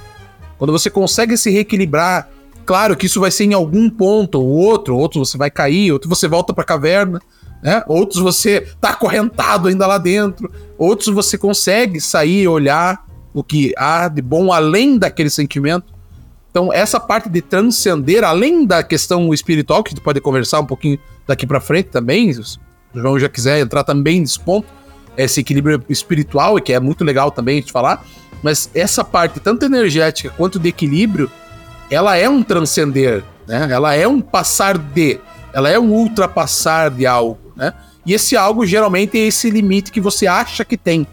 Quando 0.59 0.71
você 0.71 0.91
consegue 0.91 1.37
se 1.37 1.51
reequilibrar, 1.51 2.29
claro 2.67 2.95
que 2.95 3.07
isso 3.07 3.21
vai 3.21 3.31
ser 3.31 3.45
em 3.45 3.55
algum 3.55 3.89
ponto 3.89 4.39
ou 4.39 4.47
outro, 4.49 4.97
outro 4.97 5.25
você 5.25 5.39
vai 5.39 5.51
cair, 5.51 5.93
outro 5.93 6.09
você 6.09 6.29
volta 6.29 6.53
pra 6.53 6.63
caverna, 6.63 7.21
né? 7.63 7.83
Outros 7.87 8.21
você 8.21 8.67
tá 8.81 8.91
acorrentado 8.91 9.69
ainda 9.69 9.87
lá 9.87 9.99
dentro, 9.99 10.51
outros 10.77 11.15
você 11.15 11.39
consegue 11.39 12.01
sair 12.01 12.43
e 12.43 12.49
olhar 12.49 13.07
o 13.33 13.43
que 13.43 13.73
há 13.77 14.09
de 14.09 14.21
bom 14.21 14.53
além 14.53 14.99
daquele 14.99 15.31
sentimento. 15.31 15.93
Então, 16.51 16.71
essa 16.71 17.01
parte 17.01 17.31
de 17.31 17.41
transcender, 17.41 18.25
além 18.25 18.67
da 18.67 18.83
questão 18.83 19.33
espiritual, 19.33 19.83
que 19.83 19.89
a 19.89 19.93
gente 19.93 20.05
pode 20.05 20.21
conversar 20.21 20.61
um 20.61 20.67
pouquinho 20.67 20.99
daqui 21.27 21.47
para 21.47 21.61
frente 21.61 21.89
também, 21.89 22.31
se 22.33 22.59
o 22.95 23.01
João 23.01 23.19
já 23.19 23.29
quiser 23.29 23.61
entrar 23.61 23.85
também 23.85 24.21
nesse 24.21 24.39
ponto, 24.39 24.67
esse 25.17 25.41
equilíbrio 25.41 25.83
espiritual, 25.89 26.61
que 26.61 26.73
é 26.73 26.81
muito 26.81 27.05
legal 27.05 27.31
também 27.31 27.59
a 27.59 27.61
gente 27.61 27.73
falar, 27.73 28.05
mas 28.43 28.69
essa 28.75 29.03
parte, 29.05 29.41
tanto 29.41 29.65
energética 29.65 30.31
quanto 30.37 30.59
de 30.59 30.69
equilíbrio, 30.69 31.31
ela 31.91 32.17
é 32.17 32.29
um 32.29 32.43
transcender, 32.43 33.23
né? 33.47 33.69
Ela 33.71 33.95
é 33.95 34.07
um 34.07 34.21
passar 34.21 34.77
de, 34.77 35.21
ela 35.53 35.69
é 35.69 35.79
um 35.79 35.91
ultrapassar 35.93 36.91
de 36.91 37.07
algo, 37.07 37.39
né? 37.57 37.73
E 38.05 38.13
esse 38.13 38.37
algo 38.37 38.67
geralmente 38.67 39.19
é 39.19 39.27
esse 39.27 39.49
limite 39.51 39.93
que 39.93 40.01
você 40.01 40.27
acha 40.27 40.65
que 40.65 40.77
tem, 40.77 41.07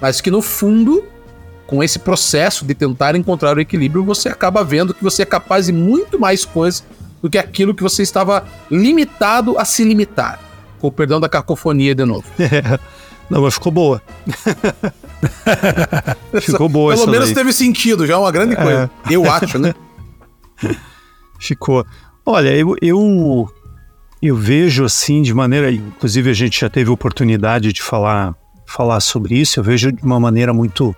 mas 0.00 0.20
que 0.20 0.30
no 0.30 0.40
fundo 0.40 1.04
com 1.66 1.82
esse 1.82 1.98
processo 1.98 2.64
de 2.64 2.74
tentar 2.74 3.16
encontrar 3.16 3.56
o 3.56 3.60
equilíbrio, 3.60 4.04
você 4.04 4.28
acaba 4.28 4.62
vendo 4.62 4.94
que 4.94 5.02
você 5.02 5.22
é 5.22 5.26
capaz 5.26 5.66
de 5.66 5.72
muito 5.72 6.18
mais 6.18 6.44
coisas 6.44 6.84
do 7.20 7.28
que 7.28 7.38
aquilo 7.38 7.74
que 7.74 7.82
você 7.82 8.02
estava 8.02 8.46
limitado 8.70 9.58
a 9.58 9.64
se 9.64 9.82
limitar. 9.82 10.38
Com 10.78 10.86
o 10.88 10.92
perdão 10.92 11.18
da 11.18 11.28
cacofonia 11.28 11.94
de 11.94 12.04
novo. 12.04 12.24
Não, 13.28 13.42
mas 13.42 13.54
ficou 13.54 13.72
boa. 13.72 14.00
ficou 16.40 16.68
boa 16.68 16.94
Pelo 16.94 17.08
menos 17.08 17.32
teve 17.32 17.52
sentido, 17.52 18.06
já 18.06 18.14
é 18.14 18.16
uma 18.16 18.30
grande 18.30 18.54
é. 18.54 18.56
coisa. 18.56 18.90
Eu 19.10 19.28
acho, 19.28 19.58
né? 19.58 19.74
Ficou. 21.40 21.84
Olha, 22.24 22.48
eu, 22.56 22.76
eu, 22.80 23.48
eu 24.28 24.36
vejo 24.36 24.84
assim 24.84 25.22
de 25.22 25.32
maneira. 25.34 25.70
Inclusive, 25.70 26.30
a 26.30 26.34
gente 26.34 26.60
já 26.60 26.68
teve 26.68 26.90
oportunidade 26.90 27.72
de 27.72 27.82
falar, 27.82 28.34
falar 28.66 29.00
sobre 29.00 29.38
isso. 29.38 29.60
Eu 29.60 29.64
vejo 29.64 29.92
de 29.92 30.02
uma 30.02 30.20
maneira 30.20 30.52
muito 30.52 30.94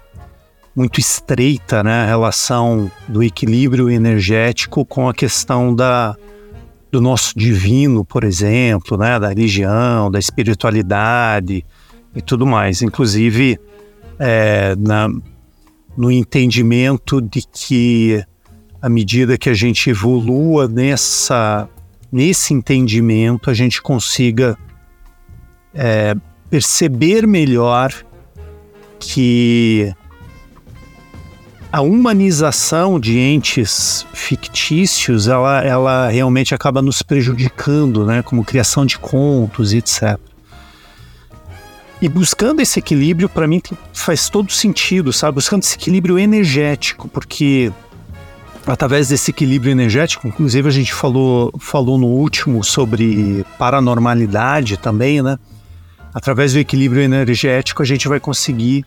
muito 0.74 1.00
estreita, 1.00 1.82
né, 1.82 2.04
a 2.04 2.06
relação 2.06 2.88
do 3.08 3.20
equilíbrio 3.20 3.90
energético 3.90 4.84
com 4.84 5.08
a 5.08 5.14
questão 5.14 5.74
da, 5.74 6.14
do 6.88 7.00
nosso 7.00 7.36
divino, 7.36 8.04
por 8.04 8.22
exemplo, 8.22 8.96
né, 8.96 9.18
da 9.18 9.28
religião, 9.28 10.08
da 10.08 10.20
espiritualidade 10.20 11.66
e 12.14 12.22
tudo 12.22 12.46
mais. 12.46 12.80
Inclusive, 12.80 13.58
é, 14.20 14.76
na, 14.76 15.08
no 15.96 16.12
entendimento 16.12 17.20
de 17.20 17.42
que 17.52 18.24
à 18.80 18.88
medida 18.88 19.36
que 19.36 19.50
a 19.50 19.54
gente 19.54 19.90
evolua 19.90 20.68
nessa, 20.68 21.68
nesse 22.10 22.54
entendimento, 22.54 23.50
a 23.50 23.54
gente 23.54 23.80
consiga 23.80 24.56
é, 25.74 26.14
perceber 26.50 27.26
melhor 27.26 27.92
que 28.98 29.94
a 31.70 31.82
humanização 31.82 32.98
de 32.98 33.18
entes 33.18 34.06
fictícios, 34.12 35.28
ela, 35.28 35.62
ela 35.62 36.08
realmente 36.08 36.54
acaba 36.54 36.80
nos 36.80 37.02
prejudicando, 37.02 38.06
né? 38.06 38.22
Como 38.22 38.44
criação 38.44 38.86
de 38.86 38.98
contos, 38.98 39.74
etc. 39.74 40.18
E 42.00 42.08
buscando 42.08 42.60
esse 42.60 42.78
equilíbrio, 42.78 43.28
para 43.28 43.46
mim, 43.46 43.60
faz 43.92 44.30
todo 44.30 44.50
sentido, 44.50 45.12
sabe? 45.12 45.34
Buscando 45.34 45.62
esse 45.62 45.76
equilíbrio 45.76 46.18
energético, 46.18 47.06
porque 47.08 47.70
através 48.68 49.08
desse 49.08 49.30
equilíbrio 49.30 49.72
energético, 49.72 50.28
inclusive 50.28 50.68
a 50.68 50.70
gente 50.70 50.92
falou, 50.92 51.50
falou 51.58 51.96
no 51.96 52.06
último 52.06 52.62
sobre 52.62 53.44
paranormalidade 53.58 54.76
também, 54.76 55.22
né? 55.22 55.38
Através 56.12 56.52
do 56.52 56.58
equilíbrio 56.58 57.02
energético, 57.02 57.82
a 57.82 57.86
gente 57.86 58.06
vai 58.08 58.20
conseguir 58.20 58.84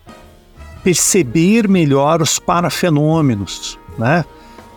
perceber 0.84 1.68
melhor 1.68 2.22
os 2.22 2.38
parafenômenos, 2.38 3.78
né? 3.98 4.24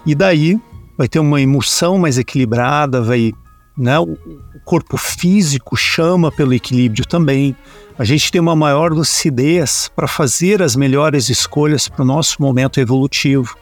E 0.06 0.16
daí 0.16 0.60
vai 0.98 1.08
ter 1.08 1.20
uma 1.20 1.40
emoção 1.40 2.00
mais 2.00 2.18
equilibrada, 2.18 3.02
vai, 3.02 3.32
né? 3.78 4.00
O 4.00 4.18
corpo 4.64 4.98
físico 4.98 5.76
chama 5.76 6.32
pelo 6.32 6.54
equilíbrio 6.54 7.06
também. 7.06 7.56
A 7.98 8.04
gente 8.04 8.32
tem 8.32 8.42
uma 8.42 8.56
maior 8.56 8.92
lucidez 8.92 9.90
para 9.96 10.08
fazer 10.08 10.62
as 10.64 10.76
melhores 10.76 11.30
escolhas 11.30 11.88
para 11.88 12.02
o 12.02 12.06
nosso 12.06 12.42
momento 12.42 12.80
evolutivo. 12.80 13.56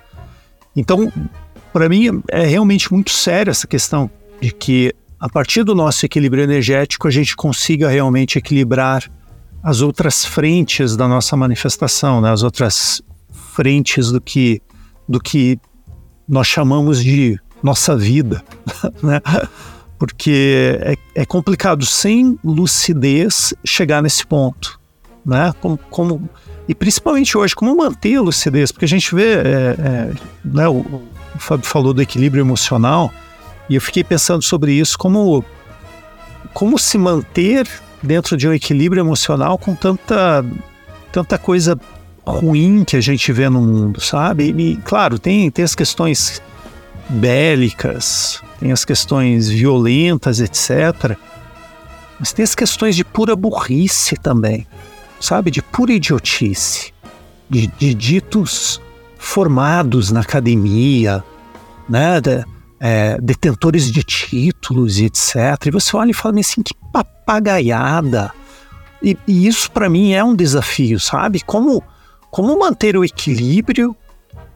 Então, 0.75 1.11
para 1.71 1.87
mim 1.89 2.21
é 2.29 2.45
realmente 2.45 2.91
muito 2.91 3.11
séria 3.11 3.51
essa 3.51 3.67
questão 3.67 4.09
de 4.41 4.51
que 4.51 4.93
a 5.19 5.29
partir 5.29 5.63
do 5.63 5.73
nosso 5.73 6.05
equilíbrio 6.05 6.43
energético 6.43 7.07
a 7.07 7.11
gente 7.11 7.35
consiga 7.35 7.89
realmente 7.89 8.37
equilibrar 8.37 9.09
as 9.63 9.79
outras 9.81 10.25
frentes 10.25 10.97
da 10.97 11.07
nossa 11.07 11.37
manifestação, 11.37 12.19
né? 12.19 12.29
as 12.31 12.43
outras 12.43 13.01
frentes 13.31 14.11
do 14.11 14.19
que, 14.19 14.61
do 15.07 15.21
que 15.21 15.57
nós 16.27 16.47
chamamos 16.47 17.01
de 17.01 17.39
nossa 17.61 17.95
vida, 17.95 18.43
né? 19.01 19.21
porque 19.97 20.77
é, 20.81 21.21
é, 21.21 21.25
complicado 21.25 21.85
sem 21.85 22.37
lucidez 22.43 23.53
chegar 23.63 24.03
nesse 24.03 24.25
ponto, 24.27 24.77
né? 25.25 25.53
Como, 25.61 25.77
como, 25.89 26.29
e 26.67 26.73
principalmente 26.73 27.37
hoje, 27.37 27.55
como 27.55 27.75
manter 27.75 28.15
a 28.15 28.21
lucidez? 28.21 28.71
Porque 28.71 28.85
a 28.85 28.87
gente 28.87 29.13
vê, 29.13 29.33
é, 29.33 29.75
é, 29.79 30.11
né, 30.43 30.67
o, 30.67 30.77
o 31.35 31.39
Fábio 31.39 31.65
falou 31.65 31.93
do 31.93 32.01
equilíbrio 32.01 32.41
emocional, 32.41 33.11
e 33.69 33.75
eu 33.75 33.81
fiquei 33.81 34.03
pensando 34.03 34.41
sobre 34.41 34.73
isso, 34.73 34.97
como, 34.97 35.43
como 36.53 36.77
se 36.77 36.97
manter 36.97 37.67
dentro 38.01 38.35
de 38.35 38.47
um 38.47 38.53
equilíbrio 38.53 39.01
emocional 39.01 39.57
com 39.57 39.73
tanta, 39.73 40.45
tanta 41.11 41.37
coisa 41.37 41.79
ruim 42.25 42.83
que 42.83 42.95
a 42.95 43.01
gente 43.01 43.31
vê 43.31 43.49
no 43.49 43.61
mundo, 43.61 44.01
sabe? 44.01 44.53
E, 44.57 44.75
claro, 44.77 45.19
tem, 45.19 45.49
tem 45.49 45.63
as 45.63 45.75
questões 45.75 46.41
bélicas, 47.09 48.41
tem 48.59 48.71
as 48.71 48.85
questões 48.85 49.49
violentas, 49.49 50.39
etc. 50.39 51.17
Mas 52.19 52.31
tem 52.31 52.43
as 52.43 52.55
questões 52.55 52.95
de 52.95 53.03
pura 53.03 53.35
burrice 53.35 54.15
também, 54.15 54.65
sabe? 55.23 55.49
De 55.49 55.61
pura 55.61 55.93
idiotice, 55.93 56.93
de, 57.49 57.67
de 57.67 57.93
ditos 57.93 58.81
formados 59.17 60.11
na 60.11 60.19
academia, 60.19 61.23
né? 61.87 62.19
De, 62.19 62.43
é, 62.79 63.17
detentores 63.21 63.89
de 63.89 64.03
títulos 64.03 64.99
e 64.99 65.05
etc. 65.05 65.65
E 65.65 65.71
você 65.71 65.95
olha 65.95 66.11
e 66.11 66.13
fala 66.13 66.37
assim, 66.37 66.61
que 66.61 66.73
papagaiada. 66.91 68.33
E, 69.01 69.17
e 69.25 69.47
isso 69.47 69.71
para 69.71 69.89
mim 69.89 70.11
é 70.11 70.21
um 70.21 70.35
desafio, 70.35 70.99
sabe? 70.99 71.39
Como, 71.39 71.81
como 72.29 72.59
manter 72.59 72.97
o 72.97 73.05
equilíbrio 73.05 73.95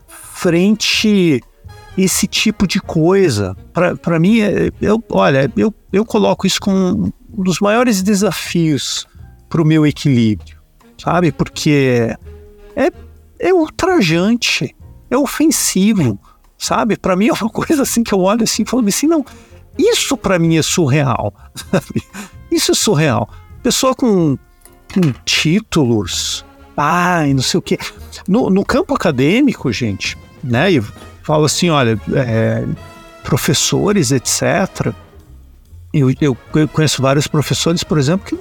frente 0.06 1.42
esse 1.96 2.26
tipo 2.26 2.66
de 2.66 2.80
coisa. 2.80 3.56
Para 3.72 4.20
mim, 4.20 4.40
é, 4.40 4.70
eu, 4.82 5.02
olha, 5.10 5.50
eu, 5.56 5.74
eu 5.90 6.04
coloco 6.04 6.46
isso 6.46 6.60
como 6.60 7.12
um 7.32 7.42
dos 7.42 7.58
maiores 7.60 8.02
desafios 8.02 9.06
para 9.48 9.62
o 9.62 9.64
meu 9.64 9.86
equilíbrio, 9.86 10.57
sabe? 10.98 11.32
Porque 11.32 12.14
é, 12.76 12.90
é 13.38 13.54
ultrajante, 13.54 14.74
é 15.10 15.16
ofensivo 15.16 16.18
sabe? 16.58 16.96
Para 16.96 17.14
mim 17.14 17.28
é 17.28 17.32
uma 17.32 17.48
coisa 17.48 17.82
assim 17.82 18.02
que 18.02 18.12
eu 18.12 18.20
olho 18.20 18.42
assim 18.42 18.62
e 18.62 18.66
falo 18.66 18.86
assim, 18.86 19.06
não, 19.06 19.24
isso 19.78 20.16
para 20.16 20.38
mim 20.38 20.56
é 20.56 20.62
surreal, 20.62 21.32
sabe? 21.54 22.02
Isso 22.50 22.72
é 22.72 22.74
surreal. 22.74 23.30
Pessoa 23.62 23.94
com, 23.94 24.36
com 24.92 25.12
títulos, 25.24 26.44
ai, 26.76 27.32
não 27.32 27.42
sei 27.42 27.58
o 27.58 27.62
quê. 27.62 27.78
No, 28.26 28.50
no 28.50 28.64
campo 28.64 28.94
acadêmico, 28.94 29.72
gente, 29.72 30.18
né? 30.42 30.72
E 30.72 30.80
falo 31.22 31.44
assim, 31.44 31.70
olha, 31.70 32.00
é, 32.14 32.64
professores, 33.22 34.10
etc. 34.10 34.92
Eu, 35.92 36.12
eu 36.20 36.36
conheço 36.72 37.00
vários 37.00 37.26
professores, 37.26 37.82
por 37.84 37.98
exemplo, 37.98 38.26
que 38.26 38.38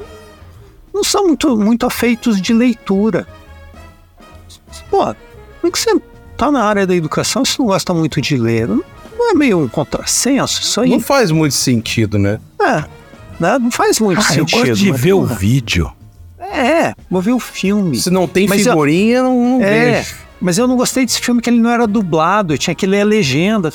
não 0.97 1.03
são 1.03 1.27
muito, 1.27 1.55
muito 1.57 1.85
afeitos 1.85 2.41
de 2.41 2.53
leitura. 2.53 3.27
Pô, 4.89 4.97
como 5.05 5.15
é 5.65 5.71
que 5.71 5.79
você 5.79 5.99
tá 6.37 6.51
na 6.51 6.63
área 6.63 6.85
da 6.87 6.95
educação 6.95 7.43
e 7.43 7.47
você 7.47 7.55
não 7.59 7.67
gosta 7.67 7.93
muito 7.93 8.21
de 8.21 8.37
ler? 8.37 8.67
Não 8.67 9.31
é 9.31 9.33
meio 9.33 9.59
um 9.59 9.67
contrassenso 9.67 10.61
isso 10.61 10.81
aí? 10.81 10.89
Não 10.89 10.99
faz 10.99 11.31
muito 11.31 11.53
sentido, 11.53 12.17
né? 12.17 12.39
É, 12.61 12.83
né? 13.39 13.59
não 13.59 13.71
faz 13.71 13.99
muito 13.99 14.19
Ah, 14.19 14.29
eu 14.31 14.35
sentido. 14.47 14.59
gosto 14.59 14.73
de 14.75 14.91
mas, 14.91 15.01
ver 15.01 15.13
o 15.13 15.25
vídeo. 15.25 15.91
É, 16.39 16.93
vou 17.09 17.21
ver 17.21 17.33
o 17.33 17.39
filme. 17.39 17.97
Se 17.97 18.09
não 18.09 18.27
tem 18.27 18.47
Mas 18.47 18.65
eu- 18.65 18.71
figurinha, 18.73 19.21
não, 19.23 19.59
não 19.59 19.63
É, 19.65 19.97
vejo. 20.01 20.15
mas 20.39 20.57
eu 20.57 20.67
não 20.67 20.77
gostei 20.77 21.05
desse 21.05 21.19
filme 21.19 21.41
que 21.41 21.49
ele 21.49 21.59
não 21.59 21.69
era 21.69 21.85
dublado, 21.85 22.53
eu 22.53 22.57
tinha 22.57 22.73
que 22.75 22.85
ler 22.87 23.01
a 23.01 23.05
legenda. 23.05 23.71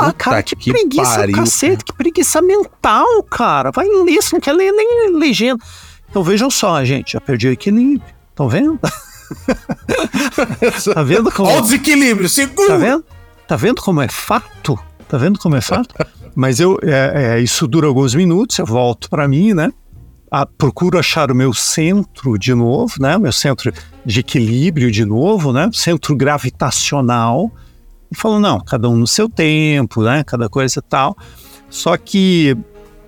Ah, 0.00 0.06
Puta 0.06 0.12
cara, 0.14 0.42
que, 0.42 0.56
que 0.56 0.72
preguiça 0.72 1.18
pariu, 1.18 1.36
cacete, 1.36 1.84
que 1.84 1.92
preguiça 1.92 2.40
mental, 2.42 3.22
cara. 3.30 3.70
Vai 3.70 3.86
ler, 3.86 4.20
você 4.22 4.34
não 4.34 4.40
quer 4.40 4.52
ler 4.52 4.72
nem 4.72 5.12
legenda. 5.18 5.62
Então 6.08 6.22
vejam 6.22 6.50
só, 6.50 6.84
gente, 6.84 7.12
já 7.12 7.20
perdi 7.20 7.48
o 7.48 7.52
equilíbrio. 7.52 8.14
Estão 8.30 8.48
vendo? 8.48 8.78
tá 10.94 11.02
vendo 11.02 11.32
como... 11.32 11.48
Olha 11.48 11.58
o 11.58 11.62
desequilíbrio, 11.62 12.28
segura! 12.28 12.68
Tá 12.68 12.76
vendo? 12.76 13.04
Tá 13.46 13.56
vendo 13.56 13.80
como 13.80 14.00
é 14.00 14.08
fato? 14.08 14.78
Tá 15.08 15.16
vendo 15.16 15.38
como 15.38 15.56
é 15.56 15.60
fato? 15.60 15.94
Mas 16.34 16.60
eu, 16.60 16.78
é, 16.82 17.36
é, 17.36 17.40
isso 17.40 17.66
dura 17.66 17.86
alguns 17.86 18.14
minutos, 18.14 18.58
eu 18.58 18.66
volto 18.66 19.08
para 19.08 19.26
mim, 19.26 19.54
né? 19.54 19.72
Ah, 20.30 20.44
procuro 20.44 20.98
achar 20.98 21.30
o 21.30 21.34
meu 21.34 21.54
centro 21.54 22.36
de 22.36 22.52
novo, 22.52 22.94
né? 23.00 23.16
Meu 23.16 23.32
centro 23.32 23.72
de 24.04 24.20
equilíbrio 24.20 24.90
de 24.90 25.04
novo, 25.04 25.52
né? 25.52 25.70
Centro 25.72 26.16
gravitacional. 26.16 27.50
E 28.10 28.16
falo, 28.16 28.40
não, 28.40 28.60
cada 28.60 28.88
um 28.88 28.96
no 28.96 29.06
seu 29.06 29.28
tempo, 29.28 30.02
né? 30.02 30.24
Cada 30.24 30.48
coisa 30.48 30.80
e 30.80 30.82
tal. 30.82 31.16
Só 31.70 31.96
que 31.96 32.56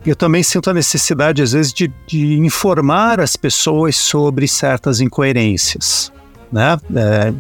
eu 0.09 0.17
também 0.17 0.43
sinto 0.43 0.71
a 0.71 0.75
necessidade, 0.75 1.43
às 1.43 1.53
vezes, 1.53 1.73
de, 1.73 1.93
de 2.07 2.39
informar 2.39 3.21
as 3.21 3.37
pessoas 3.37 3.97
sobre 3.97 4.47
certas 4.49 5.01
incoerências, 5.01 6.13
né? 6.53 6.79
É, 6.95 7.33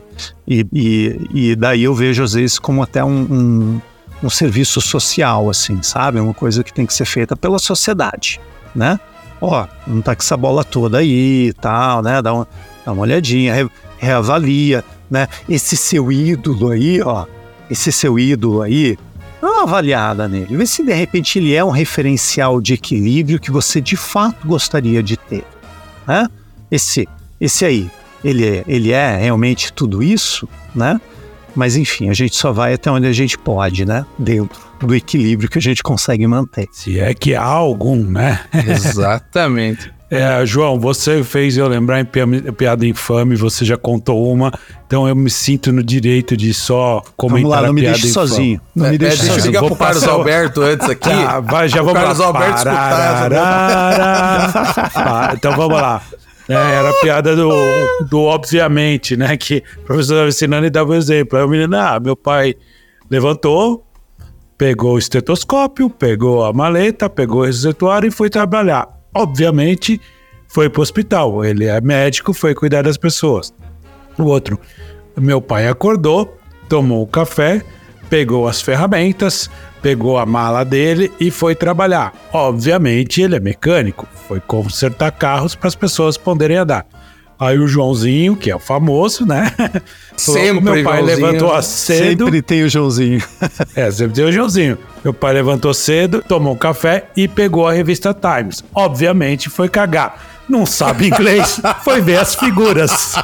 e, 0.47 0.66
e, 0.73 1.51
e 1.51 1.57
daí 1.57 1.85
eu 1.85 1.95
vejo, 1.95 2.23
às 2.23 2.33
vezes, 2.33 2.59
como 2.59 2.83
até 2.83 3.05
um, 3.05 3.21
um, 3.21 3.81
um 4.23 4.31
serviço 4.31 4.81
social, 4.81 5.49
assim, 5.49 5.83
sabe? 5.83 6.21
Uma 6.21 6.35
coisa 6.35 6.62
que 6.62 6.73
tem 6.73 6.85
que 6.85 6.93
ser 6.93 7.05
feita 7.05 7.37
pela 7.37 7.59
sociedade, 7.59 8.41
né? 8.75 8.99
Ó, 9.41 9.66
não 9.87 10.03
tá 10.03 10.14
com 10.14 10.23
essa 10.23 10.37
bola 10.37 10.64
toda 10.64 10.99
aí 10.99 11.49
e 11.49 11.53
tal, 11.53 12.03
né? 12.03 12.21
Dá 12.21 12.33
uma, 12.33 12.49
dá 12.85 12.93
uma 12.93 13.03
olhadinha, 13.03 13.55
re, 13.55 13.71
reavalia, 13.99 14.85
né? 15.11 15.29
Esse 15.49 15.77
seu 15.77 16.11
ídolo 16.11 16.71
aí, 16.71 17.01
ó, 17.01 17.25
esse 17.71 17.93
seu 17.93 18.19
ídolo 18.19 18.62
aí, 18.62 18.99
dá 19.41 19.49
uma 19.49 19.62
avaliada 19.62 20.28
nele. 20.28 20.57
Vê 20.57 20.66
se 20.66 20.84
de 20.84 20.93
repente 20.93 21.39
ele 21.39 21.55
é 21.55 21.64
um 21.64 21.70
referencial 21.70 22.61
de 22.61 22.74
equilíbrio 22.74 23.41
que 23.41 23.51
você 23.51 23.80
de 23.80 23.97
fato 23.97 24.47
gostaria 24.47 25.03
de 25.03 25.16
ter, 25.16 25.45
né? 26.07 26.26
Esse, 26.70 27.09
esse 27.41 27.64
aí, 27.64 27.91
ele 28.22 28.47
é, 28.47 28.64
ele 28.66 28.93
é 28.93 29.16
realmente 29.16 29.72
tudo 29.72 30.03
isso, 30.03 30.49
né? 30.74 31.01
Mas 31.55 31.76
enfim, 31.76 32.09
a 32.09 32.14
gente 32.14 32.36
só 32.36 32.53
vai 32.53 32.74
até 32.74 32.91
onde 32.91 33.07
a 33.07 33.12
gente 33.12 33.36
pode, 33.39 33.84
né? 33.84 34.05
Dentro 34.18 34.61
do 34.80 34.95
equilíbrio 34.95 35.49
que 35.49 35.59
a 35.59 35.62
gente 35.62 35.82
consegue 35.82 36.26
manter. 36.26 36.68
Se 36.70 37.01
é 37.01 37.12
que 37.14 37.34
há 37.34 37.43
algum, 37.43 37.97
né? 37.97 38.41
Exatamente. 38.66 39.97
É, 40.11 40.46
João, 40.46 40.80
você 40.80 41.22
fez 41.22 41.59
eu 41.59 41.68
lembrar 41.68 42.00
em 42.00 42.04
pia- 42.04 42.26
piada 42.56 42.86
infame, 42.86 43.36
você 43.36 43.62
já 43.62 43.76
contou 43.76 44.32
uma, 44.32 44.50
então 44.86 45.06
eu 45.06 45.14
me 45.14 45.28
sinto 45.28 45.70
no 45.70 45.82
direito 45.82 46.34
de 46.34 46.54
só 46.54 47.02
comentar 47.14 47.42
Vamos 47.42 47.56
lá, 47.56 47.62
não 47.62 47.70
a 47.70 47.72
me 47.74 47.80
piada 47.82 47.98
deixe 47.98 48.12
sozinho. 48.14 48.59
Não 48.74 48.86
É, 48.86 48.88
me 48.88 48.94
é, 48.94 48.98
deixe 48.98 49.16
deixa 49.16 49.26
eu 49.26 49.34
sozinho. 49.34 49.46
ligar 49.50 49.61
Vou 49.61 49.68
pro 49.70 49.78
Carlos 49.78 50.00
passar 50.02 50.14
o- 50.14 50.18
Alberto 50.18 50.62
antes 50.62 50.88
aqui. 50.90 51.11
Tá, 51.11 51.40
vai, 51.40 51.68
já 51.68 51.82
O 51.82 51.84
vamos 51.84 52.00
Carlos 52.00 52.18
lá. 52.20 52.26
Alberto 52.26 52.54
escutar. 52.56 53.30
Pá, 54.94 55.32
então 55.36 55.52
vamos 55.54 55.76
lá. 55.80 56.02
É, 56.48 56.54
era 56.54 56.88
a 56.88 56.94
piada 56.94 57.36
do, 57.36 57.50
do 58.09 58.20
obviamente, 58.22 59.14
né? 59.16 59.36
Que 59.36 59.62
o 59.76 59.82
professor 59.82 60.14
estava 60.14 60.28
ensinando 60.28 60.66
e 60.66 60.70
dava 60.70 60.92
um 60.92 60.94
exemplo. 60.94 61.38
Aí 61.38 61.44
o 61.44 61.48
menino, 61.48 61.76
ah, 61.76 62.00
meu 62.00 62.16
pai 62.16 62.54
levantou, 63.11 63.84
pegou 64.56 64.94
o 64.94 64.98
estetoscópio, 64.98 65.90
pegou 65.90 66.46
a 66.46 66.52
maleta, 66.54 67.11
pegou 67.11 67.42
o 67.42 67.44
receituário 67.44 68.09
e 68.09 68.11
foi 68.11 68.30
trabalhar. 68.30 68.88
Obviamente, 69.14 70.00
foi 70.48 70.68
pro 70.68 70.82
hospital. 70.82 71.44
Ele 71.44 71.66
é 71.66 71.80
médico, 71.80 72.32
foi 72.32 72.54
cuidar 72.54 72.82
das 72.82 72.96
pessoas. 72.96 73.52
O 74.18 74.24
outro, 74.24 74.59
meu 75.16 75.40
pai 75.40 75.68
acordou, 75.68 76.36
tomou 76.68 77.02
o 77.02 77.06
café, 77.06 77.62
pegou 78.11 78.48
as 78.48 78.61
ferramentas, 78.61 79.50
pegou 79.82 80.18
a 80.18 80.26
mala 80.26 80.64
dele 80.64 81.12
e 81.20 81.30
foi 81.30 81.54
trabalhar. 81.54 82.12
Obviamente, 82.32 83.22
ele 83.22 83.36
é 83.36 83.40
mecânico, 83.40 84.06
foi 84.26 84.40
consertar 84.40 85.12
carros 85.12 85.54
para 85.54 85.68
as 85.68 85.74
pessoas 85.74 86.16
poderem 86.16 86.56
andar. 86.56 86.86
Aí 87.39 87.57
o 87.57 87.68
Joãozinho, 87.68 88.34
que 88.34 88.51
é 88.51 88.57
o 88.57 88.59
famoso, 88.59 89.24
né? 89.24 89.53
Sempre 90.16 90.61
meu 90.61 90.72
pai 90.82 90.82
Joãozinho. 90.82 91.05
levantou 91.05 91.62
cedo. 91.62 92.24
Sempre 92.24 92.43
tem 92.43 92.64
o 92.64 92.68
Joãozinho. 92.68 93.22
É, 93.76 93.91
sempre 93.91 94.14
tem 94.14 94.24
o 94.24 94.32
Joãozinho. 94.32 94.76
Meu 95.05 95.14
pai 95.14 95.32
levantou 95.34 95.72
cedo, 95.72 96.22
tomou 96.26 96.55
um 96.55 96.57
café 96.57 97.07
e 97.16 97.28
pegou 97.28 97.68
a 97.68 97.72
revista 97.72 98.12
Times. 98.12 98.64
Obviamente 98.74 99.49
foi 99.49 99.68
cagar. 99.68 100.20
Não 100.49 100.66
sabe 100.66 101.07
inglês, 101.07 101.61
foi 101.84 102.01
ver 102.01 102.18
as 102.18 102.34
figuras. 102.34 103.14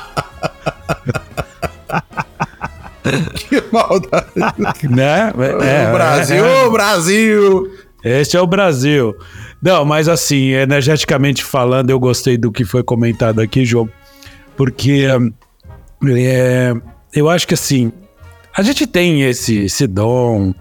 Que 3.35 3.63
maldade. 3.73 4.89
Né? 4.89 5.33
É, 5.63 5.89
o 5.89 5.93
Brasil, 5.93 6.45
é, 6.45 6.65
o 6.67 6.71
Brasil. 6.71 7.71
Este 8.05 8.37
é 8.37 8.41
o 8.41 8.47
Brasil. 8.47 9.17
Não, 9.61 9.85
mas 9.85 10.09
assim, 10.09 10.51
energeticamente 10.51 11.43
falando, 11.43 11.91
eu 11.91 11.99
gostei 11.99 12.37
do 12.37 12.53
que 12.53 12.65
foi 12.65 12.83
comentado 12.83 13.41
aqui, 13.41 13.65
João, 13.65 13.89
porque 14.57 15.07
é, 16.07 16.73
eu 17.13 17.29
acho 17.29 17.47
que 17.47 17.55
assim, 17.55 17.93
a 18.57 18.63
gente 18.63 18.87
tem 18.87 19.23
esse, 19.23 19.65
esse 19.65 19.87
dom 19.87 20.55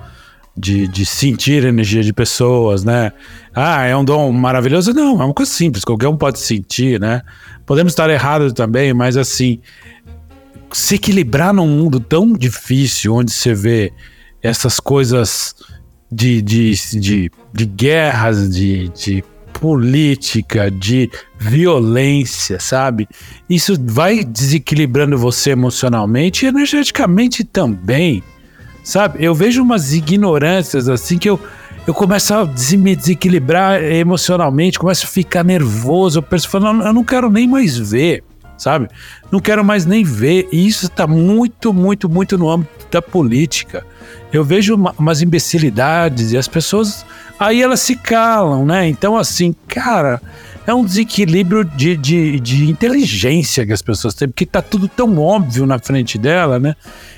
de, 0.56 0.88
de 0.88 1.06
sentir 1.06 1.64
energia 1.66 2.04
de 2.04 2.14
pessoas, 2.14 2.84
né? 2.84 3.12
Ah, 3.54 3.86
é 3.86 3.96
um 3.96 4.06
dom 4.06 4.32
maravilhoso? 4.32 4.94
Não, 4.94 5.22
é 5.22 5.26
uma 5.26 5.34
coisa 5.34 5.52
simples, 5.52 5.84
qualquer 5.84 6.08
um 6.08 6.18
pode 6.18 6.39
sentir, 6.39 7.00
né? 7.00 7.22
Podemos 7.66 7.94
estar 7.94 8.10
errados 8.10 8.54
também, 8.54 8.94
mas 8.94 9.18
assim, 9.18 9.60
se 10.72 10.96
equilibrar 10.96 11.54
num 11.54 11.68
mundo 11.68 12.00
tão 12.00 12.34
difícil, 12.34 13.16
onde 13.16 13.32
você 13.32 13.54
vê 13.54 13.94
essas 14.41 14.80
coisas 14.80 15.56
de, 16.12 16.41
de, 16.41 16.74
de, 17.00 17.32
de 17.54 17.66
guerras, 17.66 18.50
de, 18.50 18.89
de 18.89 19.24
política, 19.60 20.70
de 20.70 21.10
violência, 21.38 22.60
sabe? 22.60 23.08
Isso 23.49 23.76
vai 23.80 24.24
desequilibrando 24.24 25.18
você 25.18 25.51
emocionalmente 25.51 26.45
e 26.45 26.49
energeticamente 26.49 27.43
também, 27.43 28.24
sabe? 28.84 29.24
Eu 29.24 29.34
vejo 29.34 29.62
umas 29.62 29.93
ignorâncias 29.93 30.89
assim 30.89 31.18
que 31.18 31.30
eu, 31.30 31.39
eu 31.88 31.93
começo 31.93 32.34
a 32.34 32.45
me 32.78 32.95
desequilibrar 32.95 33.82
emocionalmente, 33.84 34.80
começo 34.80 35.06
a 35.06 35.10
ficar 35.10 35.43
nervoso, 35.43 36.20
eu 36.20 36.24
penso, 36.24 36.49
eu 36.58 36.93
não 36.93 37.04
quero 37.04 37.30
nem 37.30 37.47
mais 37.47 37.78
ver, 37.78 38.24
sabe? 38.58 38.88
Não 39.32 39.39
quero 39.39 39.64
mais 39.64 39.86
nem 39.86 40.04
ver. 40.04 40.47
E 40.51 40.68
isso 40.68 40.86
está 40.86 41.08
muito, 41.08 41.74
muito, 41.74 42.10
muito 42.10 42.38
no 42.38 42.49
âmbito 42.49 42.88
da 42.91 43.01
política. 43.01 43.86
Eu 44.32 44.43
vejo 44.43 44.76
uma, 44.76 44.93
umas 44.97 45.22
imbecilidades 45.22 46.32
e 46.32 46.38
as 46.38 46.47
pessoas. 46.47 47.06
Aí 47.39 47.62
elas 47.62 47.80
se 47.80 47.95
calam, 47.95 48.66
né? 48.66 48.88
Então, 48.88 49.18
assim, 49.18 49.56
cara, 49.68 50.22
é 50.66 50.74
um 50.74 50.86
desequilíbrio 50.86 51.64
de, 51.64 51.97
de, 51.97 52.39
de 52.39 52.70
inteligência 52.70 53.66
que 53.66 53.74
as 53.74 53.82
pessoas 53.82 54.14
têm, 54.14 54.30
porque 54.30 54.45
tá 54.45 54.62
tudo 54.62 54.88
tão 54.88 55.20
óbvio 55.20 55.66
na 55.66 55.78
frente 55.78 56.18
dela, 56.18 56.58
né? 56.58 56.76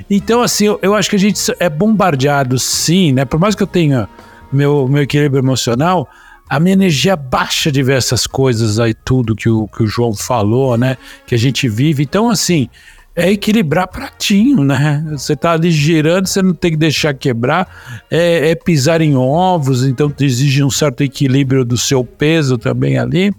Então, 0.10 0.42
assim, 0.42 0.66
eu, 0.66 0.80
eu 0.82 0.96
acho 0.96 1.10
que 1.10 1.16
a 1.16 1.20
gente 1.20 1.40
é 1.60 1.70
bombardeado, 1.70 2.58
sim, 2.58 3.12
né? 3.12 3.24
Por 3.26 3.40
mais 3.40 3.56
que 3.56 3.64
eu 3.64 3.68
tenha 3.68 4.10
meu, 4.52 4.88
meu 4.88 5.04
equilíbrio 5.04 5.42
emocional, 5.42 6.10
a 6.50 6.60
minha 6.60 6.74
energia 6.74 7.16
baixa 7.16 7.72
de 7.72 7.82
ver 7.82 7.98
essas 7.98 8.28
coisas 8.28 8.80
aí, 8.80 8.94
tudo 8.94 9.36
que 9.36 9.50
o, 9.50 9.68
que 9.68 9.84
o 9.84 9.88
João 9.88 10.14
falou, 10.14 10.78
né? 10.78 10.98
Que 11.26 11.36
a 11.36 11.38
gente 11.38 11.68
vive. 11.68 12.04
Então, 12.04 12.30
assim, 12.30 12.70
é 13.16 13.32
equilibrar 13.32 13.88
pratinho, 13.88 14.64
né? 14.64 15.04
Você 15.12 15.36
tá 15.36 15.54
ali 15.54 15.72
girando, 15.72 16.28
você 16.28 16.42
não 16.42 16.54
tem 16.54 16.72
que 16.72 16.78
deixar 16.78 17.14
quebrar. 17.14 18.04
É, 18.12 18.52
é 18.52 18.56
pisar 18.56 19.02
em 19.02 19.16
ovos, 19.16 19.84
então 19.84 20.14
exige 20.20 20.64
um 20.64 20.70
certo 20.70 21.02
equilíbrio 21.02 21.66
do 21.66 21.78
seu 21.78 22.04
peso 22.04 22.58
também 22.58 22.98
ali. 22.98 23.34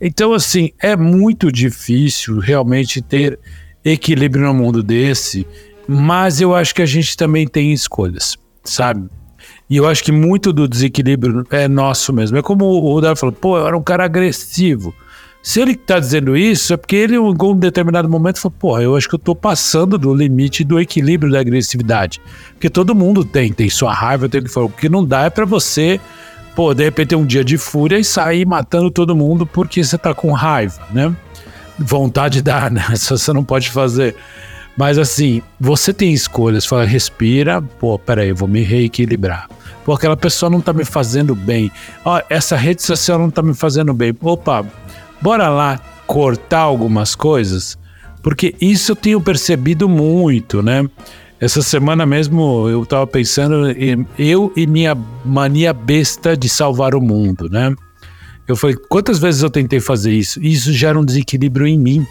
Então, 0.00 0.32
assim, 0.32 0.70
é 0.80 0.96
muito 0.96 1.50
difícil 1.50 2.38
realmente 2.38 3.02
ter 3.02 3.38
equilíbrio 3.84 4.44
no 4.44 4.54
mundo 4.54 4.82
desse, 4.82 5.46
mas 5.88 6.40
eu 6.40 6.54
acho 6.54 6.74
que 6.74 6.82
a 6.82 6.86
gente 6.86 7.16
também 7.16 7.46
tem 7.46 7.72
escolhas, 7.72 8.36
sabe? 8.62 9.08
E 9.70 9.76
eu 9.76 9.86
acho 9.86 10.02
que 10.02 10.10
muito 10.10 10.52
do 10.52 10.66
desequilíbrio 10.66 11.46
é 11.48 11.68
nosso 11.68 12.12
mesmo. 12.12 12.36
É 12.36 12.42
como 12.42 12.66
o 12.66 13.00
Davi 13.00 13.18
falou, 13.18 13.32
pô, 13.32 13.56
eu 13.56 13.68
era 13.68 13.78
um 13.78 13.82
cara 13.82 14.04
agressivo. 14.04 14.92
Se 15.42 15.60
ele 15.60 15.72
está 15.72 15.98
dizendo 15.98 16.36
isso, 16.36 16.74
é 16.74 16.76
porque 16.76 16.96
ele, 16.96 17.14
em 17.14 17.18
algum 17.18 17.56
determinado 17.56 18.08
momento, 18.08 18.40
falou: 18.40 18.56
porra, 18.58 18.82
eu 18.82 18.94
acho 18.94 19.08
que 19.08 19.14
eu 19.14 19.18
estou 19.18 19.34
passando 19.34 19.96
do 19.96 20.12
limite 20.14 20.64
do 20.64 20.78
equilíbrio 20.78 21.32
da 21.32 21.40
agressividade. 21.40 22.20
Porque 22.52 22.68
todo 22.68 22.94
mundo 22.94 23.24
tem, 23.24 23.52
tem 23.52 23.70
sua 23.70 23.94
raiva, 23.94 24.28
tem 24.28 24.42
que 24.42 24.48
falar. 24.48 24.66
O 24.66 24.70
que 24.70 24.88
não 24.88 25.04
dá 25.04 25.22
é 25.22 25.30
para 25.30 25.46
você, 25.46 25.98
pô, 26.54 26.74
de 26.74 26.84
repente 26.84 27.08
ter 27.08 27.16
um 27.16 27.24
dia 27.24 27.42
de 27.42 27.56
fúria 27.56 27.98
e 27.98 28.04
sair 28.04 28.44
matando 28.44 28.90
todo 28.90 29.16
mundo 29.16 29.46
porque 29.46 29.82
você 29.82 29.96
está 29.96 30.12
com 30.12 30.32
raiva, 30.32 30.82
né? 30.90 31.14
Vontade 31.78 32.42
dá, 32.42 32.68
né? 32.70 32.84
Isso 32.92 33.16
você 33.16 33.32
não 33.32 33.44
pode 33.44 33.70
fazer. 33.70 34.14
Mas 34.76 34.98
assim, 34.98 35.40
você 35.58 35.92
tem 35.94 36.12
escolhas. 36.12 36.66
Fala, 36.66 36.84
respira, 36.84 37.62
pô, 37.62 37.98
peraí, 37.98 38.28
eu 38.28 38.36
vou 38.36 38.48
me 38.48 38.62
reequilibrar. 38.62 39.48
Pô, 39.84 39.92
aquela 39.92 40.16
pessoa 40.16 40.50
não 40.50 40.60
tá 40.60 40.72
me 40.72 40.84
fazendo 40.84 41.34
bem. 41.34 41.70
Ó, 42.04 42.20
essa 42.28 42.56
rede 42.56 42.82
social 42.82 43.18
não 43.18 43.30
tá 43.30 43.42
me 43.42 43.54
fazendo 43.54 43.94
bem. 43.94 44.14
Opa, 44.20 44.64
bora 45.20 45.48
lá 45.48 45.80
cortar 46.06 46.60
algumas 46.60 47.14
coisas, 47.14 47.78
porque 48.22 48.54
isso 48.60 48.92
eu 48.92 48.96
tenho 48.96 49.20
percebido 49.20 49.88
muito, 49.88 50.62
né? 50.62 50.88
Essa 51.38 51.62
semana 51.62 52.04
mesmo 52.04 52.68
eu 52.68 52.84
tava 52.84 53.06
pensando 53.06 53.70
em 53.70 54.06
eu 54.18 54.52
e 54.54 54.66
minha 54.66 54.94
mania 55.24 55.72
besta 55.72 56.36
de 56.36 56.48
salvar 56.48 56.94
o 56.94 57.00
mundo, 57.00 57.48
né? 57.48 57.74
Eu 58.46 58.56
falei, 58.56 58.76
quantas 58.88 59.18
vezes 59.18 59.42
eu 59.42 59.48
tentei 59.48 59.78
fazer 59.78 60.12
isso? 60.12 60.42
Isso 60.42 60.72
gera 60.72 60.98
um 60.98 61.04
desequilíbrio 61.04 61.66
em 61.66 61.78
mim. 61.78 62.06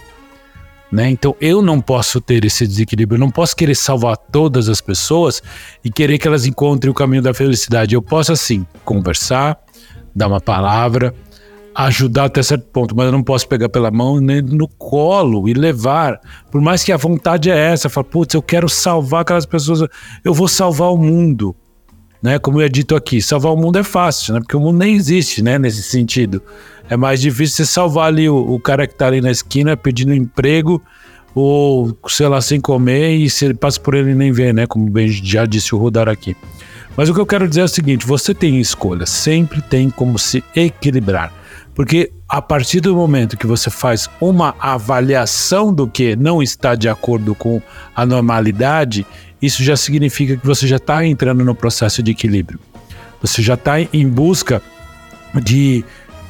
Né? 0.92 1.10
Então 1.10 1.36
eu 1.40 1.62
não 1.62 1.80
posso 1.80 2.20
ter 2.20 2.44
esse 2.44 2.66
desequilíbrio, 2.66 3.18
eu 3.18 3.20
não 3.20 3.30
posso 3.30 3.56
querer 3.56 3.76
salvar 3.76 4.18
todas 4.18 4.68
as 4.68 4.82
pessoas 4.82 5.42
e 5.84 5.92
querer 5.92 6.18
que 6.18 6.28
elas 6.28 6.46
encontrem 6.46 6.90
o 6.90 6.94
caminho 6.94 7.22
da 7.22 7.34
felicidade. 7.34 7.94
Eu 7.94 8.02
posso, 8.02 8.32
assim, 8.32 8.66
conversar, 8.84 9.60
dar 10.16 10.28
uma 10.28 10.42
palavra, 10.42 11.14
ajudar 11.76 12.26
até 12.26 12.42
certo 12.42 12.68
ponto, 12.74 12.96
mas 12.96 13.06
eu 13.06 13.12
não 13.12 13.24
posso 13.24 13.48
pegar 13.48 13.70
pela 13.70 13.92
mão 13.92 14.20
nem 14.20 14.42
no 14.42 14.68
colo 14.68 15.48
e 15.48 15.54
levar. 15.54 16.20
Por 16.52 16.60
mais 16.60 16.84
que 16.84 16.92
a 16.92 16.98
vontade 16.98 17.50
é 17.50 17.58
essa, 17.58 17.88
falar, 17.88 18.06
putz, 18.06 18.34
eu 18.34 18.42
quero 18.42 18.68
salvar 18.68 19.22
aquelas 19.22 19.46
pessoas, 19.46 19.88
eu 20.24 20.34
vou 20.34 20.48
salvar 20.48 20.92
o 20.92 20.98
mundo. 20.98 21.56
Né? 22.22 22.38
Como 22.38 22.60
é 22.60 22.68
dito 22.68 22.96
aqui, 22.96 23.22
salvar 23.22 23.54
o 23.54 23.58
mundo 23.58 23.80
é 23.80 23.84
fácil, 23.84 24.34
né? 24.34 24.42
Porque 24.42 24.58
o 24.58 24.60
mundo 24.60 24.78
nem 24.80 24.94
existe, 24.94 25.42
né? 25.42 25.58
Nesse 25.58 25.82
sentido. 25.84 26.44
É 26.90 26.98
mais 26.98 27.22
difícil 27.22 27.58
você 27.58 27.66
salvar 27.66 28.08
ali 28.08 28.28
o, 28.28 28.36
o 28.36 28.60
cara 28.60 28.88
que 28.88 28.94
está 28.94 29.08
ali 29.08 29.22
na 29.22 29.32
esquina 29.32 29.78
pedindo 29.78 30.14
emprego 30.14 30.82
ou, 31.36 31.96
sei 32.08 32.28
lá, 32.28 32.42
sem 32.42 32.60
comer 32.60 33.16
e 33.16 33.30
se 33.30 33.46
ele 33.46 33.54
passa 33.54 33.80
por 33.80 33.94
ele 33.94 34.16
nem 34.16 34.32
vê, 34.32 34.52
né? 34.52 34.66
Como 34.66 34.90
bem 34.90 35.08
já 35.08 35.46
disse 35.46 35.76
o 35.76 35.78
Rodar 35.78 36.10
aqui. 36.10 36.36
Mas 36.98 37.08
o 37.08 37.14
que 37.14 37.20
eu 37.20 37.26
quero 37.26 37.48
dizer 37.48 37.62
é 37.62 37.66
o 37.66 37.70
seguinte: 37.70 38.06
você 38.06 38.34
tem 38.34 38.60
escolha, 38.60 39.06
sempre 39.06 39.62
tem 39.62 39.90
como 39.90 40.18
se 40.18 40.44
equilibrar. 40.56 41.32
Porque 41.76 42.12
a 42.28 42.42
partir 42.42 42.82
do 42.82 42.94
momento 42.94 43.38
que 43.38 43.48
você 43.48 43.70
faz 43.70 44.10
uma 44.20 44.54
avaliação 44.60 45.74
do 45.74 45.88
que 45.88 46.16
não 46.16 46.44
está 46.44 46.76
de 46.76 46.90
acordo 46.90 47.34
com 47.34 47.62
a 47.96 48.06
normalidade, 48.06 49.06
isso 49.42 49.64
já 49.64 49.78
significa 49.78 50.36
que 50.36 50.46
você 50.46 50.68
já 50.68 50.76
está 50.76 51.06
entrando 51.06 51.46
no 51.46 51.56
processo 51.56 52.04
de 52.04 52.12
equilíbrio. 52.12 52.60
Você 53.22 53.42
já 53.42 53.54
está 53.54 53.80
em 53.80 54.08
busca 54.10 54.62
de 55.42 55.86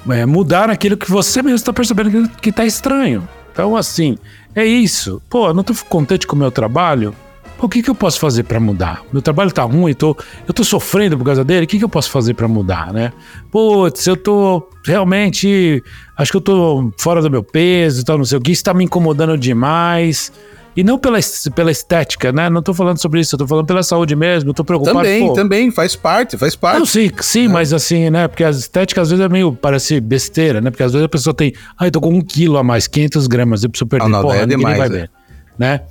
é, 0.10 0.26
mudar 0.26 0.70
aquilo 0.70 0.98
que 0.98 1.10
você 1.10 1.42
mesmo 1.42 1.56
está 1.56 1.74
percebendo 1.74 2.30
que 2.42 2.50
está 2.50 2.66
estranho. 2.66 3.28
Então, 3.52 3.76
assim, 3.76 4.18
é 4.56 4.66
isso. 4.66 5.22
Pô, 5.30 5.54
não 5.54 5.62
estou 5.62 5.76
contente 5.88 6.26
com 6.26 6.36
o 6.36 6.40
meu 6.40 6.52
trabalho. 6.52 7.14
Pô, 7.58 7.66
o 7.66 7.70
que, 7.70 7.84
que 7.84 7.90
eu 7.90 7.96
posso 7.96 8.20
fazer 8.20 8.44
para 8.44 8.60
mudar? 8.60 9.04
Meu 9.12 9.22
trabalho 9.22 9.50
está 9.50 9.64
ruim, 9.64 9.94
tô, 9.94 10.16
eu 10.48 10.52
estou 10.52 10.64
sofrendo 10.64 11.18
por 11.18 11.26
causa 11.26 11.44
dele. 11.44 11.66
O 11.66 11.68
que, 11.68 11.78
que 11.78 11.84
eu 11.84 11.90
posso 11.90 12.10
fazer 12.10 12.34
para 12.34 12.48
mudar, 12.48 12.94
né? 12.94 13.12
Putz, 13.52 14.08
eu 14.08 14.14
estou 14.14 14.70
realmente. 14.86 15.84
Acho 16.18 16.32
que 16.32 16.38
eu 16.38 16.40
estou 16.40 16.94
fora 16.98 17.22
do 17.22 17.30
meu 17.30 17.44
peso 17.44 18.02
e 18.02 18.06
tal, 18.06 18.18
não 18.18 18.26
sei 18.26 18.38
o 18.38 18.42
que. 18.42 18.52
Isso 18.52 18.62
está 18.62 18.74
me 18.74 18.86
incomodando 18.86 19.38
demais. 19.38 20.32
E 20.76 20.84
não 20.84 20.98
pela, 20.98 21.20
pela 21.56 21.72
estética, 21.72 22.32
né? 22.32 22.50
Não 22.50 22.62
tô 22.62 22.74
falando 22.74 23.00
sobre 23.00 23.20
isso, 23.20 23.36
eu 23.36 23.40
tô 23.40 23.48
falando 23.48 23.66
pela 23.66 23.84
saúde 23.84 24.16
mesmo, 24.16 24.52
eu 24.52 24.54
tô 24.54 24.64
preocupado. 24.64 24.98
Também, 24.98 25.28
pô. 25.28 25.34
também, 25.34 25.72
faz 25.72 25.96
parte, 25.96 26.38
faz 26.38 26.56
parte. 26.56 26.80
Não, 26.80 26.86
sim, 26.86 27.12
sim, 27.20 27.46
é. 27.46 27.48
mas 27.50 27.74
assim, 27.74 28.10
né? 28.10 28.28
Porque 28.28 28.44
a 28.44 28.50
estética 28.50 29.02
às 29.02 29.10
vezes 29.10 29.24
é 29.24 29.30
meio, 29.30 29.54
parece 29.54 30.00
besteira, 30.00 30.62
né? 30.62 30.70
Porque 30.70 30.84
às 30.84 30.92
vezes 30.92 31.06
a 31.06 31.10
pessoa 31.10 31.34
tem, 31.34 31.54
ah, 31.78 31.88
eu 31.88 31.92
tô 31.92 32.00
com 32.00 32.14
um 32.14 32.22
quilo 32.22 32.58
a 32.58 32.64
mais, 32.64 32.88
500 32.88 33.28
gramas, 33.28 33.64
eu 33.64 33.70
preciso 33.70 33.88
perder, 33.88 34.06
ah, 34.06 34.10
não, 34.10 34.22
porra, 34.22 34.38
é 34.38 34.46
demais, 34.46 34.78
vai 34.78 34.88
é. 34.88 34.90
ver, 34.90 35.12
né? 35.58 35.82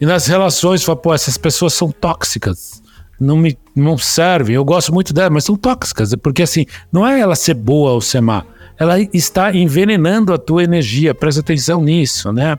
E 0.00 0.04
nas 0.04 0.26
relações, 0.26 0.82
fala, 0.82 0.96
pô, 0.96 1.14
essas 1.14 1.38
pessoas 1.38 1.72
são 1.72 1.90
tóxicas, 1.90 2.82
não 3.18 3.36
me 3.36 3.56
não 3.74 3.98
servem, 3.98 4.54
eu 4.54 4.64
gosto 4.64 4.92
muito 4.92 5.12
dela, 5.12 5.30
mas 5.30 5.44
são 5.44 5.56
tóxicas, 5.56 6.14
porque 6.16 6.42
assim, 6.42 6.66
não 6.92 7.06
é 7.06 7.18
ela 7.18 7.34
ser 7.34 7.54
boa 7.54 7.92
ou 7.92 8.00
ser 8.00 8.20
má, 8.20 8.44
ela 8.78 9.00
está 9.12 9.54
envenenando 9.54 10.32
a 10.32 10.38
tua 10.38 10.64
energia, 10.64 11.14
presta 11.14 11.40
atenção 11.40 11.82
nisso, 11.82 12.32
né? 12.32 12.56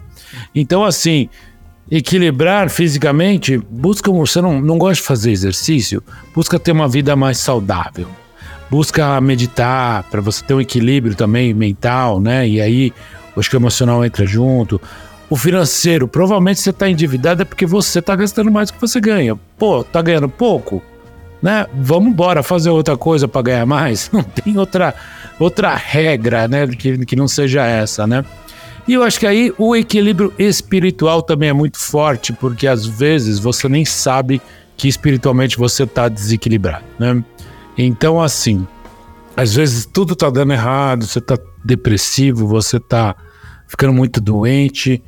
Então, 0.53 0.83
assim, 0.83 1.29
equilibrar 1.89 2.69
fisicamente, 2.69 3.57
busca 3.57 4.11
você 4.11 4.41
não, 4.41 4.59
não 4.59 4.77
gosta 4.77 5.01
de 5.01 5.07
fazer 5.07 5.31
exercício, 5.31 6.03
busca 6.33 6.59
ter 6.59 6.71
uma 6.71 6.87
vida 6.87 7.15
mais 7.15 7.37
saudável. 7.37 8.07
Busca 8.69 9.21
meditar 9.21 10.03
para 10.09 10.21
você 10.21 10.43
ter 10.43 10.53
um 10.53 10.61
equilíbrio 10.61 11.15
também 11.15 11.53
mental, 11.53 12.19
né? 12.19 12.47
E 12.47 12.59
aí, 12.59 12.93
acho 13.37 13.49
que 13.49 13.55
o 13.55 13.59
emocional 13.59 14.03
entra 14.03 14.25
junto. 14.25 14.81
O 15.29 15.35
financeiro, 15.35 16.07
provavelmente 16.07 16.59
você 16.59 16.71
está 16.71 16.89
endividado 16.89 17.43
é 17.43 17.45
porque 17.45 17.65
você 17.65 17.99
está 17.99 18.15
gastando 18.15 18.51
mais 18.51 18.69
do 18.69 18.73
que 18.73 18.81
você 18.81 18.99
ganha. 18.99 19.37
Pô, 19.57 19.83
tá 19.83 20.01
ganhando 20.01 20.27
pouco, 20.27 20.81
né? 21.41 21.67
Vamos 21.75 22.09
embora 22.09 22.41
fazer 22.41 22.71
outra 22.71 22.97
coisa 22.97 23.27
para 23.27 23.41
ganhar 23.43 23.65
mais. 23.67 24.09
Não 24.13 24.23
tem 24.23 24.57
outra 24.57 24.95
outra 25.39 25.75
regra, 25.75 26.47
né? 26.47 26.65
Que, 26.67 27.05
que 27.05 27.15
não 27.15 27.27
seja 27.27 27.65
essa, 27.65 28.07
né? 28.07 28.23
E 28.87 28.93
eu 28.93 29.03
acho 29.03 29.19
que 29.19 29.25
aí 29.25 29.51
o 29.57 29.75
equilíbrio 29.75 30.31
espiritual 30.37 31.21
também 31.21 31.49
é 31.49 31.53
muito 31.53 31.79
forte, 31.79 32.31
porque 32.31 32.67
às 32.67 32.85
vezes 32.85 33.39
você 33.39 33.67
nem 33.67 33.83
sabe 33.83 34.39
que 34.77 34.87
espiritualmente 34.87 35.57
você 35.57 35.83
está 35.83 36.07
desequilibrado, 36.07 36.85
né? 36.99 37.23
Então, 37.77 38.21
assim, 38.21 38.65
às 39.35 39.53
vezes 39.53 39.85
tudo 39.85 40.13
está 40.13 40.29
dando 40.29 40.53
errado, 40.53 41.05
você 41.05 41.19
está 41.19 41.37
depressivo, 41.63 42.47
você 42.47 42.77
está 42.77 43.15
ficando 43.67 43.93
muito 43.93 44.21
doente. 44.21 45.01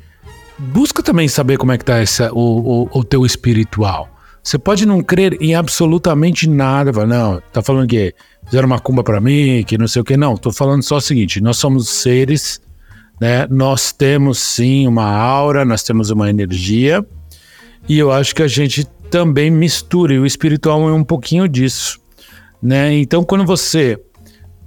Busca 0.58 1.02
também 1.02 1.28
saber 1.28 1.56
como 1.56 1.70
é 1.70 1.78
que 1.78 1.84
está 1.88 2.32
o, 2.32 2.84
o, 2.84 2.98
o 2.98 3.04
teu 3.04 3.24
espiritual. 3.24 4.08
Você 4.42 4.58
pode 4.58 4.86
não 4.86 5.02
crer 5.02 5.36
em 5.40 5.54
absolutamente 5.54 6.48
nada, 6.48 6.92
falar, 6.92 7.06
não, 7.06 7.42
tá 7.52 7.62
falando 7.62 7.88
que 7.88 8.14
fizeram 8.44 8.66
uma 8.66 8.80
cumba 8.80 9.04
para 9.04 9.20
mim, 9.20 9.62
que 9.64 9.78
não 9.78 9.86
sei 9.86 10.02
o 10.02 10.04
que, 10.04 10.16
não, 10.16 10.36
tô 10.36 10.50
falando 10.50 10.82
só 10.82 10.96
o 10.96 11.00
seguinte, 11.00 11.40
nós 11.40 11.58
somos 11.58 11.88
seres 11.88 12.60
né? 13.20 13.46
Nós 13.50 13.92
temos 13.92 14.38
sim 14.38 14.86
uma 14.86 15.10
aura, 15.10 15.64
nós 15.64 15.82
temos 15.82 16.10
uma 16.10 16.28
energia, 16.30 17.04
e 17.88 17.98
eu 17.98 18.12
acho 18.12 18.34
que 18.34 18.42
a 18.42 18.48
gente 18.48 18.84
também 19.10 19.50
mistura, 19.50 20.14
e 20.14 20.18
o 20.18 20.26
espiritual 20.26 20.88
é 20.88 20.92
um 20.92 21.04
pouquinho 21.04 21.48
disso. 21.48 21.98
Né? 22.62 22.94
Então, 22.94 23.24
quando 23.24 23.44
você 23.44 23.98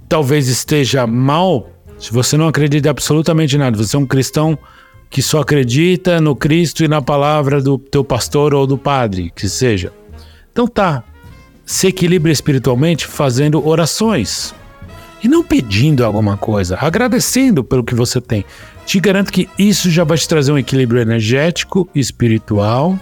talvez 0.08 0.48
esteja 0.48 1.06
mal, 1.06 1.70
se 1.98 2.12
você 2.12 2.36
não 2.36 2.48
acredita 2.48 2.90
absolutamente 2.90 3.56
nada, 3.56 3.76
você 3.76 3.96
é 3.96 3.98
um 3.98 4.06
cristão 4.06 4.58
que 5.08 5.22
só 5.22 5.40
acredita 5.40 6.20
no 6.20 6.34
Cristo 6.34 6.82
e 6.82 6.88
na 6.88 7.02
palavra 7.02 7.60
do 7.60 7.78
teu 7.78 8.02
pastor 8.02 8.54
ou 8.54 8.66
do 8.66 8.78
padre, 8.78 9.30
que 9.34 9.48
seja. 9.48 9.92
Então 10.50 10.66
tá, 10.66 11.04
se 11.64 11.86
equilibra 11.86 12.32
espiritualmente 12.32 13.06
fazendo 13.06 13.66
orações. 13.66 14.54
E 15.22 15.28
não 15.28 15.44
pedindo 15.44 16.04
alguma 16.04 16.36
coisa, 16.36 16.76
agradecendo 16.80 17.62
pelo 17.62 17.84
que 17.84 17.94
você 17.94 18.20
tem. 18.20 18.44
Te 18.84 18.98
garanto 18.98 19.32
que 19.32 19.48
isso 19.58 19.90
já 19.90 20.02
vai 20.02 20.18
te 20.18 20.26
trazer 20.26 20.50
um 20.50 20.58
equilíbrio 20.58 21.00
energético, 21.00 21.88
espiritual 21.94 22.98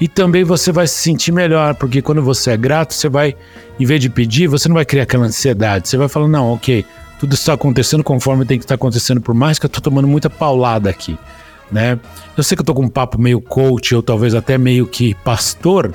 e 0.00 0.06
também 0.06 0.44
você 0.44 0.70
vai 0.70 0.86
se 0.86 0.94
sentir 0.94 1.32
melhor, 1.32 1.74
porque 1.74 2.02
quando 2.02 2.22
você 2.22 2.50
é 2.50 2.56
grato, 2.56 2.92
você 2.92 3.08
vai, 3.08 3.34
em 3.80 3.86
vez 3.86 4.00
de 4.00 4.10
pedir, 4.10 4.46
você 4.46 4.68
não 4.68 4.74
vai 4.74 4.84
criar 4.84 5.04
aquela 5.04 5.24
ansiedade. 5.24 5.88
Você 5.88 5.96
vai 5.96 6.08
falar: 6.08 6.28
não, 6.28 6.52
ok, 6.52 6.84
tudo 7.18 7.34
está 7.34 7.54
acontecendo 7.54 8.04
conforme 8.04 8.44
tem 8.44 8.58
que 8.58 8.64
estar 8.64 8.74
acontecendo, 8.74 9.20
por 9.20 9.34
mais 9.34 9.58
que 9.58 9.64
eu 9.64 9.68
estou 9.68 9.80
tomando 9.80 10.06
muita 10.06 10.28
paulada 10.28 10.90
aqui. 10.90 11.18
Né? 11.72 11.98
Eu 12.36 12.44
sei 12.44 12.54
que 12.54 12.60
eu 12.60 12.62
estou 12.62 12.74
com 12.74 12.84
um 12.84 12.88
papo 12.88 13.20
meio 13.20 13.40
coach, 13.40 13.94
ou 13.94 14.02
talvez 14.02 14.34
até 14.34 14.58
meio 14.58 14.86
que 14.86 15.14
pastor, 15.24 15.92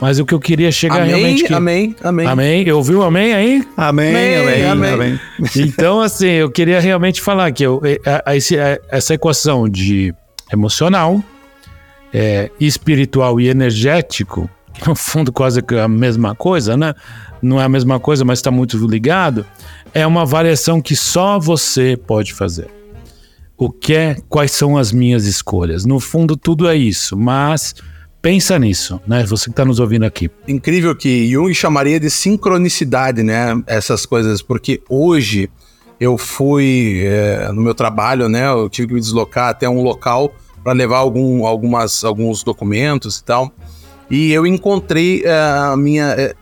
mas 0.00 0.18
o 0.18 0.26
que 0.26 0.34
eu 0.34 0.40
queria 0.40 0.72
chegar 0.72 1.02
amém, 1.02 1.08
realmente. 1.08 1.44
Que... 1.44 1.54
Amém, 1.54 1.96
amém. 2.02 2.26
Amém. 2.26 2.62
Eu 2.66 2.76
ouvi 2.76 2.94
um 2.94 3.02
amém 3.02 3.32
aí? 3.32 3.68
Amém, 3.76 4.36
amém, 4.36 4.64
amém. 4.66 4.92
amém. 4.92 5.20
Então, 5.56 6.00
assim, 6.00 6.26
eu 6.26 6.50
queria 6.50 6.80
realmente 6.80 7.20
falar 7.20 7.52
que 7.52 7.64
eu, 7.64 7.80
a, 8.04 8.32
a, 8.32 8.96
essa 8.96 9.14
equação 9.14 9.68
de 9.68 10.12
emocional, 10.52 11.22
é, 12.12 12.50
espiritual 12.58 13.40
e 13.40 13.48
energético, 13.48 14.50
que 14.72 14.86
no 14.88 14.94
fundo 14.94 15.32
quase 15.32 15.60
é 15.60 15.80
a 15.80 15.88
mesma 15.88 16.34
coisa, 16.34 16.76
né? 16.76 16.94
Não 17.40 17.60
é 17.60 17.64
a 17.64 17.68
mesma 17.68 18.00
coisa, 18.00 18.24
mas 18.24 18.38
está 18.38 18.50
muito 18.50 18.76
ligado. 18.86 19.46
É 19.92 20.06
uma 20.06 20.26
variação 20.26 20.80
que 20.80 20.96
só 20.96 21.38
você 21.38 21.96
pode 21.96 22.32
fazer. 22.32 22.68
O 23.56 23.70
que 23.70 23.94
é, 23.94 24.16
quais 24.28 24.50
são 24.50 24.76
as 24.76 24.90
minhas 24.90 25.26
escolhas? 25.26 25.84
No 25.84 26.00
fundo, 26.00 26.36
tudo 26.36 26.68
é 26.68 26.74
isso, 26.74 27.16
mas 27.16 27.74
Pensa 28.24 28.58
nisso, 28.58 28.98
né? 29.06 29.22
Você 29.26 29.44
que 29.44 29.50
está 29.50 29.66
nos 29.66 29.78
ouvindo 29.78 30.04
aqui. 30.04 30.30
Incrível 30.48 30.96
que 30.96 31.30
Jung 31.30 31.52
chamaria 31.52 32.00
de 32.00 32.08
sincronicidade, 32.08 33.22
né? 33.22 33.62
Essas 33.66 34.06
coisas, 34.06 34.40
porque 34.40 34.80
hoje 34.88 35.50
eu 36.00 36.16
fui 36.16 37.02
é, 37.04 37.52
no 37.52 37.60
meu 37.60 37.74
trabalho, 37.74 38.26
né? 38.26 38.48
Eu 38.48 38.70
tive 38.70 38.88
que 38.88 38.94
me 38.94 39.00
deslocar 39.00 39.50
até 39.50 39.68
um 39.68 39.82
local 39.82 40.34
para 40.62 40.72
levar 40.72 40.96
algum, 40.96 41.44
algumas, 41.44 42.02
alguns 42.02 42.42
documentos 42.42 43.18
e 43.18 43.24
tal. 43.24 43.52
E 44.10 44.32
eu 44.32 44.46
encontrei 44.46 45.22
é, 45.22 45.30
a 45.30 45.76
minha. 45.76 46.14
É, 46.16 46.34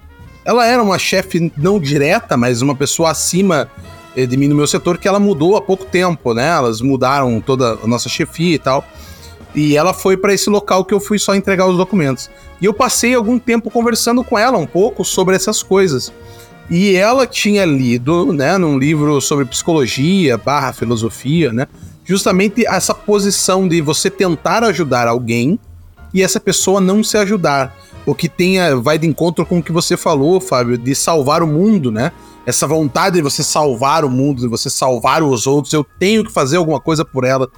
ela 0.45 0.65
era 0.65 0.81
uma 0.81 1.01
chefe 1.01 1.53
não 1.57 1.81
direta, 1.81 2.37
mas 2.37 2.63
uma 2.63 2.77
pessoa 2.77 3.11
acima 3.11 3.69
é, 4.17 4.25
de 4.25 4.37
mim 4.37 4.47
no 4.47 4.55
meu 4.55 4.69
setor 4.69 4.99
que 4.99 5.09
ela 5.09 5.19
mudou 5.19 5.57
há 5.57 5.61
pouco 5.61 5.85
tempo, 5.85 6.33
né? 6.33 6.47
Elas 6.47 6.81
mudaram 6.81 7.41
toda 7.41 7.77
a 7.83 7.89
nossa 7.89 8.09
chefia 8.09 8.55
e 8.55 8.59
tal. 8.61 8.85
E 9.55 9.77
ela 9.77 9.93
foi 9.93 10.17
para 10.17 10.33
esse 10.33 10.49
local 10.49 10.85
que 10.85 10.95
eu 10.95 11.01
fui 11.01 11.19
só 11.19 11.35
entregar 11.35 11.67
os 11.67 11.77
documentos. 11.77 12.31
E 12.61 12.65
eu 12.65 12.73
passei 12.73 13.15
algum 13.15 13.39
tempo 13.39 13.71
conversando 13.71 14.25
com 14.25 14.39
ela 14.39 14.57
um 14.57 14.67
pouco 14.67 15.05
sobre 15.05 15.37
essas 15.37 15.63
coisas. 15.63 16.13
E 16.71 16.95
ela 16.95 17.27
tinha 17.27 17.65
lido, 17.65 18.33
né, 18.33 18.57
num 18.57 18.79
livro 18.79 19.21
sobre 19.21 19.45
psicologia 19.45 20.39
barra 20.39 20.73
filosofia, 20.73 21.53
né, 21.53 21.67
justamente 22.05 22.67
essa 22.67 22.95
posição 22.95 23.69
de 23.69 23.81
você 23.81 24.09
tentar 24.09 24.65
ajudar 24.65 25.07
alguém 25.07 25.59
e 26.15 26.23
essa 26.23 26.41
pessoa 26.41 26.81
não 26.81 27.03
se 27.03 27.17
ajudar. 27.17 27.77
O 28.05 28.15
que 28.15 28.29
tenha, 28.29 28.75
vai 28.77 28.99
de 28.99 29.07
encontro 29.07 29.47
com 29.47 29.59
o 29.59 29.63
que 29.63 29.71
você 29.71 29.97
falou, 29.97 30.41
Fábio, 30.41 30.77
de 30.77 30.95
salvar 30.95 31.43
o 31.43 31.47
mundo, 31.47 31.91
né? 31.91 32.11
Essa 32.45 32.67
vontade 32.67 33.17
de 33.17 33.23
você 33.23 33.43
salvar 33.45 34.05
o 34.05 34.11
mundo, 34.11 34.41
de 34.41 34.49
você 34.49 34.69
salvar 34.69 35.23
os 35.23 35.47
outros, 35.47 35.73
eu 35.73 35.87
tenho 35.99 36.25
que 36.25 36.33
fazer 36.33 36.57
alguma 36.57 36.81
coisa 36.81 37.05
por 37.05 37.25
ela. 37.25 37.49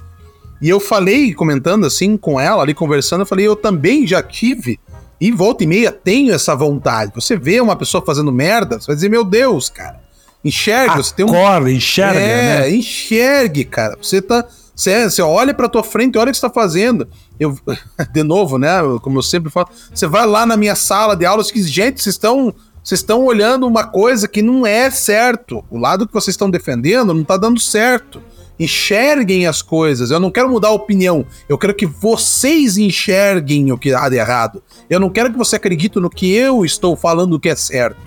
E 0.61 0.69
eu 0.69 0.79
falei, 0.79 1.33
comentando 1.33 1.85
assim 1.85 2.15
com 2.15 2.39
ela, 2.39 2.63
ali 2.63 2.73
conversando, 2.73 3.21
eu 3.21 3.25
falei, 3.25 3.45
eu 3.45 3.55
também 3.55 4.07
já 4.07 4.23
tive 4.23 4.79
e 5.19 5.31
volta 5.31 5.63
e 5.63 5.67
meia 5.67 5.91
tenho 5.91 6.33
essa 6.33 6.55
vontade. 6.55 7.11
Você 7.15 7.37
vê 7.37 7.59
uma 7.61 7.75
pessoa 7.75 8.03
fazendo 8.05 8.31
merda, 8.31 8.79
você 8.79 8.87
vai 8.87 8.95
dizer, 8.95 9.09
meu 9.09 9.23
Deus, 9.23 9.69
cara. 9.69 10.03
Enxerga, 10.43 10.97
você 10.97 11.13
tem 11.15 11.25
um. 11.25 11.29
Acorda, 11.29 11.71
enxerga, 11.71 12.19
é, 12.19 12.59
né? 12.59 12.69
enxergue, 12.69 13.65
cara. 13.65 13.97
Você 13.99 14.21
tá. 14.21 14.45
Você, 14.75 15.09
você 15.09 15.21
olha 15.21 15.53
pra 15.53 15.69
tua 15.69 15.83
frente, 15.83 16.17
olha 16.17 16.29
o 16.29 16.31
que 16.31 16.37
você 16.37 16.47
tá 16.47 16.53
fazendo. 16.53 17.07
Eu, 17.39 17.57
de 18.13 18.21
novo, 18.21 18.59
né? 18.59 18.69
Como 19.01 19.17
eu 19.17 19.23
sempre 19.23 19.49
falo, 19.49 19.69
você 19.91 20.05
vai 20.05 20.25
lá 20.27 20.45
na 20.45 20.55
minha 20.55 20.75
sala 20.75 21.15
de 21.15 21.25
aula 21.25 21.43
e 21.43 21.53
diz, 21.53 21.69
gente, 21.69 22.01
vocês 22.01 22.15
estão. 22.15 22.53
Vocês 22.83 22.99
estão 22.99 23.25
olhando 23.25 23.65
uma 23.65 23.85
coisa 23.85 24.27
que 24.27 24.43
não 24.43 24.67
é 24.67 24.91
certo. 24.91 25.65
O 25.71 25.79
lado 25.79 26.05
que 26.05 26.13
vocês 26.13 26.33
estão 26.33 26.51
defendendo 26.51 27.15
não 27.15 27.23
tá 27.23 27.35
dando 27.35 27.59
certo 27.59 28.21
enxerguem 28.59 29.47
as 29.47 29.61
coisas. 29.61 30.11
Eu 30.11 30.19
não 30.19 30.31
quero 30.31 30.49
mudar 30.49 30.69
a 30.69 30.73
opinião. 30.73 31.25
Eu 31.47 31.57
quero 31.57 31.73
que 31.73 31.85
vocês 31.85 32.77
enxerguem 32.77 33.71
o 33.71 33.77
que 33.77 33.93
há 33.93 34.09
de 34.09 34.17
errado. 34.17 34.61
Eu 34.89 34.99
não 34.99 35.09
quero 35.09 35.31
que 35.31 35.37
você 35.37 35.55
acredite 35.55 35.99
no 35.99 36.09
que 36.09 36.33
eu 36.33 36.65
estou 36.65 36.95
falando 36.95 37.39
que 37.39 37.49
é 37.49 37.55
certo. 37.55 37.97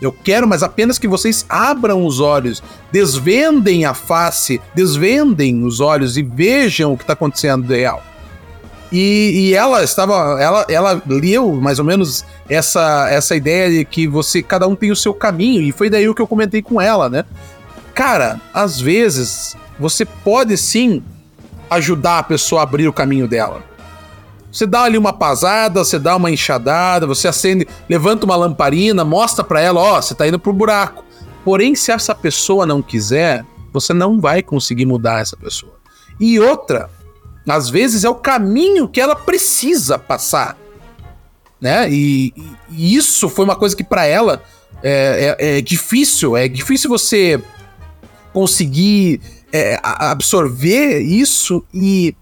Eu 0.00 0.10
quero, 0.10 0.48
mas 0.48 0.62
apenas 0.62 0.98
que 0.98 1.06
vocês 1.06 1.44
abram 1.48 2.06
os 2.06 2.20
olhos, 2.20 2.62
desvendem 2.90 3.84
a 3.84 3.92
face, 3.92 4.60
desvendem 4.74 5.62
os 5.62 5.78
olhos 5.78 6.16
e 6.16 6.22
vejam 6.22 6.94
o 6.94 6.96
que 6.96 7.02
está 7.02 7.12
acontecendo 7.12 7.66
de 7.66 7.76
real. 7.76 8.02
E, 8.90 9.50
e, 9.50 9.54
ela 9.54 9.84
estava, 9.84 10.40
ela, 10.40 10.66
ela 10.68 11.02
leu 11.06 11.52
mais 11.52 11.78
ou 11.78 11.84
menos 11.84 12.24
essa, 12.48 13.08
essa 13.08 13.36
ideia 13.36 13.70
de 13.70 13.84
que 13.84 14.08
você, 14.08 14.42
cada 14.42 14.66
um 14.66 14.74
tem 14.74 14.90
o 14.90 14.96
seu 14.96 15.14
caminho, 15.14 15.62
e 15.62 15.70
foi 15.70 15.88
daí 15.88 16.08
o 16.08 16.14
que 16.14 16.20
eu 16.20 16.26
comentei 16.26 16.60
com 16.60 16.80
ela, 16.80 17.08
né? 17.08 17.24
Cara, 17.94 18.40
às 18.52 18.80
vezes 18.80 19.56
você 19.80 20.04
pode 20.04 20.56
sim 20.58 21.02
ajudar 21.70 22.18
a 22.18 22.22
pessoa 22.22 22.60
a 22.60 22.64
abrir 22.64 22.86
o 22.86 22.92
caminho 22.92 23.26
dela. 23.26 23.64
Você 24.52 24.66
dá 24.66 24.82
ali 24.82 24.98
uma 24.98 25.12
pasada, 25.12 25.82
você 25.82 25.98
dá 25.98 26.16
uma 26.16 26.30
enxadada, 26.30 27.06
você 27.06 27.28
acende, 27.28 27.66
levanta 27.88 28.26
uma 28.26 28.36
lamparina, 28.36 29.04
mostra 29.04 29.42
para 29.42 29.60
ela, 29.60 29.80
ó, 29.80 29.98
oh, 29.98 30.02
você 30.02 30.14
tá 30.14 30.28
indo 30.28 30.38
pro 30.38 30.52
buraco. 30.52 31.04
Porém, 31.44 31.74
se 31.74 31.90
essa 31.90 32.14
pessoa 32.14 32.66
não 32.66 32.82
quiser, 32.82 33.44
você 33.72 33.94
não 33.94 34.20
vai 34.20 34.42
conseguir 34.42 34.84
mudar 34.84 35.20
essa 35.20 35.36
pessoa. 35.36 35.74
E 36.18 36.38
outra, 36.38 36.90
às 37.48 37.70
vezes 37.70 38.04
é 38.04 38.10
o 38.10 38.14
caminho 38.14 38.88
que 38.88 39.00
ela 39.00 39.16
precisa 39.16 39.98
passar, 39.98 40.58
né? 41.60 41.90
E, 41.90 42.34
e 42.70 42.96
isso 42.96 43.28
foi 43.28 43.44
uma 43.44 43.56
coisa 43.56 43.74
que 43.76 43.84
para 43.84 44.04
ela 44.04 44.42
é, 44.82 45.36
é, 45.38 45.58
é 45.58 45.60
difícil. 45.60 46.36
É 46.36 46.48
difícil 46.48 46.90
você 46.90 47.40
conseguir 48.32 49.20
é, 49.52 49.78
absorver 49.82 51.00
isso 51.00 51.64
e 51.72 52.14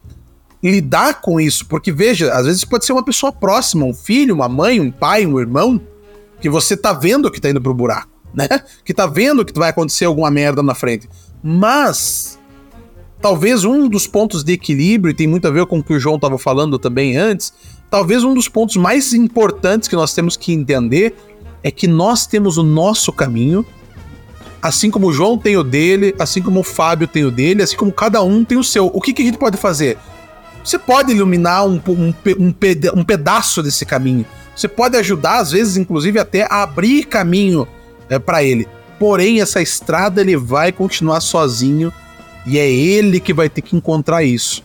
lidar 0.62 1.20
com 1.20 1.40
isso. 1.40 1.66
Porque, 1.66 1.92
veja, 1.92 2.32
às 2.32 2.46
vezes 2.46 2.64
pode 2.64 2.84
ser 2.84 2.92
uma 2.92 3.04
pessoa 3.04 3.32
próxima, 3.32 3.84
um 3.84 3.94
filho, 3.94 4.34
uma 4.34 4.48
mãe, 4.48 4.80
um 4.80 4.90
pai, 4.90 5.26
um 5.26 5.38
irmão, 5.38 5.80
que 6.40 6.48
você 6.48 6.76
tá 6.76 6.92
vendo 6.92 7.30
que 7.30 7.40
tá 7.40 7.50
indo 7.50 7.60
pro 7.60 7.74
buraco, 7.74 8.10
né? 8.34 8.48
Que 8.84 8.94
tá 8.94 9.06
vendo 9.06 9.44
que 9.44 9.56
vai 9.58 9.70
acontecer 9.70 10.04
alguma 10.04 10.30
merda 10.30 10.62
na 10.62 10.74
frente. 10.74 11.08
Mas 11.42 12.38
talvez 13.20 13.64
um 13.64 13.88
dos 13.88 14.06
pontos 14.06 14.44
de 14.44 14.52
equilíbrio, 14.52 15.10
e 15.10 15.14
tem 15.14 15.26
muito 15.26 15.46
a 15.46 15.50
ver 15.50 15.66
com 15.66 15.78
o 15.78 15.82
que 15.82 15.92
o 15.92 16.00
João 16.00 16.16
estava 16.16 16.38
falando 16.38 16.78
também 16.78 17.16
antes, 17.16 17.52
talvez 17.90 18.22
um 18.22 18.34
dos 18.34 18.48
pontos 18.48 18.76
mais 18.76 19.12
importantes 19.12 19.88
que 19.88 19.96
nós 19.96 20.14
temos 20.14 20.36
que 20.36 20.52
entender 20.52 21.14
é 21.62 21.70
que 21.70 21.88
nós 21.88 22.26
temos 22.26 22.56
o 22.58 22.62
nosso 22.62 23.12
caminho 23.12 23.66
Assim 24.60 24.90
como 24.90 25.08
o 25.08 25.12
João 25.12 25.38
tem 25.38 25.56
o 25.56 25.62
dele, 25.62 26.14
assim 26.18 26.42
como 26.42 26.60
o 26.60 26.64
Fábio 26.64 27.06
tem 27.06 27.24
o 27.24 27.30
dele, 27.30 27.62
assim 27.62 27.76
como 27.76 27.92
cada 27.92 28.22
um 28.22 28.44
tem 28.44 28.58
o 28.58 28.64
seu. 28.64 28.86
O 28.86 29.00
que, 29.00 29.12
que 29.12 29.22
a 29.22 29.24
gente 29.24 29.38
pode 29.38 29.56
fazer? 29.56 29.96
Você 30.64 30.78
pode 30.78 31.12
iluminar 31.12 31.66
um, 31.66 31.80
um, 31.88 32.14
um, 32.38 32.54
um 32.94 33.04
pedaço 33.04 33.62
desse 33.62 33.86
caminho. 33.86 34.26
Você 34.54 34.66
pode 34.66 34.96
ajudar, 34.96 35.38
às 35.38 35.52
vezes, 35.52 35.76
inclusive, 35.76 36.18
até 36.18 36.42
a 36.50 36.62
abrir 36.62 37.04
caminho 37.04 37.66
é, 38.10 38.18
para 38.18 38.42
ele. 38.42 38.66
Porém, 38.98 39.40
essa 39.40 39.62
estrada 39.62 40.20
ele 40.20 40.36
vai 40.36 40.72
continuar 40.72 41.20
sozinho 41.20 41.92
e 42.44 42.58
é 42.58 42.68
ele 42.68 43.20
que 43.20 43.32
vai 43.32 43.48
ter 43.48 43.62
que 43.62 43.76
encontrar 43.76 44.24
isso. 44.24 44.64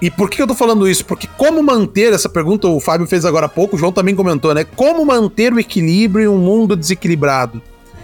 E 0.00 0.10
por 0.10 0.28
que 0.28 0.42
eu 0.42 0.48
tô 0.48 0.54
falando 0.54 0.88
isso? 0.88 1.04
Porque 1.04 1.28
como 1.38 1.62
manter, 1.62 2.12
essa 2.12 2.28
pergunta 2.28 2.66
o 2.66 2.80
Fábio 2.80 3.06
fez 3.06 3.24
agora 3.24 3.46
há 3.46 3.48
pouco, 3.48 3.76
o 3.76 3.78
João 3.78 3.92
também 3.92 4.16
comentou, 4.16 4.52
né? 4.52 4.64
Como 4.64 5.06
manter 5.06 5.52
o 5.52 5.60
equilíbrio 5.60 6.24
em 6.24 6.28
um 6.28 6.38
mundo 6.38 6.74
desequilibrado? 6.74 7.62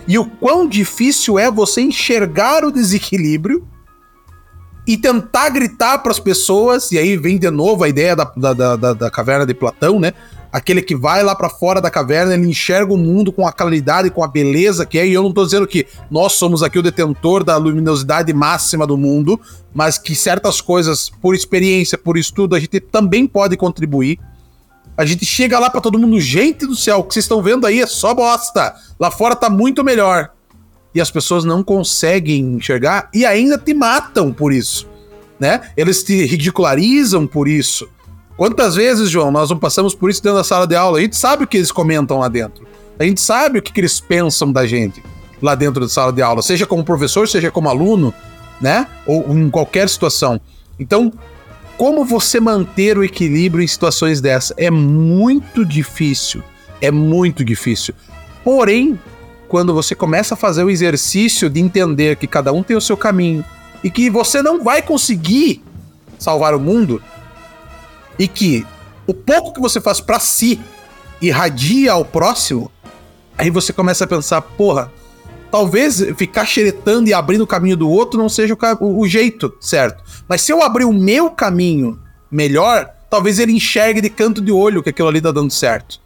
E 0.08 0.18
o 0.18 0.24
quão 0.24 0.66
difícil 0.66 1.38
é 1.38 1.50
você 1.50 1.82
enxergar 1.82 2.64
o 2.64 2.72
desequilíbrio 2.72 3.68
e 4.86 4.96
tentar 4.96 5.50
gritar 5.50 5.98
para 5.98 6.10
as 6.10 6.18
pessoas, 6.18 6.90
e 6.90 6.98
aí 6.98 7.14
vem 7.14 7.38
de 7.38 7.50
novo 7.50 7.84
a 7.84 7.90
ideia 7.90 8.16
da, 8.16 8.24
da, 8.34 8.74
da, 8.74 8.92
da 8.94 9.10
caverna 9.10 9.44
de 9.44 9.52
Platão, 9.52 10.00
né? 10.00 10.14
Aquele 10.50 10.80
que 10.80 10.96
vai 10.96 11.22
lá 11.22 11.34
para 11.34 11.50
fora 11.50 11.78
da 11.78 11.90
caverna, 11.90 12.32
ele 12.32 12.48
enxerga 12.48 12.90
o 12.90 12.96
mundo 12.96 13.30
com 13.30 13.46
a 13.46 13.52
claridade, 13.52 14.08
com 14.08 14.24
a 14.24 14.26
beleza 14.26 14.86
que 14.86 14.98
é, 14.98 15.06
e 15.06 15.12
eu 15.12 15.22
não 15.22 15.30
tô 15.30 15.44
dizendo 15.44 15.66
que 15.66 15.86
nós 16.10 16.32
somos 16.32 16.62
aqui 16.62 16.78
o 16.78 16.82
detentor 16.82 17.44
da 17.44 17.58
luminosidade 17.58 18.32
máxima 18.32 18.86
do 18.86 18.96
mundo, 18.96 19.38
mas 19.74 19.98
que 19.98 20.14
certas 20.14 20.62
coisas, 20.62 21.10
por 21.20 21.34
experiência, 21.34 21.98
por 21.98 22.16
estudo, 22.16 22.56
a 22.56 22.58
gente 22.58 22.80
também 22.80 23.26
pode 23.26 23.58
contribuir. 23.58 24.18
A 24.98 25.04
gente 25.04 25.24
chega 25.24 25.60
lá 25.60 25.70
para 25.70 25.80
todo 25.80 25.96
mundo, 25.96 26.20
gente 26.20 26.66
do 26.66 26.74
céu, 26.74 26.98
o 26.98 27.04
que 27.04 27.14
vocês 27.14 27.24
estão 27.24 27.40
vendo 27.40 27.64
aí 27.64 27.80
é 27.80 27.86
só 27.86 28.12
bosta. 28.12 28.74
Lá 28.98 29.12
fora 29.12 29.36
tá 29.36 29.48
muito 29.48 29.84
melhor. 29.84 30.30
E 30.92 31.00
as 31.00 31.08
pessoas 31.08 31.44
não 31.44 31.62
conseguem 31.62 32.56
enxergar 32.56 33.08
e 33.14 33.24
ainda 33.24 33.56
te 33.56 33.72
matam 33.72 34.32
por 34.32 34.52
isso, 34.52 34.88
né? 35.38 35.70
Eles 35.76 36.02
te 36.02 36.26
ridicularizam 36.26 37.28
por 37.28 37.46
isso. 37.46 37.88
Quantas 38.36 38.74
vezes, 38.74 39.08
João, 39.08 39.30
nós 39.30 39.50
não 39.50 39.56
passamos 39.56 39.94
por 39.94 40.10
isso 40.10 40.20
dentro 40.20 40.38
da 40.38 40.44
sala 40.44 40.66
de 40.66 40.74
aula? 40.74 40.98
A 40.98 41.00
gente 41.00 41.16
sabe 41.16 41.44
o 41.44 41.46
que 41.46 41.58
eles 41.58 41.70
comentam 41.70 42.18
lá 42.18 42.26
dentro. 42.26 42.66
A 42.98 43.04
gente 43.04 43.20
sabe 43.20 43.60
o 43.60 43.62
que, 43.62 43.72
que 43.72 43.80
eles 43.80 44.00
pensam 44.00 44.50
da 44.50 44.66
gente 44.66 45.00
lá 45.40 45.54
dentro 45.54 45.80
da 45.80 45.88
sala 45.88 46.12
de 46.12 46.20
aula, 46.20 46.42
seja 46.42 46.66
como 46.66 46.82
professor, 46.82 47.28
seja 47.28 47.52
como 47.52 47.68
aluno, 47.68 48.12
né? 48.60 48.88
Ou 49.06 49.32
em 49.36 49.48
qualquer 49.48 49.88
situação. 49.88 50.40
Então, 50.76 51.12
como 51.78 52.04
você 52.04 52.40
manter 52.40 52.98
o 52.98 53.04
equilíbrio 53.04 53.62
em 53.62 53.68
situações 53.68 54.20
dessa? 54.20 54.52
É 54.56 54.68
muito 54.68 55.64
difícil. 55.64 56.42
É 56.80 56.90
muito 56.90 57.44
difícil. 57.44 57.94
Porém, 58.42 58.98
quando 59.48 59.72
você 59.72 59.94
começa 59.94 60.34
a 60.34 60.36
fazer 60.36 60.64
o 60.64 60.70
exercício 60.70 61.48
de 61.48 61.60
entender 61.60 62.16
que 62.16 62.26
cada 62.26 62.52
um 62.52 62.64
tem 62.64 62.76
o 62.76 62.80
seu 62.80 62.96
caminho 62.96 63.44
e 63.82 63.90
que 63.90 64.10
você 64.10 64.42
não 64.42 64.62
vai 64.64 64.82
conseguir 64.82 65.62
salvar 66.18 66.52
o 66.52 66.60
mundo 66.60 67.00
e 68.18 68.26
que 68.26 68.66
o 69.06 69.14
pouco 69.14 69.52
que 69.52 69.60
você 69.60 69.80
faz 69.80 70.00
para 70.00 70.18
si 70.18 70.60
irradia 71.22 71.92
ao 71.92 72.04
próximo, 72.04 72.72
aí 73.36 73.50
você 73.50 73.72
começa 73.72 74.02
a 74.02 74.08
pensar, 74.08 74.42
porra, 74.42 74.92
talvez 75.50 76.00
ficar 76.16 76.44
xeretando 76.44 77.08
e 77.08 77.14
abrindo 77.14 77.42
o 77.42 77.46
caminho 77.46 77.76
do 77.76 77.88
outro 77.90 78.18
não 78.18 78.28
seja 78.28 78.56
o, 78.80 79.00
o, 79.00 79.08
jeito 79.08 79.52
certo. 79.60 80.02
Mas 80.28 80.42
se 80.42 80.52
eu 80.52 80.62
abrir 80.62 80.84
o 80.84 80.92
meu 80.92 81.30
caminho 81.30 81.98
melhor, 82.30 82.88
talvez 83.10 83.38
ele 83.38 83.52
enxergue 83.52 84.00
de 84.00 84.10
canto 84.10 84.40
de 84.40 84.52
olho 84.52 84.82
que 84.82 84.90
aquilo 84.90 85.08
ali 85.08 85.20
tá 85.20 85.32
dando 85.32 85.50
certo. 85.50 86.00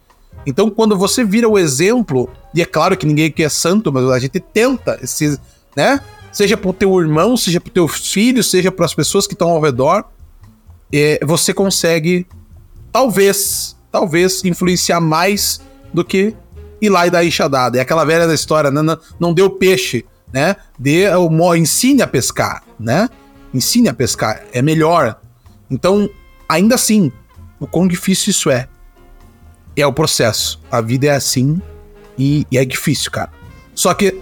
Então, 0.45 0.69
quando 0.69 0.97
você 0.97 1.23
vira 1.23 1.47
o 1.47 1.57
exemplo, 1.57 2.29
e 2.53 2.61
é 2.61 2.65
claro 2.65 2.97
que 2.97 3.05
ninguém 3.05 3.27
aqui 3.27 3.43
é 3.43 3.49
santo, 3.49 3.91
mas 3.91 4.05
a 4.09 4.19
gente 4.19 4.39
tenta, 4.39 4.99
esse, 5.01 5.39
né? 5.75 5.99
Seja 6.31 6.57
pro 6.57 6.73
teu 6.73 6.99
irmão, 6.99 7.37
seja 7.37 7.61
pro 7.61 7.71
teu 7.71 7.87
filho, 7.87 8.43
seja 8.43 8.71
para 8.71 8.85
as 8.85 8.93
pessoas 8.93 9.27
que 9.27 9.33
estão 9.33 9.49
ao 9.49 9.61
redor, 9.61 10.05
é, 10.91 11.19
você 11.23 11.53
consegue, 11.53 12.25
talvez, 12.91 13.77
talvez, 13.91 14.43
influenciar 14.43 14.99
mais 14.99 15.61
do 15.93 16.03
que 16.03 16.35
ir 16.85 16.89
lá 16.89 17.07
e 17.07 17.09
dar 17.09 17.25
enxadada. 17.25 17.77
É 17.77 17.81
aquela 17.81 18.03
velha 18.03 18.27
da 18.27 18.33
história, 18.33 18.69
né? 18.69 18.81
não, 18.81 18.97
não 19.19 19.33
deu 19.33 19.49
peixe, 19.49 20.05
né? 20.31 20.55
Dê, 20.77 21.05
ensine 21.57 22.01
a 22.01 22.07
pescar, 22.07 22.63
né? 22.79 23.09
Ensine 23.53 23.89
a 23.89 23.93
pescar, 23.93 24.43
é 24.51 24.61
melhor. 24.61 25.19
Então, 25.69 26.09
ainda 26.47 26.75
assim, 26.75 27.11
o 27.59 27.67
quão 27.67 27.87
difícil 27.87 28.31
isso 28.31 28.49
é. 28.49 28.67
É 29.75 29.87
o 29.87 29.93
processo. 29.93 30.59
A 30.71 30.81
vida 30.81 31.07
é 31.07 31.11
assim 31.11 31.61
e, 32.17 32.45
e 32.51 32.57
é 32.57 32.65
difícil, 32.65 33.09
cara. 33.09 33.31
Só 33.73 33.93
que 33.93 34.19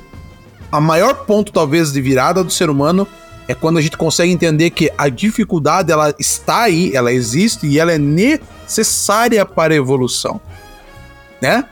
a 0.72 0.80
maior 0.80 1.26
ponto, 1.26 1.52
talvez, 1.52 1.92
de 1.92 2.02
virada 2.02 2.44
do 2.44 2.52
ser 2.52 2.70
humano 2.70 3.06
é 3.48 3.54
quando 3.54 3.78
a 3.78 3.82
gente 3.82 3.98
consegue 3.98 4.32
entender 4.32 4.70
que 4.70 4.90
a 4.98 5.10
dificuldade 5.10 5.92
ela 5.92 6.14
está 6.18 6.62
aí, 6.62 6.96
ela 6.96 7.12
existe 7.12 7.68
e 7.68 7.80
ela 7.80 7.92
é 7.92 7.98
necessária 7.98 9.46
para 9.46 9.74
a 9.74 9.78
evolução, 9.78 10.40
né? 11.42 11.66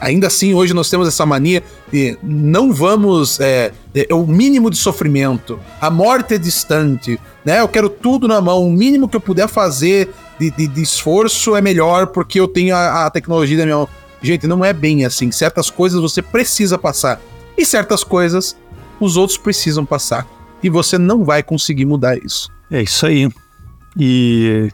Ainda 0.00 0.26
assim, 0.26 0.54
hoje 0.54 0.74
nós 0.74 0.90
temos 0.90 1.06
essa 1.06 1.24
mania 1.24 1.62
de 1.92 2.18
não 2.22 2.72
vamos. 2.72 3.38
É, 3.40 3.72
é, 3.94 4.14
o 4.14 4.26
mínimo 4.26 4.70
de 4.70 4.76
sofrimento. 4.76 5.58
A 5.80 5.90
morte 5.90 6.34
é 6.34 6.38
distante. 6.38 7.18
Né? 7.44 7.60
Eu 7.60 7.68
quero 7.68 7.88
tudo 7.88 8.26
na 8.26 8.40
mão. 8.40 8.66
O 8.66 8.72
mínimo 8.72 9.08
que 9.08 9.16
eu 9.16 9.20
puder 9.20 9.48
fazer 9.48 10.10
de, 10.38 10.50
de, 10.50 10.66
de 10.66 10.82
esforço 10.82 11.54
é 11.54 11.60
melhor 11.60 12.08
porque 12.08 12.40
eu 12.40 12.48
tenho 12.48 12.74
a, 12.74 13.06
a 13.06 13.10
tecnologia 13.10 13.56
da 13.56 13.64
minha 13.64 13.76
mão. 13.76 13.88
Gente, 14.20 14.46
não 14.46 14.64
é 14.64 14.72
bem 14.72 15.04
assim. 15.04 15.30
Certas 15.30 15.70
coisas 15.70 16.00
você 16.00 16.20
precisa 16.22 16.76
passar. 16.76 17.20
E 17.56 17.64
certas 17.64 18.02
coisas 18.02 18.56
os 18.98 19.16
outros 19.16 19.38
precisam 19.38 19.84
passar. 19.84 20.26
E 20.62 20.70
você 20.70 20.98
não 20.98 21.24
vai 21.24 21.42
conseguir 21.42 21.84
mudar 21.84 22.16
isso. 22.16 22.50
É 22.70 22.82
isso 22.82 23.06
aí. 23.06 23.28
E 23.98 24.70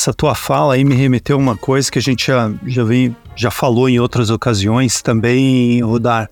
essa 0.00 0.14
tua 0.14 0.34
fala 0.34 0.74
aí 0.74 0.84
me 0.84 0.94
remeteu 0.94 1.36
a 1.36 1.38
uma 1.38 1.56
coisa 1.56 1.92
que 1.92 1.98
a 1.98 2.02
gente 2.02 2.26
já, 2.26 2.50
já, 2.66 2.82
vem, 2.82 3.14
já 3.36 3.50
falou 3.50 3.86
em 3.86 4.00
outras 4.00 4.30
ocasiões 4.30 5.02
também, 5.02 5.82
Rodar, 5.82 6.30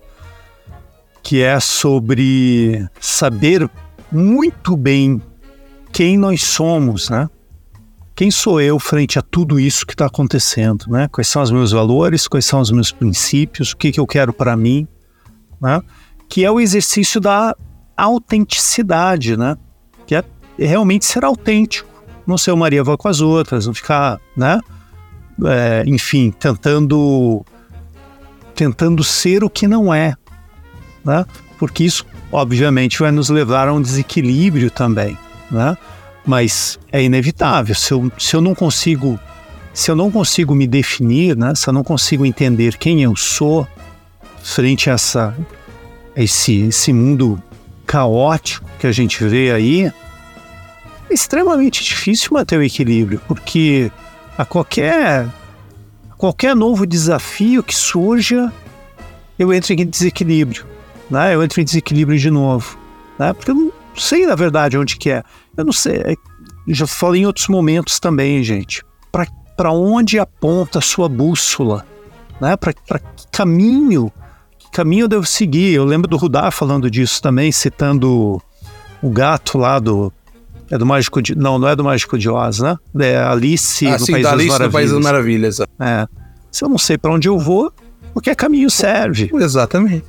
que 1.21 1.43
é 1.43 1.59
sobre 1.59 2.83
saber 2.99 3.69
muito 4.11 4.75
bem 4.75 5.21
quem 5.91 6.17
nós 6.17 6.43
somos, 6.43 7.11
né? 7.11 7.29
Quem 8.15 8.31
sou 8.31 8.59
eu 8.59 8.79
frente 8.79 9.19
a 9.19 9.21
tudo 9.21 9.59
isso 9.59 9.85
que 9.85 9.93
está 9.93 10.07
acontecendo, 10.07 10.85
né? 10.87 11.07
Quais 11.07 11.27
são 11.27 11.43
os 11.43 11.51
meus 11.51 11.71
valores, 11.71 12.27
quais 12.27 12.45
são 12.45 12.61
os 12.61 12.71
meus 12.71 12.91
princípios, 12.91 13.71
o 13.71 13.77
que, 13.77 13.91
que 13.91 13.99
eu 13.99 14.07
quero 14.07 14.33
para 14.33 14.57
mim, 14.57 14.87
né? 15.61 15.79
Que 16.27 16.43
é 16.43 16.49
o 16.49 16.59
exercício 16.59 17.21
da 17.21 17.55
autenticidade, 17.95 19.37
né? 19.37 19.55
Que 20.07 20.15
é 20.15 20.23
realmente 20.57 21.05
ser 21.05 21.23
autêntico 21.23 21.88
não 22.29 22.37
ser 22.37 22.51
uma 22.51 22.61
Maria 22.61 22.83
com 22.83 23.07
as 23.07 23.19
outras, 23.19 23.65
não 23.65 23.73
ficar, 23.73 24.19
né? 24.37 24.61
É, 25.45 25.83
enfim, 25.87 26.31
tentando 26.31 27.43
tentando 28.53 29.03
ser 29.03 29.43
o 29.43 29.49
que 29.49 29.67
não 29.67 29.93
é, 29.93 30.13
né? 31.03 31.25
Porque 31.57 31.83
isso, 31.83 32.05
obviamente, 32.31 32.99
vai 32.99 33.11
nos 33.11 33.29
levar 33.29 33.67
a 33.67 33.73
um 33.73 33.81
desequilíbrio 33.81 34.69
também, 34.69 35.17
né? 35.49 35.77
Mas 36.25 36.77
é 36.91 37.01
inevitável. 37.01 37.73
Se 37.73 37.93
eu, 37.93 38.11
se 38.17 38.35
eu 38.35 38.41
não 38.41 38.53
consigo 38.53 39.19
se 39.73 39.89
eu 39.89 39.95
não 39.95 40.11
consigo 40.11 40.53
me 40.53 40.67
definir, 40.67 41.35
né? 41.35 41.53
Se 41.55 41.67
eu 41.69 41.73
não 41.73 41.83
consigo 41.83 42.25
entender 42.25 42.77
quem 42.77 43.01
eu 43.01 43.15
sou 43.15 43.67
frente 44.43 44.89
a 44.89 44.93
essa 44.93 45.35
esse 46.15 46.61
esse 46.61 46.93
mundo 46.93 47.41
caótico 47.85 48.69
que 48.77 48.85
a 48.85 48.91
gente 48.91 49.23
vê 49.23 49.51
aí, 49.51 49.91
é 51.09 51.13
extremamente 51.13 51.83
difícil 51.83 52.29
manter 52.33 52.57
o 52.57 52.63
equilíbrio, 52.63 53.21
porque 53.27 53.91
a 54.37 54.45
qualquer, 54.45 55.27
qualquer 56.17 56.55
novo 56.55 56.85
desafio 56.85 57.63
que 57.63 57.75
surja, 57.75 58.53
eu 59.37 59.53
entro 59.53 59.73
em 59.73 59.85
desequilíbrio, 59.85 60.65
né? 61.09 61.33
Eu 61.33 61.43
entro 61.43 61.59
em 61.59 61.63
desequilíbrio 61.63 62.17
de 62.17 62.29
novo, 62.29 62.77
né? 63.17 63.33
Porque 63.33 63.51
eu 63.51 63.55
não 63.55 63.71
sei, 63.95 64.25
na 64.25 64.35
verdade, 64.35 64.77
onde 64.77 64.97
que 64.97 65.09
é. 65.09 65.23
Eu 65.57 65.65
não 65.65 65.73
sei, 65.73 65.97
é, 65.97 66.15
eu 66.67 66.75
já 66.75 66.85
falei 66.85 67.23
em 67.23 67.25
outros 67.25 67.47
momentos 67.47 67.99
também, 67.99 68.43
gente. 68.43 68.83
Para 69.11 69.71
onde 69.71 70.17
aponta 70.17 70.79
a 70.79 70.81
sua 70.81 71.09
bússola? 71.09 71.85
Né? 72.39 72.55
Para 72.55 72.71
que 72.71 73.27
caminho, 73.31 74.09
que 74.57 74.71
caminho 74.71 75.03
eu 75.03 75.07
devo 75.09 75.25
seguir? 75.25 75.73
Eu 75.73 75.83
lembro 75.83 76.07
do 76.07 76.15
Rudá 76.15 76.49
falando 76.49 76.89
disso 76.89 77.21
também, 77.21 77.51
citando 77.51 78.41
o 79.01 79.09
gato 79.09 79.57
lá 79.57 79.79
do 79.79 80.13
é 80.71 80.77
do 80.77 80.85
Mágico 80.85 81.21
de. 81.21 81.35
Não, 81.35 81.57
não 81.57 81.67
é 81.67 81.75
do 81.75 81.83
Mágico 81.83 82.17
de 82.17 82.29
Oz, 82.29 82.59
né? 82.59 82.77
É 82.99 83.17
Alice 83.17 83.85
ah, 83.87 83.97
no 83.97 84.05
sim, 84.05 84.11
País 84.11 84.23
da 84.23 84.31
Alice 84.31 84.59
no 84.59 84.71
País 84.71 84.91
das 84.91 85.03
Maravilhas. 85.03 85.59
É. 85.59 86.07
Se 86.51 86.63
eu 86.63 86.69
não 86.69 86.77
sei 86.77 86.97
para 86.97 87.11
onde 87.11 87.27
eu 87.27 87.37
vou, 87.37 87.71
qualquer 88.13 88.35
caminho 88.35 88.69
serve. 88.69 89.31
Exatamente. 89.33 90.05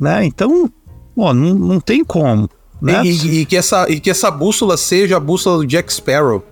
Né? 0.00 0.24
Então, 0.24 0.70
ó, 1.16 1.32
não, 1.32 1.54
não 1.54 1.80
tem 1.80 2.04
como. 2.04 2.48
Né? 2.80 3.02
E, 3.04 3.10
e, 3.10 3.40
e, 3.40 3.46
que 3.46 3.56
essa, 3.56 3.88
e 3.88 4.00
que 4.00 4.10
essa 4.10 4.30
bússola 4.30 4.76
seja 4.76 5.16
a 5.16 5.20
bússola 5.20 5.58
do 5.58 5.66
Jack 5.66 5.92
Sparrow. 5.92 6.44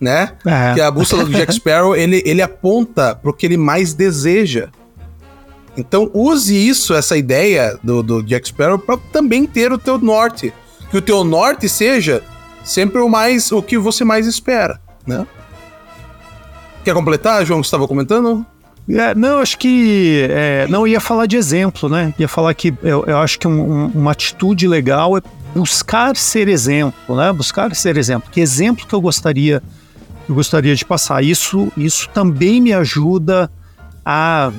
Né? 0.00 0.32
É. 0.46 0.74
Que 0.74 0.80
a 0.80 0.90
bússola 0.90 1.24
do 1.24 1.30
Jack 1.30 1.52
Sparrow 1.54 1.94
ele, 1.94 2.22
ele 2.24 2.40
aponta 2.40 3.14
pro 3.14 3.32
que 3.32 3.44
ele 3.46 3.56
mais 3.56 3.92
deseja. 3.92 4.68
Então 5.76 6.10
use 6.12 6.54
isso, 6.54 6.94
essa 6.94 7.16
ideia 7.16 7.78
do, 7.82 8.02
do 8.02 8.22
Jack 8.22 8.48
Sparrow, 8.48 8.78
para 8.78 8.98
também 9.12 9.46
ter 9.46 9.72
o 9.72 9.78
teu 9.78 9.98
norte. 9.98 10.52
Que 10.90 10.96
o 10.96 11.02
teu 11.02 11.22
norte 11.22 11.68
seja 11.68 12.22
sempre 12.70 13.00
o 13.00 13.08
mais 13.08 13.50
o 13.50 13.60
que 13.60 13.76
você 13.76 14.04
mais 14.04 14.26
espera, 14.26 14.80
né? 15.04 15.26
Quer 16.84 16.94
completar, 16.94 17.44
João, 17.44 17.60
que 17.60 17.66
estava 17.66 17.86
comentando? 17.86 18.46
É, 18.88 19.14
não, 19.14 19.38
acho 19.40 19.58
que. 19.58 20.26
É, 20.30 20.66
não, 20.68 20.86
ia 20.86 21.00
falar 21.00 21.26
de 21.26 21.36
exemplo, 21.36 21.88
né? 21.88 22.14
Ia 22.18 22.28
falar 22.28 22.54
que 22.54 22.72
eu, 22.82 23.04
eu 23.06 23.18
acho 23.18 23.38
que 23.38 23.46
um, 23.46 23.86
uma 23.88 24.12
atitude 24.12 24.66
legal 24.68 25.18
é 25.18 25.22
buscar 25.54 26.16
ser 26.16 26.48
exemplo, 26.48 27.16
né? 27.16 27.32
Buscar 27.32 27.74
ser 27.74 27.96
exemplo. 27.96 28.30
Que 28.30 28.40
exemplo 28.40 28.86
que 28.86 28.94
eu 28.94 29.00
gostaria, 29.00 29.62
eu 30.28 30.34
gostaria 30.34 30.74
de 30.74 30.84
passar? 30.84 31.22
Isso, 31.22 31.70
isso 31.76 32.08
também 32.14 32.60
me 32.60 32.72
ajuda 32.72 33.50
a 34.04 34.52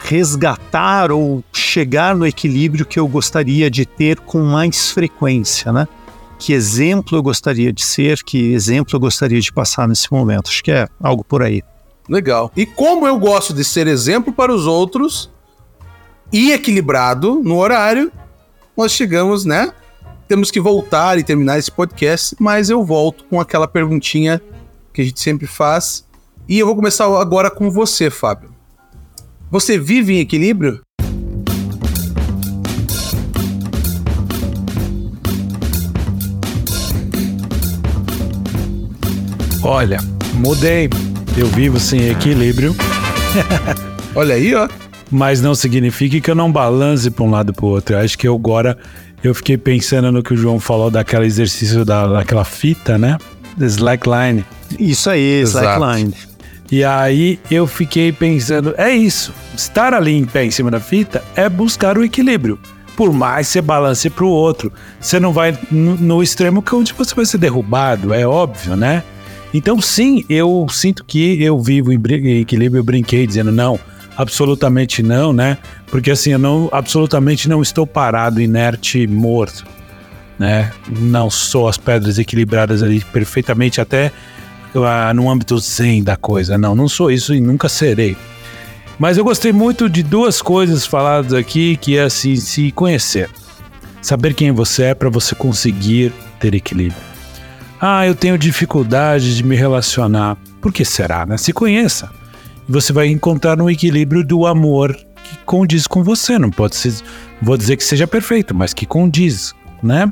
resgatar 0.00 1.10
ou 1.10 1.42
chegar 1.52 2.14
no 2.14 2.26
equilíbrio 2.26 2.84
que 2.84 2.98
eu 2.98 3.08
gostaria 3.08 3.70
de 3.70 3.86
ter 3.86 4.18
com 4.20 4.42
mais 4.42 4.90
frequência, 4.90 5.72
né? 5.72 5.88
Que 6.38 6.52
exemplo 6.52 7.16
eu 7.16 7.22
gostaria 7.22 7.72
de 7.72 7.84
ser, 7.84 8.22
que 8.22 8.52
exemplo 8.52 8.94
eu 8.94 9.00
gostaria 9.00 9.40
de 9.40 9.52
passar 9.52 9.88
nesse 9.88 10.12
momento. 10.12 10.48
Acho 10.48 10.62
que 10.62 10.70
é 10.70 10.88
algo 11.00 11.24
por 11.24 11.42
aí. 11.42 11.62
Legal. 12.08 12.52
E 12.56 12.66
como 12.66 13.06
eu 13.06 13.18
gosto 13.18 13.52
de 13.52 13.64
ser 13.64 13.86
exemplo 13.86 14.32
para 14.32 14.52
os 14.52 14.66
outros 14.66 15.30
e 16.32 16.52
equilibrado 16.52 17.40
no 17.42 17.56
horário, 17.56 18.12
nós 18.76 18.92
chegamos, 18.92 19.44
né? 19.44 19.72
Temos 20.28 20.50
que 20.50 20.60
voltar 20.60 21.18
e 21.18 21.24
terminar 21.24 21.58
esse 21.58 21.70
podcast, 21.70 22.34
mas 22.38 22.70
eu 22.70 22.84
volto 22.84 23.24
com 23.24 23.40
aquela 23.40 23.68
perguntinha 23.68 24.40
que 24.92 25.00
a 25.00 25.04
gente 25.04 25.20
sempre 25.20 25.46
faz. 25.46 26.04
E 26.48 26.58
eu 26.58 26.66
vou 26.66 26.76
começar 26.76 27.04
agora 27.20 27.50
com 27.50 27.70
você, 27.70 28.10
Fábio. 28.10 28.54
Você 29.50 29.78
vive 29.78 30.14
em 30.14 30.20
equilíbrio? 30.20 30.80
Olha, 39.64 39.98
mudei. 40.34 40.90
Eu 41.38 41.46
vivo 41.46 41.80
sem 41.80 42.10
equilíbrio. 42.10 42.76
Olha 44.14 44.34
aí, 44.34 44.54
ó. 44.54 44.68
Mas 45.10 45.40
não 45.40 45.54
significa 45.54 46.20
que 46.20 46.30
eu 46.30 46.34
não 46.34 46.52
balance 46.52 47.10
para 47.10 47.24
um 47.24 47.30
lado 47.30 47.50
para 47.54 47.64
o 47.64 47.68
outro. 47.68 47.96
Eu 47.96 48.00
acho 48.00 48.18
que 48.18 48.28
eu 48.28 48.34
agora 48.34 48.76
eu 49.22 49.34
fiquei 49.34 49.56
pensando 49.56 50.12
no 50.12 50.22
que 50.22 50.34
o 50.34 50.36
João 50.36 50.60
falou 50.60 50.90
daquele 50.90 51.24
exercício 51.24 51.82
da, 51.82 52.06
daquela 52.06 52.44
fita, 52.44 52.98
né? 52.98 53.16
The 53.58 53.64
slackline. 53.64 54.44
Isso 54.78 55.08
aí, 55.08 55.40
slackline. 55.40 56.12
E 56.70 56.84
aí 56.84 57.40
eu 57.50 57.66
fiquei 57.66 58.12
pensando, 58.12 58.74
é 58.76 58.90
isso. 58.90 59.32
Estar 59.56 59.94
ali 59.94 60.12
em 60.12 60.26
pé 60.26 60.44
em 60.44 60.50
cima 60.50 60.70
da 60.70 60.78
fita 60.78 61.24
é 61.34 61.48
buscar 61.48 61.96
o 61.96 62.04
equilíbrio. 62.04 62.58
Por 62.94 63.14
mais 63.14 63.48
você 63.48 63.62
balance 63.62 64.10
para 64.10 64.24
o 64.26 64.28
outro, 64.28 64.70
você 65.00 65.18
não 65.18 65.32
vai 65.32 65.58
no, 65.70 65.96
no 65.96 66.22
extremo 66.22 66.60
que 66.60 66.74
onde 66.74 66.92
você 66.92 67.14
vai 67.14 67.24
ser 67.24 67.38
derrubado, 67.38 68.12
é 68.12 68.26
óbvio, 68.26 68.76
né? 68.76 69.02
Então, 69.54 69.80
sim, 69.80 70.24
eu 70.28 70.66
sinto 70.68 71.04
que 71.04 71.40
eu 71.40 71.60
vivo 71.60 71.92
em 71.92 72.40
equilíbrio. 72.40 72.80
Eu 72.80 72.84
brinquei 72.84 73.24
dizendo 73.24 73.52
não, 73.52 73.78
absolutamente 74.16 75.00
não, 75.00 75.32
né? 75.32 75.56
Porque 75.86 76.10
assim, 76.10 76.32
eu 76.32 76.40
não, 76.40 76.68
absolutamente 76.72 77.48
não 77.48 77.62
estou 77.62 77.86
parado, 77.86 78.40
inerte, 78.40 79.06
morto, 79.06 79.64
né? 80.36 80.72
Não 80.88 81.30
sou 81.30 81.68
as 81.68 81.78
pedras 81.78 82.18
equilibradas 82.18 82.82
ali 82.82 82.98
perfeitamente, 83.12 83.80
até 83.80 84.10
uh, 84.74 85.14
no 85.14 85.30
âmbito 85.30 85.56
zen 85.60 86.02
da 86.02 86.16
coisa. 86.16 86.58
Não, 86.58 86.74
não 86.74 86.88
sou 86.88 87.08
isso 87.08 87.32
e 87.32 87.40
nunca 87.40 87.68
serei. 87.68 88.16
Mas 88.98 89.16
eu 89.16 89.22
gostei 89.22 89.52
muito 89.52 89.88
de 89.88 90.02
duas 90.02 90.42
coisas 90.42 90.84
faladas 90.84 91.32
aqui, 91.32 91.76
que 91.76 91.96
é 91.96 92.02
assim, 92.02 92.34
se 92.34 92.72
conhecer. 92.72 93.30
Saber 94.02 94.34
quem 94.34 94.50
você 94.50 94.84
é 94.86 94.94
para 94.94 95.08
você 95.08 95.32
conseguir 95.32 96.12
ter 96.40 96.56
equilíbrio. 96.56 97.13
Ah, 97.86 98.06
eu 98.06 98.14
tenho 98.14 98.38
dificuldade 98.38 99.36
de 99.36 99.44
me 99.44 99.54
relacionar. 99.54 100.38
Por 100.58 100.72
que 100.72 100.86
será, 100.86 101.26
né? 101.26 101.36
Se 101.36 101.52
conheça. 101.52 102.10
Você 102.66 102.94
vai 102.94 103.08
encontrar 103.08 103.60
um 103.60 103.68
equilíbrio 103.68 104.24
do 104.24 104.46
amor 104.46 104.96
que 104.96 105.36
condiz 105.44 105.86
com 105.86 106.02
você. 106.02 106.38
Não 106.38 106.50
pode 106.50 106.76
ser, 106.76 106.94
vou 107.42 107.58
dizer 107.58 107.76
que 107.76 107.84
seja 107.84 108.06
perfeito, 108.06 108.54
mas 108.54 108.72
que 108.72 108.86
condiz, 108.86 109.54
né? 109.82 110.10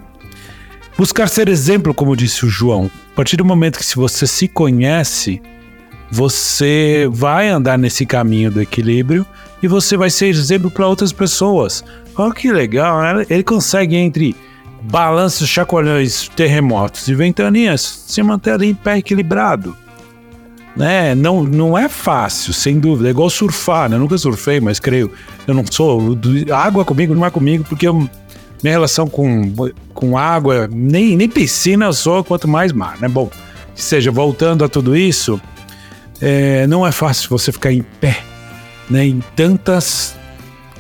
Buscar 0.99 1.31
ser 1.31 1.49
exemplo, 1.49 1.95
como 1.95 2.15
disse 2.15 2.45
o 2.45 2.49
João. 2.51 2.91
A 3.11 3.17
partir 3.17 3.39
do 3.39 3.45
momento 3.47 3.79
que 3.79 3.87
se 3.87 3.97
você 3.97 4.27
se 4.27 4.49
conhece, 4.49 5.41
você 6.11 7.09
vai 7.11 7.49
andar 7.49 7.79
nesse 7.79 8.05
caminho 8.05 8.51
do 8.51 8.61
equilíbrio 8.61 9.25
e 9.63 9.67
você 9.67 9.97
vai 9.97 10.11
ser 10.11 10.27
exemplo 10.27 10.71
para 10.71 10.87
outras 10.87 11.11
pessoas. 11.11 11.83
Olha 12.17 12.35
que 12.35 12.53
legal, 12.53 13.01
né? 13.01 13.25
Ele 13.31 13.43
consegue 13.43 13.97
entre 13.97 14.37
balanços, 14.83 15.49
chacoalhões, 15.49 16.29
terremotos 16.29 17.07
e 17.09 17.15
ventanias 17.15 18.05
se 18.07 18.23
manter 18.23 18.53
ali 18.53 18.71
em 18.71 18.75
pé 18.75 18.99
equilibrado. 18.99 19.77
Né? 20.77 21.15
Não, 21.15 21.45
não 21.45 21.77
é 21.77 21.89
fácil, 21.89 22.53
sem 22.53 22.79
dúvida. 22.79 23.09
É 23.09 23.11
igual 23.11 23.29
surfar, 23.29 23.91
né? 23.91 23.97
Eu 23.97 24.01
nunca 24.01 24.17
surfei, 24.17 24.59
mas 24.59 24.81
creio. 24.81 25.13
Eu 25.47 25.55
não 25.55 25.65
sou. 25.71 26.19
Água 26.53 26.85
comigo 26.85 27.15
não 27.15 27.27
é 27.27 27.31
comigo, 27.31 27.65
porque 27.69 27.87
eu, 27.87 27.95
minha 28.63 28.73
relação 28.73 29.07
com, 29.07 29.53
com 29.93 30.17
água, 30.17 30.69
nem, 30.73 31.17
nem 31.17 31.29
piscina 31.29 31.93
sou, 31.93 32.25
quanto 32.25 32.49
mais 32.49 32.73
mar, 32.73 32.97
né? 33.01 33.09
Bom, 33.09 33.31
seja, 33.75 34.11
voltando 34.11 34.65
a 34.65 34.69
tudo 34.69 34.97
isso, 34.97 35.41
é, 36.21 36.67
não 36.67 36.87
é 36.87 36.93
fácil 36.93 37.29
você 37.29 37.53
ficar 37.53 37.73
em 37.73 37.83
pé, 37.83 38.23
né? 38.89 39.07
Em 39.07 39.23
tantas 39.37 40.17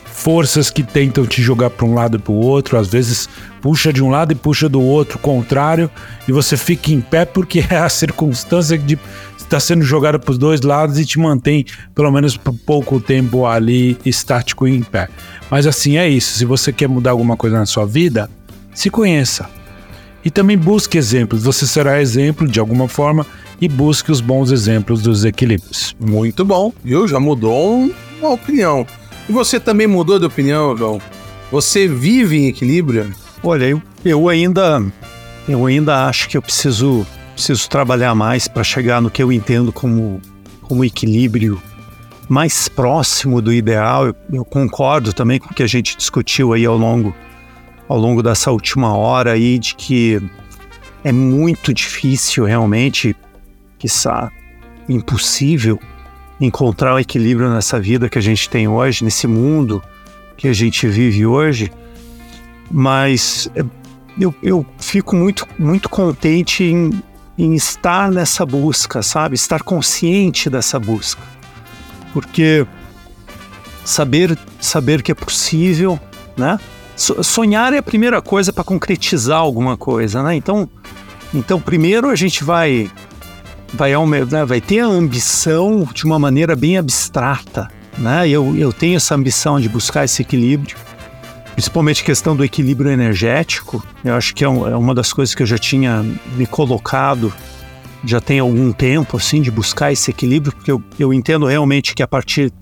forças 0.07 0.71
que 0.71 0.83
tentam 0.83 1.27
te 1.27 1.43
jogar 1.43 1.69
para 1.69 1.85
um 1.85 1.95
lado 1.95 2.17
e 2.17 2.21
para 2.21 2.33
o 2.33 2.37
outro, 2.37 2.79
às 2.79 2.89
vezes 2.89 3.29
puxa 3.63 3.93
de 3.93 4.03
um 4.03 4.11
lado 4.11 4.33
e 4.33 4.35
puxa 4.35 4.69
do 4.69 4.83
outro, 4.83 5.19
contrário, 5.19 5.89
e 6.29 6.33
você 6.33 6.57
fica 6.57 6.93
em 6.93 7.01
pé 7.01 7.25
porque 7.25 7.65
é 7.71 7.77
a 7.77 7.89
circunstância 7.89 8.77
de 8.77 8.99
está 9.39 9.61
sendo 9.61 9.85
jogada 9.85 10.19
para 10.19 10.33
os 10.33 10.39
dois 10.39 10.63
lados 10.63 10.99
e 10.99 11.05
te 11.05 11.19
mantém 11.19 11.67
pelo 11.95 12.11
menos 12.11 12.39
por 12.39 12.55
pouco 12.55 12.99
tempo 12.99 13.45
ali 13.45 13.99
estático 14.05 14.67
e 14.67 14.75
em 14.75 14.83
pé. 14.83 15.09
Mas 15.51 15.67
assim 15.67 15.99
é 15.99 16.09
isso. 16.09 16.39
Se 16.39 16.45
você 16.47 16.73
quer 16.73 16.89
mudar 16.89 17.11
alguma 17.11 17.37
coisa 17.37 17.59
na 17.59 17.67
sua 17.67 17.85
vida, 17.85 18.31
se 18.75 18.89
conheça. 18.89 19.49
E 20.25 20.31
também 20.31 20.57
busque 20.57 20.97
exemplos. 20.97 21.43
Você 21.43 21.67
será 21.67 22.01
exemplo 22.01 22.49
de 22.49 22.59
alguma 22.59 22.89
forma 22.89 23.27
e 23.61 23.69
busque 23.69 24.11
os 24.11 24.23
bons 24.23 24.51
exemplos 24.51 25.03
dos 25.03 25.23
equilíbrios. 25.25 25.95
Muito 26.01 26.45
bom. 26.47 26.73
Viu? 26.83 27.07
Já 27.07 27.21
mudou 27.21 27.91
uma 28.19 28.31
opinião. 28.31 28.87
E 29.29 29.33
você 29.33 29.61
também 29.61 29.87
mudou 29.87 30.19
de 30.19 30.25
opinião, 30.25 30.75
João? 30.77 31.01
Você 31.51 31.87
vive 31.87 32.39
em 32.39 32.49
equilíbrio? 32.49 33.13
Olha, 33.43 33.65
eu, 33.65 33.83
eu 34.05 34.29
ainda 34.29 34.83
eu 35.49 35.67
ainda 35.67 36.07
acho 36.07 36.29
que 36.29 36.37
eu 36.37 36.43
preciso 36.43 37.07
preciso 37.35 37.69
trabalhar 37.69 38.15
mais 38.15 38.47
para 38.47 38.63
chegar 38.63 39.01
no 39.01 39.11
que 39.11 39.23
eu 39.23 39.33
entendo 39.33 39.73
como 39.73 40.21
como 40.63 40.85
equilíbrio 40.85 41.61
mais 42.29 42.69
próximo 42.69 43.43
do 43.43 43.53
ideal. 43.53 44.07
Eu, 44.07 44.17
eu, 44.33 44.45
concordo 44.45 45.13
também 45.13 45.41
com 45.41 45.51
o 45.51 45.55
que 45.55 45.63
a 45.63 45.67
gente 45.67 45.97
discutiu 45.97 46.53
aí 46.53 46.65
ao 46.65 46.77
longo 46.77 47.15
ao 47.89 47.99
longo 47.99 48.23
dessa 48.23 48.51
última 48.51 48.97
hora 48.97 49.33
aí 49.33 49.59
de 49.59 49.75
que 49.75 50.23
é 51.05 51.11
muito 51.11 51.75
difícil 51.75 52.45
realmente, 52.45 53.17
quiçá 53.79 54.31
impossível 54.89 55.79
encontrar 56.41 56.95
o 56.95 56.99
equilíbrio 56.99 57.51
nessa 57.51 57.81
vida 57.81 58.09
que 58.09 58.19
a 58.19 58.23
gente 58.23 58.49
tem 58.49 58.69
hoje, 58.69 59.05
nesse 59.05 59.27
mundo 59.27 59.83
que 60.37 60.49
a 60.49 60.53
gente 60.53 60.87
vive 60.87 61.27
hoje. 61.27 61.71
Mas 62.71 63.51
eu, 64.19 64.35
eu 64.43 64.67
fico 64.79 65.17
muito, 65.17 65.47
muito 65.59 65.89
contente 65.89 66.65
em, 66.65 67.03
em 67.37 67.55
estar 67.55 68.11
nessa 68.11 68.45
busca, 68.45 69.03
sabe? 69.03 69.35
Estar 69.35 69.63
consciente 69.63 70.51
dessa 70.51 70.79
busca. 70.79 71.23
Porque 72.13 72.67
saber, 73.85 74.39
saber 74.61 75.03
que 75.03 75.13
é 75.13 75.15
possível, 75.15 75.99
né? 76.37 76.59
Sonhar 76.95 77.73
é 77.73 77.79
a 77.79 77.83
primeira 77.83 78.21
coisa 78.21 78.53
para 78.53 78.63
concretizar 78.63 79.39
alguma 79.39 79.77
coisa, 79.77 80.23
né? 80.23 80.37
Então, 80.37 80.69
então 81.35 81.59
primeiro 81.59 82.09
a 82.09 82.15
gente 82.15 82.45
vai 82.45 82.91
vai, 83.73 83.93
né, 84.31 84.45
vai 84.45 84.61
ter 84.61 84.81
a 84.81 84.87
ambição 84.87 85.89
de 85.93 86.05
uma 86.05 86.19
maneira 86.19 86.55
bem 86.55 86.77
abstrata. 86.77 87.69
Né? 87.97 88.29
Eu, 88.29 88.57
eu 88.57 88.73
tenho 88.73 88.97
essa 88.97 89.15
ambição 89.15 89.61
de 89.61 89.69
buscar 89.69 90.05
esse 90.05 90.23
equilíbrio, 90.23 90.77
principalmente 91.53 92.05
questão 92.05 92.35
do 92.35 92.45
equilíbrio 92.45 92.91
energético. 92.91 93.85
Eu 94.05 94.15
acho 94.15 94.35
que 94.35 94.45
é, 94.45 94.49
um, 94.49 94.67
é 94.67 94.77
uma 94.77 94.95
das 94.95 95.13
coisas 95.13 95.35
que 95.35 95.43
eu 95.43 95.47
já 95.47 95.59
tinha 95.59 96.05
me 96.37 96.47
colocado 96.47 97.33
já 98.05 98.21
tem 98.21 98.41
algum 98.41 98.73
tempo, 98.73 99.17
assim, 99.17 99.41
de 99.41 99.49
buscar 99.49 99.93
esse 99.93 100.11
equilíbrio, 100.11 100.53
porque 100.53 100.73
eu, 100.73 100.83
eu 100.99 101.15
entendo 101.15 101.47
realmente 101.47 101.95
que 101.95 102.03
a 102.03 102.09
partir 102.09 102.53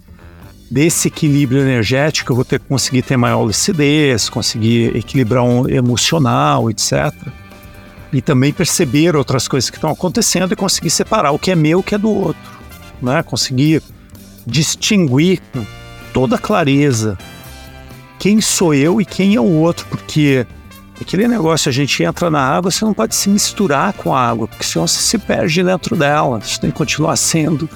desse 0.71 1.09
equilíbrio 1.09 1.63
energético 1.63 2.31
eu 2.31 2.37
vou 2.37 2.45
ter 2.45 2.61
conseguir 2.61 3.03
ter 3.03 3.17
maior 3.17 3.43
lucidez, 3.43 4.29
conseguir 4.29 4.95
equilibrar 4.95 5.43
um 5.43 5.67
emocional, 5.67 6.71
etc 6.71 7.11
e 8.13 8.21
também 8.21 8.53
perceber 8.53 9.15
outras 9.15 9.47
coisas 9.47 9.71
que 9.71 9.77
estão 9.77 9.91
acontecendo 9.91 10.53
e 10.53 10.57
conseguir 10.57 10.91
separar 10.91 11.31
o 11.31 11.39
que 11.39 11.51
é 11.51 11.55
meu 11.55 11.79
e 11.79 11.81
o 11.81 11.83
que 11.83 11.95
é 11.95 11.99
do 11.99 12.11
outro, 12.11 12.43
né? 13.01 13.23
Conseguir 13.23 13.83
distinguir 14.47 15.41
com 15.53 15.65
toda 16.13 16.37
clareza 16.37 17.17
quem 18.21 18.39
sou 18.39 18.75
eu 18.75 19.01
e 19.01 19.05
quem 19.07 19.35
é 19.35 19.41
o 19.41 19.45
outro, 19.45 19.87
porque 19.87 20.47
aquele 21.01 21.27
negócio 21.27 21.71
a 21.71 21.73
gente 21.73 22.03
entra 22.03 22.31
na 22.31 22.39
água, 22.39 22.71
você 22.71 22.85
não 22.85 22.93
pode 22.93 23.15
se 23.15 23.31
misturar 23.31 23.95
com 23.95 24.15
a 24.15 24.21
água, 24.21 24.47
porque 24.47 24.63
senão 24.63 24.87
você 24.87 25.01
se 25.01 25.17
perde 25.17 25.65
dentro 25.65 25.97
dela. 25.97 26.39
Você 26.39 26.61
tem 26.61 26.71
que 26.71 26.77
continuar 26.77 27.17
sendo 27.17 27.67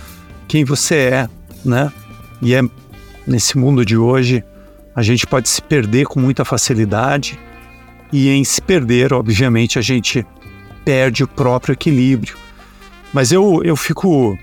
quem 0.47 0.62
você 0.62 0.97
é, 0.97 1.28
né? 1.64 1.90
E 2.42 2.55
é 2.55 2.61
nesse 3.26 3.57
mundo 3.57 3.86
de 3.86 3.97
hoje 3.97 4.45
a 4.95 5.03
gente 5.03 5.26
pode 5.26 5.49
se 5.49 5.62
perder 5.62 6.05
com 6.05 6.20
muita 6.20 6.45
facilidade 6.45 7.40
e 8.12 8.28
em 8.28 8.45
se 8.45 8.61
perder, 8.61 9.14
obviamente, 9.14 9.78
a 9.78 9.82
gente 9.82 10.26
perde 10.84 11.24
o 11.24 11.26
próprio 11.26 11.72
equilíbrio. 11.72 12.36
Mas 13.14 13.32
eu, 13.32 13.62
eu 13.64 13.76
fico 13.76 14.38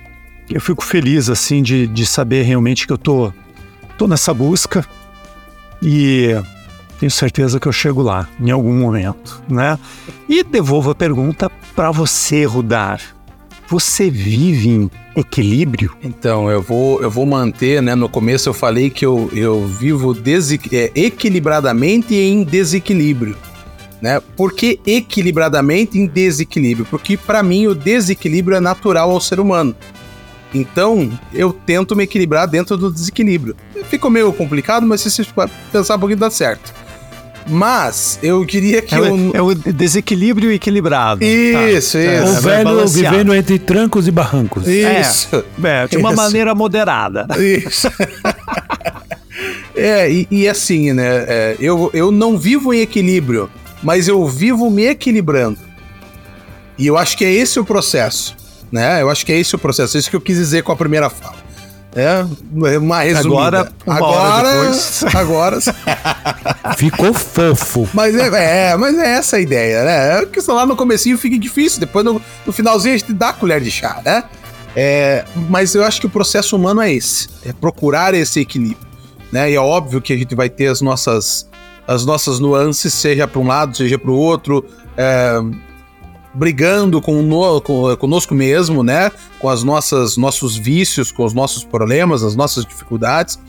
eu 0.50 0.60
fico 0.60 0.84
feliz 0.84 1.30
assim 1.30 1.62
de, 1.62 1.86
de 1.86 2.08
saber 2.08 2.42
realmente 2.42 2.88
que 2.88 2.92
eu 2.92 2.98
tô 2.98 3.32
tô 4.00 4.08
nessa 4.08 4.34
busca 4.34 4.84
e 5.82 6.36
tenho 7.00 7.12
certeza 7.12 7.60
que 7.60 7.68
eu 7.68 7.72
chego 7.72 8.02
lá 8.02 8.28
em 8.40 8.52
algum 8.52 8.74
momento, 8.74 9.42
né? 9.50 9.78
E 10.30 10.44
devolvo 10.44 10.92
a 10.92 10.96
pergunta 10.96 11.52
para 11.76 11.92
você, 11.92 12.46
Rudar. 12.46 13.02
Você 13.68 14.10
vive 14.10 14.70
em 14.70 14.92
equilíbrio? 15.16 15.96
Então, 16.04 16.50
eu 16.50 16.62
vou, 16.62 17.02
eu 17.02 17.10
vou 17.10 17.26
manter, 17.26 17.82
né? 17.82 17.96
No 17.96 18.10
começo 18.10 18.50
eu 18.50 18.54
falei 18.54 18.90
que 18.90 19.06
eu, 19.06 19.30
eu 19.34 19.66
vivo 19.66 20.16
é, 20.74 20.92
equilibradamente 20.94 22.14
em 22.14 22.44
desequilíbrio 22.44 23.36
né? 24.02 24.20
Por 24.36 24.54
que 24.54 24.80
equilibradamente 24.86 25.98
em 25.98 26.08
desequilíbrio? 26.08 26.88
Porque 26.90 27.16
para 27.16 27.44
mim 27.44 27.68
o 27.68 27.76
desequilíbrio 27.76 28.58
é 28.58 28.60
natural 28.60 29.12
ao 29.12 29.22
ser 29.22 29.40
humano. 29.40 29.76
Então, 30.54 31.12
eu 31.34 31.54
tento 31.54 31.96
me 31.96 32.04
equilibrar 32.04 32.48
dentro 32.48 32.76
do 32.76 32.92
desequilíbrio. 32.92 33.56
Ficou 33.90 34.12
meio 34.12 34.32
complicado, 34.34 34.86
mas 34.86 35.02
se 35.02 35.10
você 35.10 35.26
pensar 35.72 35.96
um 35.96 36.00
pouquinho 36.00 36.20
dá 36.20 36.30
certo. 36.30 36.74
Mas 37.48 38.20
eu 38.22 38.46
queria 38.46 38.82
que 38.82 38.94
é, 38.94 39.00
eu... 39.00 39.32
é 39.34 39.42
o 39.42 39.56
desequilíbrio 39.56 40.52
equilibrado. 40.52 41.24
Isso, 41.24 41.98
tá. 41.98 42.04
isso. 42.04 42.38
O 42.38 42.42
velho 42.42 42.88
vivendo 42.88 43.34
entre 43.34 43.58
trancos 43.58 44.08
e 44.08 44.12
barrancos. 44.12 44.68
Isso. 44.68 45.44
É, 45.64 45.84
é 45.84 45.88
de 45.88 45.98
uma 45.98 46.12
isso. 46.14 46.22
maneira 46.22 46.54
moderada. 46.54 47.28
Isso. 47.40 47.88
é, 49.76 50.12
e, 50.12 50.28
e, 50.30 50.48
assim, 50.48 50.94
né? 50.94 51.26
É, 51.28 51.56
eu, 51.60 51.90
eu 51.94 52.12
não 52.12 52.38
vivo 52.38 52.74
em 52.74 52.82
equilíbrio 52.82 53.50
mas 53.82 54.08
eu 54.08 54.26
vivo 54.28 54.70
me 54.70 54.86
equilibrando. 54.86 55.60
E 56.78 56.88
eu 56.88 56.98
acho 56.98 57.18
que 57.18 57.26
é 57.26 57.32
esse 57.32 57.60
o 57.60 57.66
processo, 57.66 58.36
né? 58.72 59.02
Eu 59.02 59.10
acho 59.10 59.26
que 59.26 59.32
é 59.32 59.40
esse 59.40 59.56
o 59.56 59.60
processo, 59.60 59.98
é 59.98 60.00
isso 60.00 60.10
que 60.10 60.16
eu 60.16 60.22
quis 60.22 60.38
dizer 60.38 60.64
com 60.64 60.72
a 60.72 60.76
primeira 60.76 61.10
fala. 61.10 61.52
É, 61.94 62.26
uma 62.78 63.02
resumida. 63.02 63.60
Agora, 63.60 63.74
agora, 63.86 64.72
agora. 65.14 65.60
Ficou 66.78 67.14
fofo. 67.14 67.90
Mas 67.94 68.16
é, 68.16 68.72
é, 68.72 68.78
mas 68.78 68.98
é 68.98 69.18
essa 69.18 69.36
a 69.36 69.40
ideia, 69.42 69.84
né? 69.84 70.22
É 70.22 70.26
que 70.26 70.40
lá 70.50 70.66
no 70.66 70.76
comecinho 70.76 71.18
fica 71.18 71.38
difícil, 71.38 71.82
depois 71.82 72.06
no, 72.06 72.22
no 72.46 72.54
finalzinho 72.54 72.96
a 72.96 72.98
gente 72.98 73.12
dá 73.12 73.30
a 73.30 73.34
colher 73.34 73.60
de 73.60 73.70
chá, 73.70 74.02
né? 74.06 74.24
É, 74.74 75.26
mas 75.50 75.76
eu 75.76 75.84
acho 75.84 76.00
que 76.00 76.08
o 76.08 76.10
processo 76.10 76.56
humano 76.56 76.82
é 76.82 76.94
esse, 76.94 77.28
é 77.46 77.52
procurar 77.52 78.14
esse 78.14 78.40
equilíbrio, 78.40 78.88
né? 79.30 79.52
E 79.52 79.56
é 79.56 79.60
óbvio 79.60 80.02
que 80.02 80.14
a 80.14 80.18
gente 80.18 80.34
vai 80.34 80.50
ter 80.50 80.68
as 80.68 80.80
nossas 80.80 81.50
as 81.86 82.06
nossas 82.06 82.40
nuances, 82.40 82.94
seja 82.94 83.28
para 83.28 83.42
um 83.42 83.48
lado, 83.48 83.76
seja 83.76 84.00
para 84.00 84.12
o 84.12 84.16
outro, 84.16 84.64
é, 84.96 85.42
brigando 86.34 87.02
com, 87.02 87.62
com, 87.64 87.96
conosco 87.98 88.34
mesmo, 88.34 88.84
né? 88.84 89.12
Com 89.40 89.50
as 89.50 89.64
nossas 89.64 90.18
nossos 90.18 90.56
vícios, 90.56 91.12
com 91.12 91.26
os 91.26 91.34
nossos 91.34 91.64
problemas, 91.64 92.24
as 92.24 92.36
nossas 92.36 92.66
dificuldades. 92.66 93.40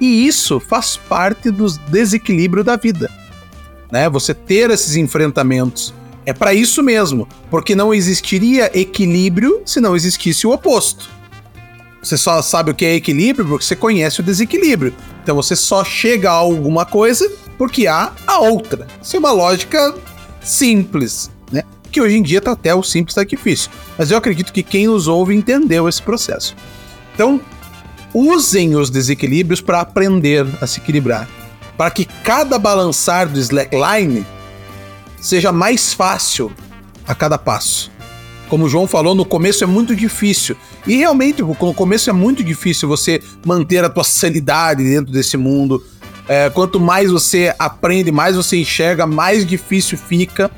E 0.00 0.26
isso 0.26 0.58
faz 0.60 0.96
parte 0.96 1.50
do 1.50 1.66
desequilíbrio 1.88 2.64
da 2.64 2.76
vida, 2.76 3.10
né? 3.90 4.08
Você 4.08 4.34
ter 4.34 4.70
esses 4.70 4.96
enfrentamentos 4.96 5.94
é 6.26 6.32
para 6.32 6.54
isso 6.54 6.82
mesmo, 6.82 7.28
porque 7.50 7.74
não 7.74 7.92
existiria 7.92 8.70
equilíbrio 8.78 9.62
se 9.66 9.80
não 9.80 9.94
existisse 9.94 10.46
o 10.46 10.52
oposto. 10.52 11.10
Você 12.02 12.18
só 12.18 12.42
sabe 12.42 12.70
o 12.70 12.74
que 12.74 12.84
é 12.84 12.94
equilíbrio 12.94 13.46
porque 13.46 13.64
você 13.64 13.76
conhece 13.76 14.20
o 14.20 14.22
desequilíbrio. 14.22 14.94
Então 15.22 15.36
você 15.36 15.56
só 15.56 15.82
chega 15.82 16.30
a 16.30 16.34
alguma 16.34 16.84
coisa 16.84 17.30
porque 17.56 17.86
há 17.86 18.12
a 18.26 18.40
outra. 18.40 18.86
Isso 19.02 19.16
é 19.16 19.18
uma 19.18 19.32
lógica 19.32 19.94
simples? 20.42 21.30
Que 21.94 22.00
hoje 22.00 22.16
em 22.16 22.22
dia 22.24 22.40
tá 22.40 22.50
até 22.50 22.74
o 22.74 22.82
simples 22.82 23.14
tá 23.14 23.22
difícil. 23.22 23.70
Mas 23.96 24.10
eu 24.10 24.18
acredito 24.18 24.52
que 24.52 24.64
quem 24.64 24.88
nos 24.88 25.06
ouve 25.06 25.32
entendeu 25.32 25.88
esse 25.88 26.02
processo. 26.02 26.56
Então, 27.14 27.40
usem 28.12 28.74
os 28.74 28.90
desequilíbrios 28.90 29.60
para 29.60 29.80
aprender 29.80 30.44
a 30.60 30.66
se 30.66 30.80
equilibrar. 30.80 31.28
Para 31.76 31.92
que 31.92 32.04
cada 32.04 32.58
balançar 32.58 33.28
do 33.28 33.38
slackline 33.38 34.26
seja 35.20 35.52
mais 35.52 35.94
fácil 35.94 36.52
a 37.06 37.14
cada 37.14 37.38
passo. 37.38 37.92
Como 38.48 38.64
o 38.64 38.68
João 38.68 38.88
falou, 38.88 39.14
no 39.14 39.24
começo 39.24 39.62
é 39.62 39.66
muito 39.68 39.94
difícil. 39.94 40.56
E 40.84 40.96
realmente, 40.96 41.42
no 41.42 41.54
começo 41.54 42.10
é 42.10 42.12
muito 42.12 42.42
difícil 42.42 42.88
você 42.88 43.22
manter 43.46 43.84
a 43.84 43.88
tua 43.88 44.02
sanidade 44.02 44.82
dentro 44.82 45.12
desse 45.12 45.36
mundo. 45.36 45.80
É, 46.26 46.50
quanto 46.50 46.80
mais 46.80 47.12
você 47.12 47.54
aprende, 47.56 48.10
mais 48.10 48.34
você 48.34 48.56
enxerga, 48.56 49.06
mais 49.06 49.46
difícil 49.46 49.96
fica. 49.96 50.50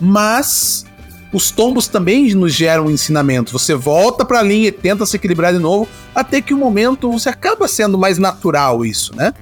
Mas 0.00 0.84
os 1.32 1.50
tombos 1.50 1.88
também 1.88 2.32
nos 2.34 2.54
geram 2.54 2.90
ensinamento. 2.90 3.52
Você 3.52 3.74
volta 3.74 4.24
para 4.24 4.40
a 4.40 4.42
linha 4.42 4.68
e 4.68 4.72
tenta 4.72 5.04
se 5.04 5.16
equilibrar 5.16 5.52
de 5.52 5.58
novo, 5.58 5.88
até 6.14 6.40
que 6.40 6.54
o 6.54 6.56
um 6.56 6.60
momento 6.60 7.10
você 7.10 7.28
acaba 7.28 7.68
sendo 7.68 7.98
mais 7.98 8.18
natural 8.18 8.84
isso, 8.84 9.14
né? 9.14 9.34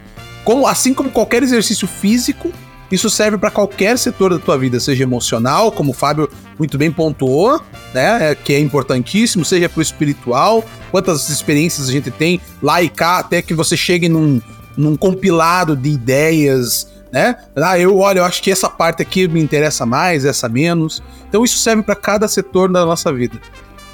Como, 0.44 0.66
assim 0.66 0.92
como 0.92 1.10
qualquer 1.10 1.42
exercício 1.42 1.86
físico, 1.86 2.52
isso 2.90 3.08
serve 3.08 3.38
para 3.38 3.50
qualquer 3.50 3.98
setor 3.98 4.30
da 4.30 4.38
tua 4.38 4.58
vida, 4.58 4.78
seja 4.78 5.02
emocional, 5.02 5.72
como 5.72 5.90
o 5.90 5.94
Fábio 5.94 6.28
muito 6.58 6.76
bem 6.76 6.92
pontuou, 6.92 7.60
né, 7.94 8.30
é, 8.30 8.34
que 8.34 8.52
é 8.52 8.60
importantíssimo, 8.60 9.44
seja 9.44 9.68
pro 9.68 9.82
espiritual, 9.82 10.64
quantas 10.90 11.28
experiências 11.28 11.88
a 11.88 11.92
gente 11.92 12.10
tem 12.10 12.40
lá 12.62 12.82
e 12.82 12.88
cá, 12.88 13.18
até 13.18 13.40
que 13.40 13.54
você 13.54 13.76
chegue 13.76 14.08
num, 14.08 14.40
num 14.76 14.96
compilado 14.96 15.74
de 15.74 15.88
ideias, 15.88 16.86
né? 17.14 17.36
Ah, 17.54 17.78
eu 17.78 17.96
olho, 17.96 18.18
eu 18.18 18.24
acho 18.24 18.42
que 18.42 18.50
essa 18.50 18.68
parte 18.68 19.00
aqui 19.00 19.28
me 19.28 19.40
interessa 19.40 19.86
mais, 19.86 20.24
essa 20.24 20.48
menos. 20.48 21.00
Então 21.28 21.44
isso 21.44 21.58
serve 21.58 21.80
para 21.84 21.94
cada 21.94 22.26
setor 22.26 22.68
da 22.72 22.84
nossa 22.84 23.12
vida. 23.12 23.40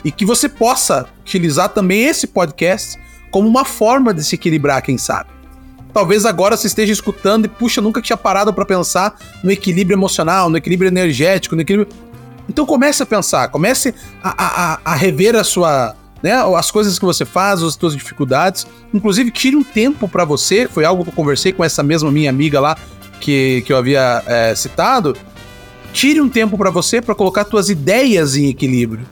E 0.03 0.11
que 0.11 0.25
você 0.25 0.49
possa 0.49 1.07
utilizar 1.21 1.69
também 1.69 2.05
esse 2.07 2.27
podcast 2.27 2.99
como 3.31 3.47
uma 3.47 3.63
forma 3.63 4.15
de 4.15 4.25
se 4.25 4.37
equilibrar, 4.37 4.81
quem 4.81 4.97
sabe. 4.97 5.29
Talvez 5.93 6.25
agora 6.25 6.57
você 6.57 6.67
esteja 6.67 6.95
escutando 6.95 7.45
e, 7.45 7.49
puxa, 7.49 7.83
nunca 7.83 8.01
tinha 8.01 8.17
parado 8.17 8.55
para 8.55 8.65
pensar 8.65 9.15
no 9.45 9.51
equilíbrio 9.51 9.97
emocional, 9.97 10.49
no 10.49 10.57
equilíbrio 10.57 10.89
energético, 10.89 11.55
no 11.55 11.61
equilíbrio. 11.61 11.95
Então 12.49 12.65
comece 12.65 13.03
a 13.03 13.07
pensar, 13.07 13.49
comece 13.49 13.95
a, 14.25 14.31
a, 14.73 14.81
a 14.83 14.95
rever 14.95 15.37
a 15.37 15.45
sua, 15.45 15.95
né, 16.23 16.33
as 16.57 16.71
coisas 16.71 16.99
que 16.99 17.05
você 17.05 17.27
faz, 17.27 17.63
as 17.63 17.75
suas 17.75 17.95
dificuldades. 17.95 18.67
Inclusive, 18.95 19.31
tire 19.31 19.57
um 19.57 19.63
tempo 19.63 20.09
para 20.09 20.25
você. 20.25 20.67
Foi 20.67 20.87
algo 20.87 21.05
que 21.05 21.11
eu 21.11 21.15
conversei 21.15 21.53
com 21.53 21.63
essa 21.63 21.83
mesma 21.83 22.11
minha 22.11 22.31
amiga 22.31 22.59
lá 22.59 22.79
que, 23.21 23.63
que 23.63 23.73
eu 23.73 23.77
havia 23.77 24.23
é, 24.27 24.55
citado. 24.55 25.17
Tire 25.93 26.21
um 26.21 26.29
tempo 26.29 26.57
para 26.57 26.71
você 26.71 27.01
para 27.01 27.15
colocar 27.15 27.45
suas 27.45 27.69
ideias 27.69 28.37
em 28.37 28.49
equilíbrio. 28.49 29.07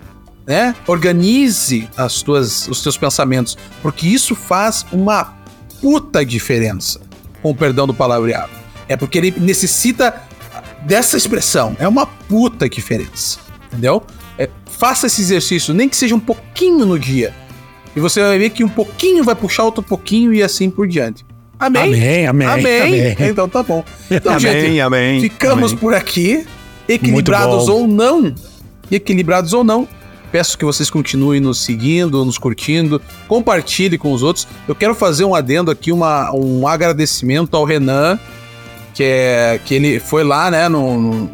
Né? 0.46 0.74
Organize 0.86 1.88
as 1.96 2.22
tuas, 2.22 2.66
os 2.68 2.82
teus 2.82 2.96
pensamentos, 2.96 3.58
porque 3.82 4.06
isso 4.06 4.34
faz 4.34 4.86
uma 4.90 5.36
puta 5.80 6.24
diferença, 6.24 7.00
com 7.42 7.50
o 7.50 7.54
perdão 7.54 7.86
do 7.86 7.92
palavreado. 7.92 8.50
É 8.88 8.96
porque 8.96 9.18
ele 9.18 9.34
necessita 9.38 10.22
dessa 10.86 11.16
expressão. 11.16 11.76
É 11.78 11.86
uma 11.86 12.06
puta 12.06 12.68
diferença. 12.68 13.38
Entendeu? 13.66 14.02
É, 14.38 14.48
faça 14.66 15.06
esse 15.06 15.20
exercício, 15.20 15.74
nem 15.74 15.88
que 15.88 15.96
seja 15.96 16.14
um 16.14 16.20
pouquinho 16.20 16.86
no 16.86 16.98
dia. 16.98 17.34
E 17.94 18.00
você 18.00 18.22
vai 18.22 18.38
ver 18.38 18.50
que 18.50 18.64
um 18.64 18.68
pouquinho 18.68 19.24
vai 19.24 19.34
puxar 19.34 19.64
outro 19.64 19.82
pouquinho 19.82 20.32
e 20.32 20.42
assim 20.42 20.70
por 20.70 20.86
diante. 20.86 21.26
Amém? 21.58 21.82
Amém, 21.82 22.26
amém. 22.26 22.46
Amém. 22.46 22.82
amém. 22.82 23.16
Então 23.20 23.48
tá 23.48 23.62
bom. 23.62 23.84
Então, 24.10 24.32
amém, 24.32 24.60
gente, 24.60 24.80
amém, 24.80 25.20
ficamos 25.20 25.72
amém. 25.72 25.76
por 25.76 25.92
aqui, 25.94 26.46
equilibrados 26.88 27.68
ou 27.68 27.86
não. 27.86 28.34
Equilibrados 28.90 29.52
ou 29.52 29.62
não. 29.62 29.86
Peço 30.30 30.58
que 30.58 30.64
vocês 30.64 30.90
continuem 30.90 31.40
nos 31.40 31.58
seguindo, 31.58 32.24
nos 32.24 32.38
curtindo, 32.38 33.00
compartilhe 33.26 33.96
com 33.96 34.12
os 34.12 34.22
outros. 34.22 34.46
Eu 34.66 34.74
quero 34.74 34.94
fazer 34.94 35.24
um 35.24 35.34
adendo 35.34 35.70
aqui, 35.70 35.90
uma, 35.90 36.30
um 36.34 36.66
agradecimento 36.66 37.56
ao 37.56 37.64
Renan, 37.64 38.18
que 38.94 39.02
é 39.02 39.60
que 39.64 39.74
ele 39.74 39.98
foi 39.98 40.24
lá, 40.24 40.50
né, 40.50 40.68
no, 40.68 41.00
no 41.00 41.30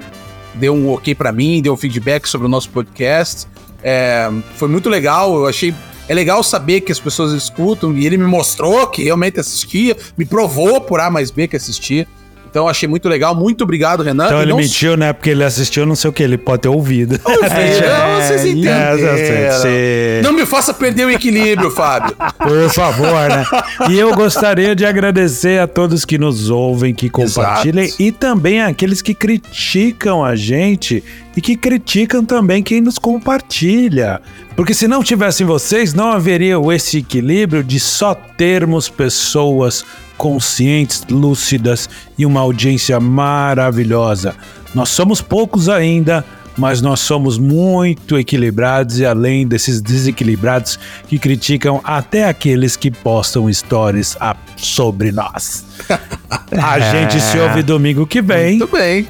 deu 0.54 0.74
um 0.74 0.92
ok 0.92 1.14
para 1.14 1.32
mim, 1.32 1.60
deu 1.60 1.72
um 1.72 1.76
feedback 1.76 2.28
sobre 2.28 2.46
o 2.46 2.50
nosso 2.50 2.70
podcast. 2.70 3.46
É, 3.82 4.30
foi 4.56 4.68
muito 4.68 4.88
legal, 4.88 5.34
eu 5.34 5.46
achei 5.46 5.74
é 6.08 6.14
legal 6.14 6.42
saber 6.42 6.82
que 6.82 6.92
as 6.92 7.00
pessoas 7.00 7.32
escutam 7.32 7.96
e 7.96 8.06
ele 8.06 8.16
me 8.16 8.26
mostrou 8.26 8.86
que 8.86 9.04
realmente 9.04 9.40
assistia, 9.40 9.96
me 10.16 10.24
provou 10.24 10.80
por 10.80 11.00
A 11.00 11.10
mais 11.10 11.30
B 11.30 11.48
que 11.48 11.56
assistia. 11.56 12.06
Então 12.54 12.68
achei 12.68 12.88
muito 12.88 13.08
legal. 13.08 13.34
Muito 13.34 13.64
obrigado, 13.64 14.04
Renan. 14.04 14.26
Então 14.26 14.38
e 14.38 14.42
ele 14.42 14.52
não... 14.52 14.58
mentiu, 14.58 14.96
né? 14.96 15.12
Porque 15.12 15.30
ele 15.30 15.42
assistiu 15.42 15.84
não 15.84 15.96
sei 15.96 16.08
o 16.08 16.12
que, 16.12 16.22
ele 16.22 16.38
pode 16.38 16.62
ter 16.62 16.68
ouvido. 16.68 17.20
Ouvido, 17.24 17.44
é, 17.50 18.22
vocês 18.22 18.44
entenderam. 18.44 20.22
Não 20.22 20.32
me 20.32 20.46
faça 20.46 20.72
perder 20.72 21.04
o 21.04 21.10
equilíbrio, 21.10 21.68
Fábio. 21.72 22.14
Por 22.38 22.70
favor, 22.72 23.28
né? 23.28 23.44
E 23.90 23.98
eu 23.98 24.14
gostaria 24.14 24.76
de 24.76 24.86
agradecer 24.86 25.60
a 25.60 25.66
todos 25.66 26.04
que 26.04 26.16
nos 26.16 26.48
ouvem, 26.48 26.94
que 26.94 27.10
compartilham 27.10 27.82
Exato. 27.82 28.00
e 28.00 28.12
também 28.12 28.62
aqueles 28.62 29.02
que 29.02 29.14
criticam 29.14 30.24
a 30.24 30.36
gente 30.36 31.02
e 31.36 31.40
que 31.40 31.56
criticam 31.56 32.24
também 32.24 32.62
quem 32.62 32.80
nos 32.80 33.00
compartilha. 33.00 34.20
Porque 34.54 34.72
se 34.72 34.86
não 34.86 35.02
tivessem 35.02 35.44
vocês, 35.44 35.92
não 35.92 36.12
haveria 36.12 36.54
esse 36.72 36.98
equilíbrio 36.98 37.64
de 37.64 37.80
só 37.80 38.14
termos 38.14 38.88
pessoas 38.88 39.84
conscientes, 40.16 41.04
lúcidas 41.10 41.88
e 42.16 42.24
uma 42.24 42.40
audiência 42.40 42.98
maravilhosa. 43.00 44.34
Nós 44.74 44.88
somos 44.88 45.20
poucos 45.20 45.68
ainda, 45.68 46.24
mas 46.56 46.80
nós 46.80 47.00
somos 47.00 47.38
muito 47.38 48.18
equilibrados 48.18 48.98
e 48.98 49.06
além 49.06 49.46
desses 49.46 49.80
desequilibrados 49.80 50.78
que 51.08 51.18
criticam 51.18 51.80
até 51.84 52.28
aqueles 52.28 52.76
que 52.76 52.90
postam 52.90 53.52
stories 53.52 54.16
sobre 54.56 55.12
nós. 55.12 55.64
A 56.62 56.78
gente 56.78 57.20
se 57.20 57.38
ouve 57.38 57.62
domingo 57.62 58.06
que 58.06 58.22
vem. 58.22 58.58
Muito 58.58 58.72
bem. 58.72 59.08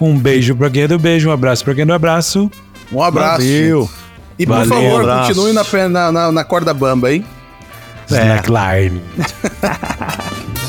Um 0.00 0.18
beijo 0.18 0.54
pra 0.56 0.68
quem 0.68 0.82
é 0.82 0.88
do 0.88 0.98
beijo, 0.98 1.28
um 1.28 1.32
abraço 1.32 1.64
pra 1.64 1.74
quem 1.74 1.82
é 1.82 1.86
do 1.86 1.92
abraço. 1.92 2.50
Um 2.92 3.02
abraço. 3.02 3.38
Valeu. 3.38 3.88
E 4.38 4.46
por 4.46 4.56
Valeu, 4.56 4.68
favor, 4.68 5.00
abraço. 5.02 5.34
continue 5.34 5.52
na, 5.88 6.12
na, 6.12 6.32
na 6.32 6.44
corda 6.44 6.74
bamba, 6.74 7.12
hein? 7.12 7.24
snack. 8.12 8.46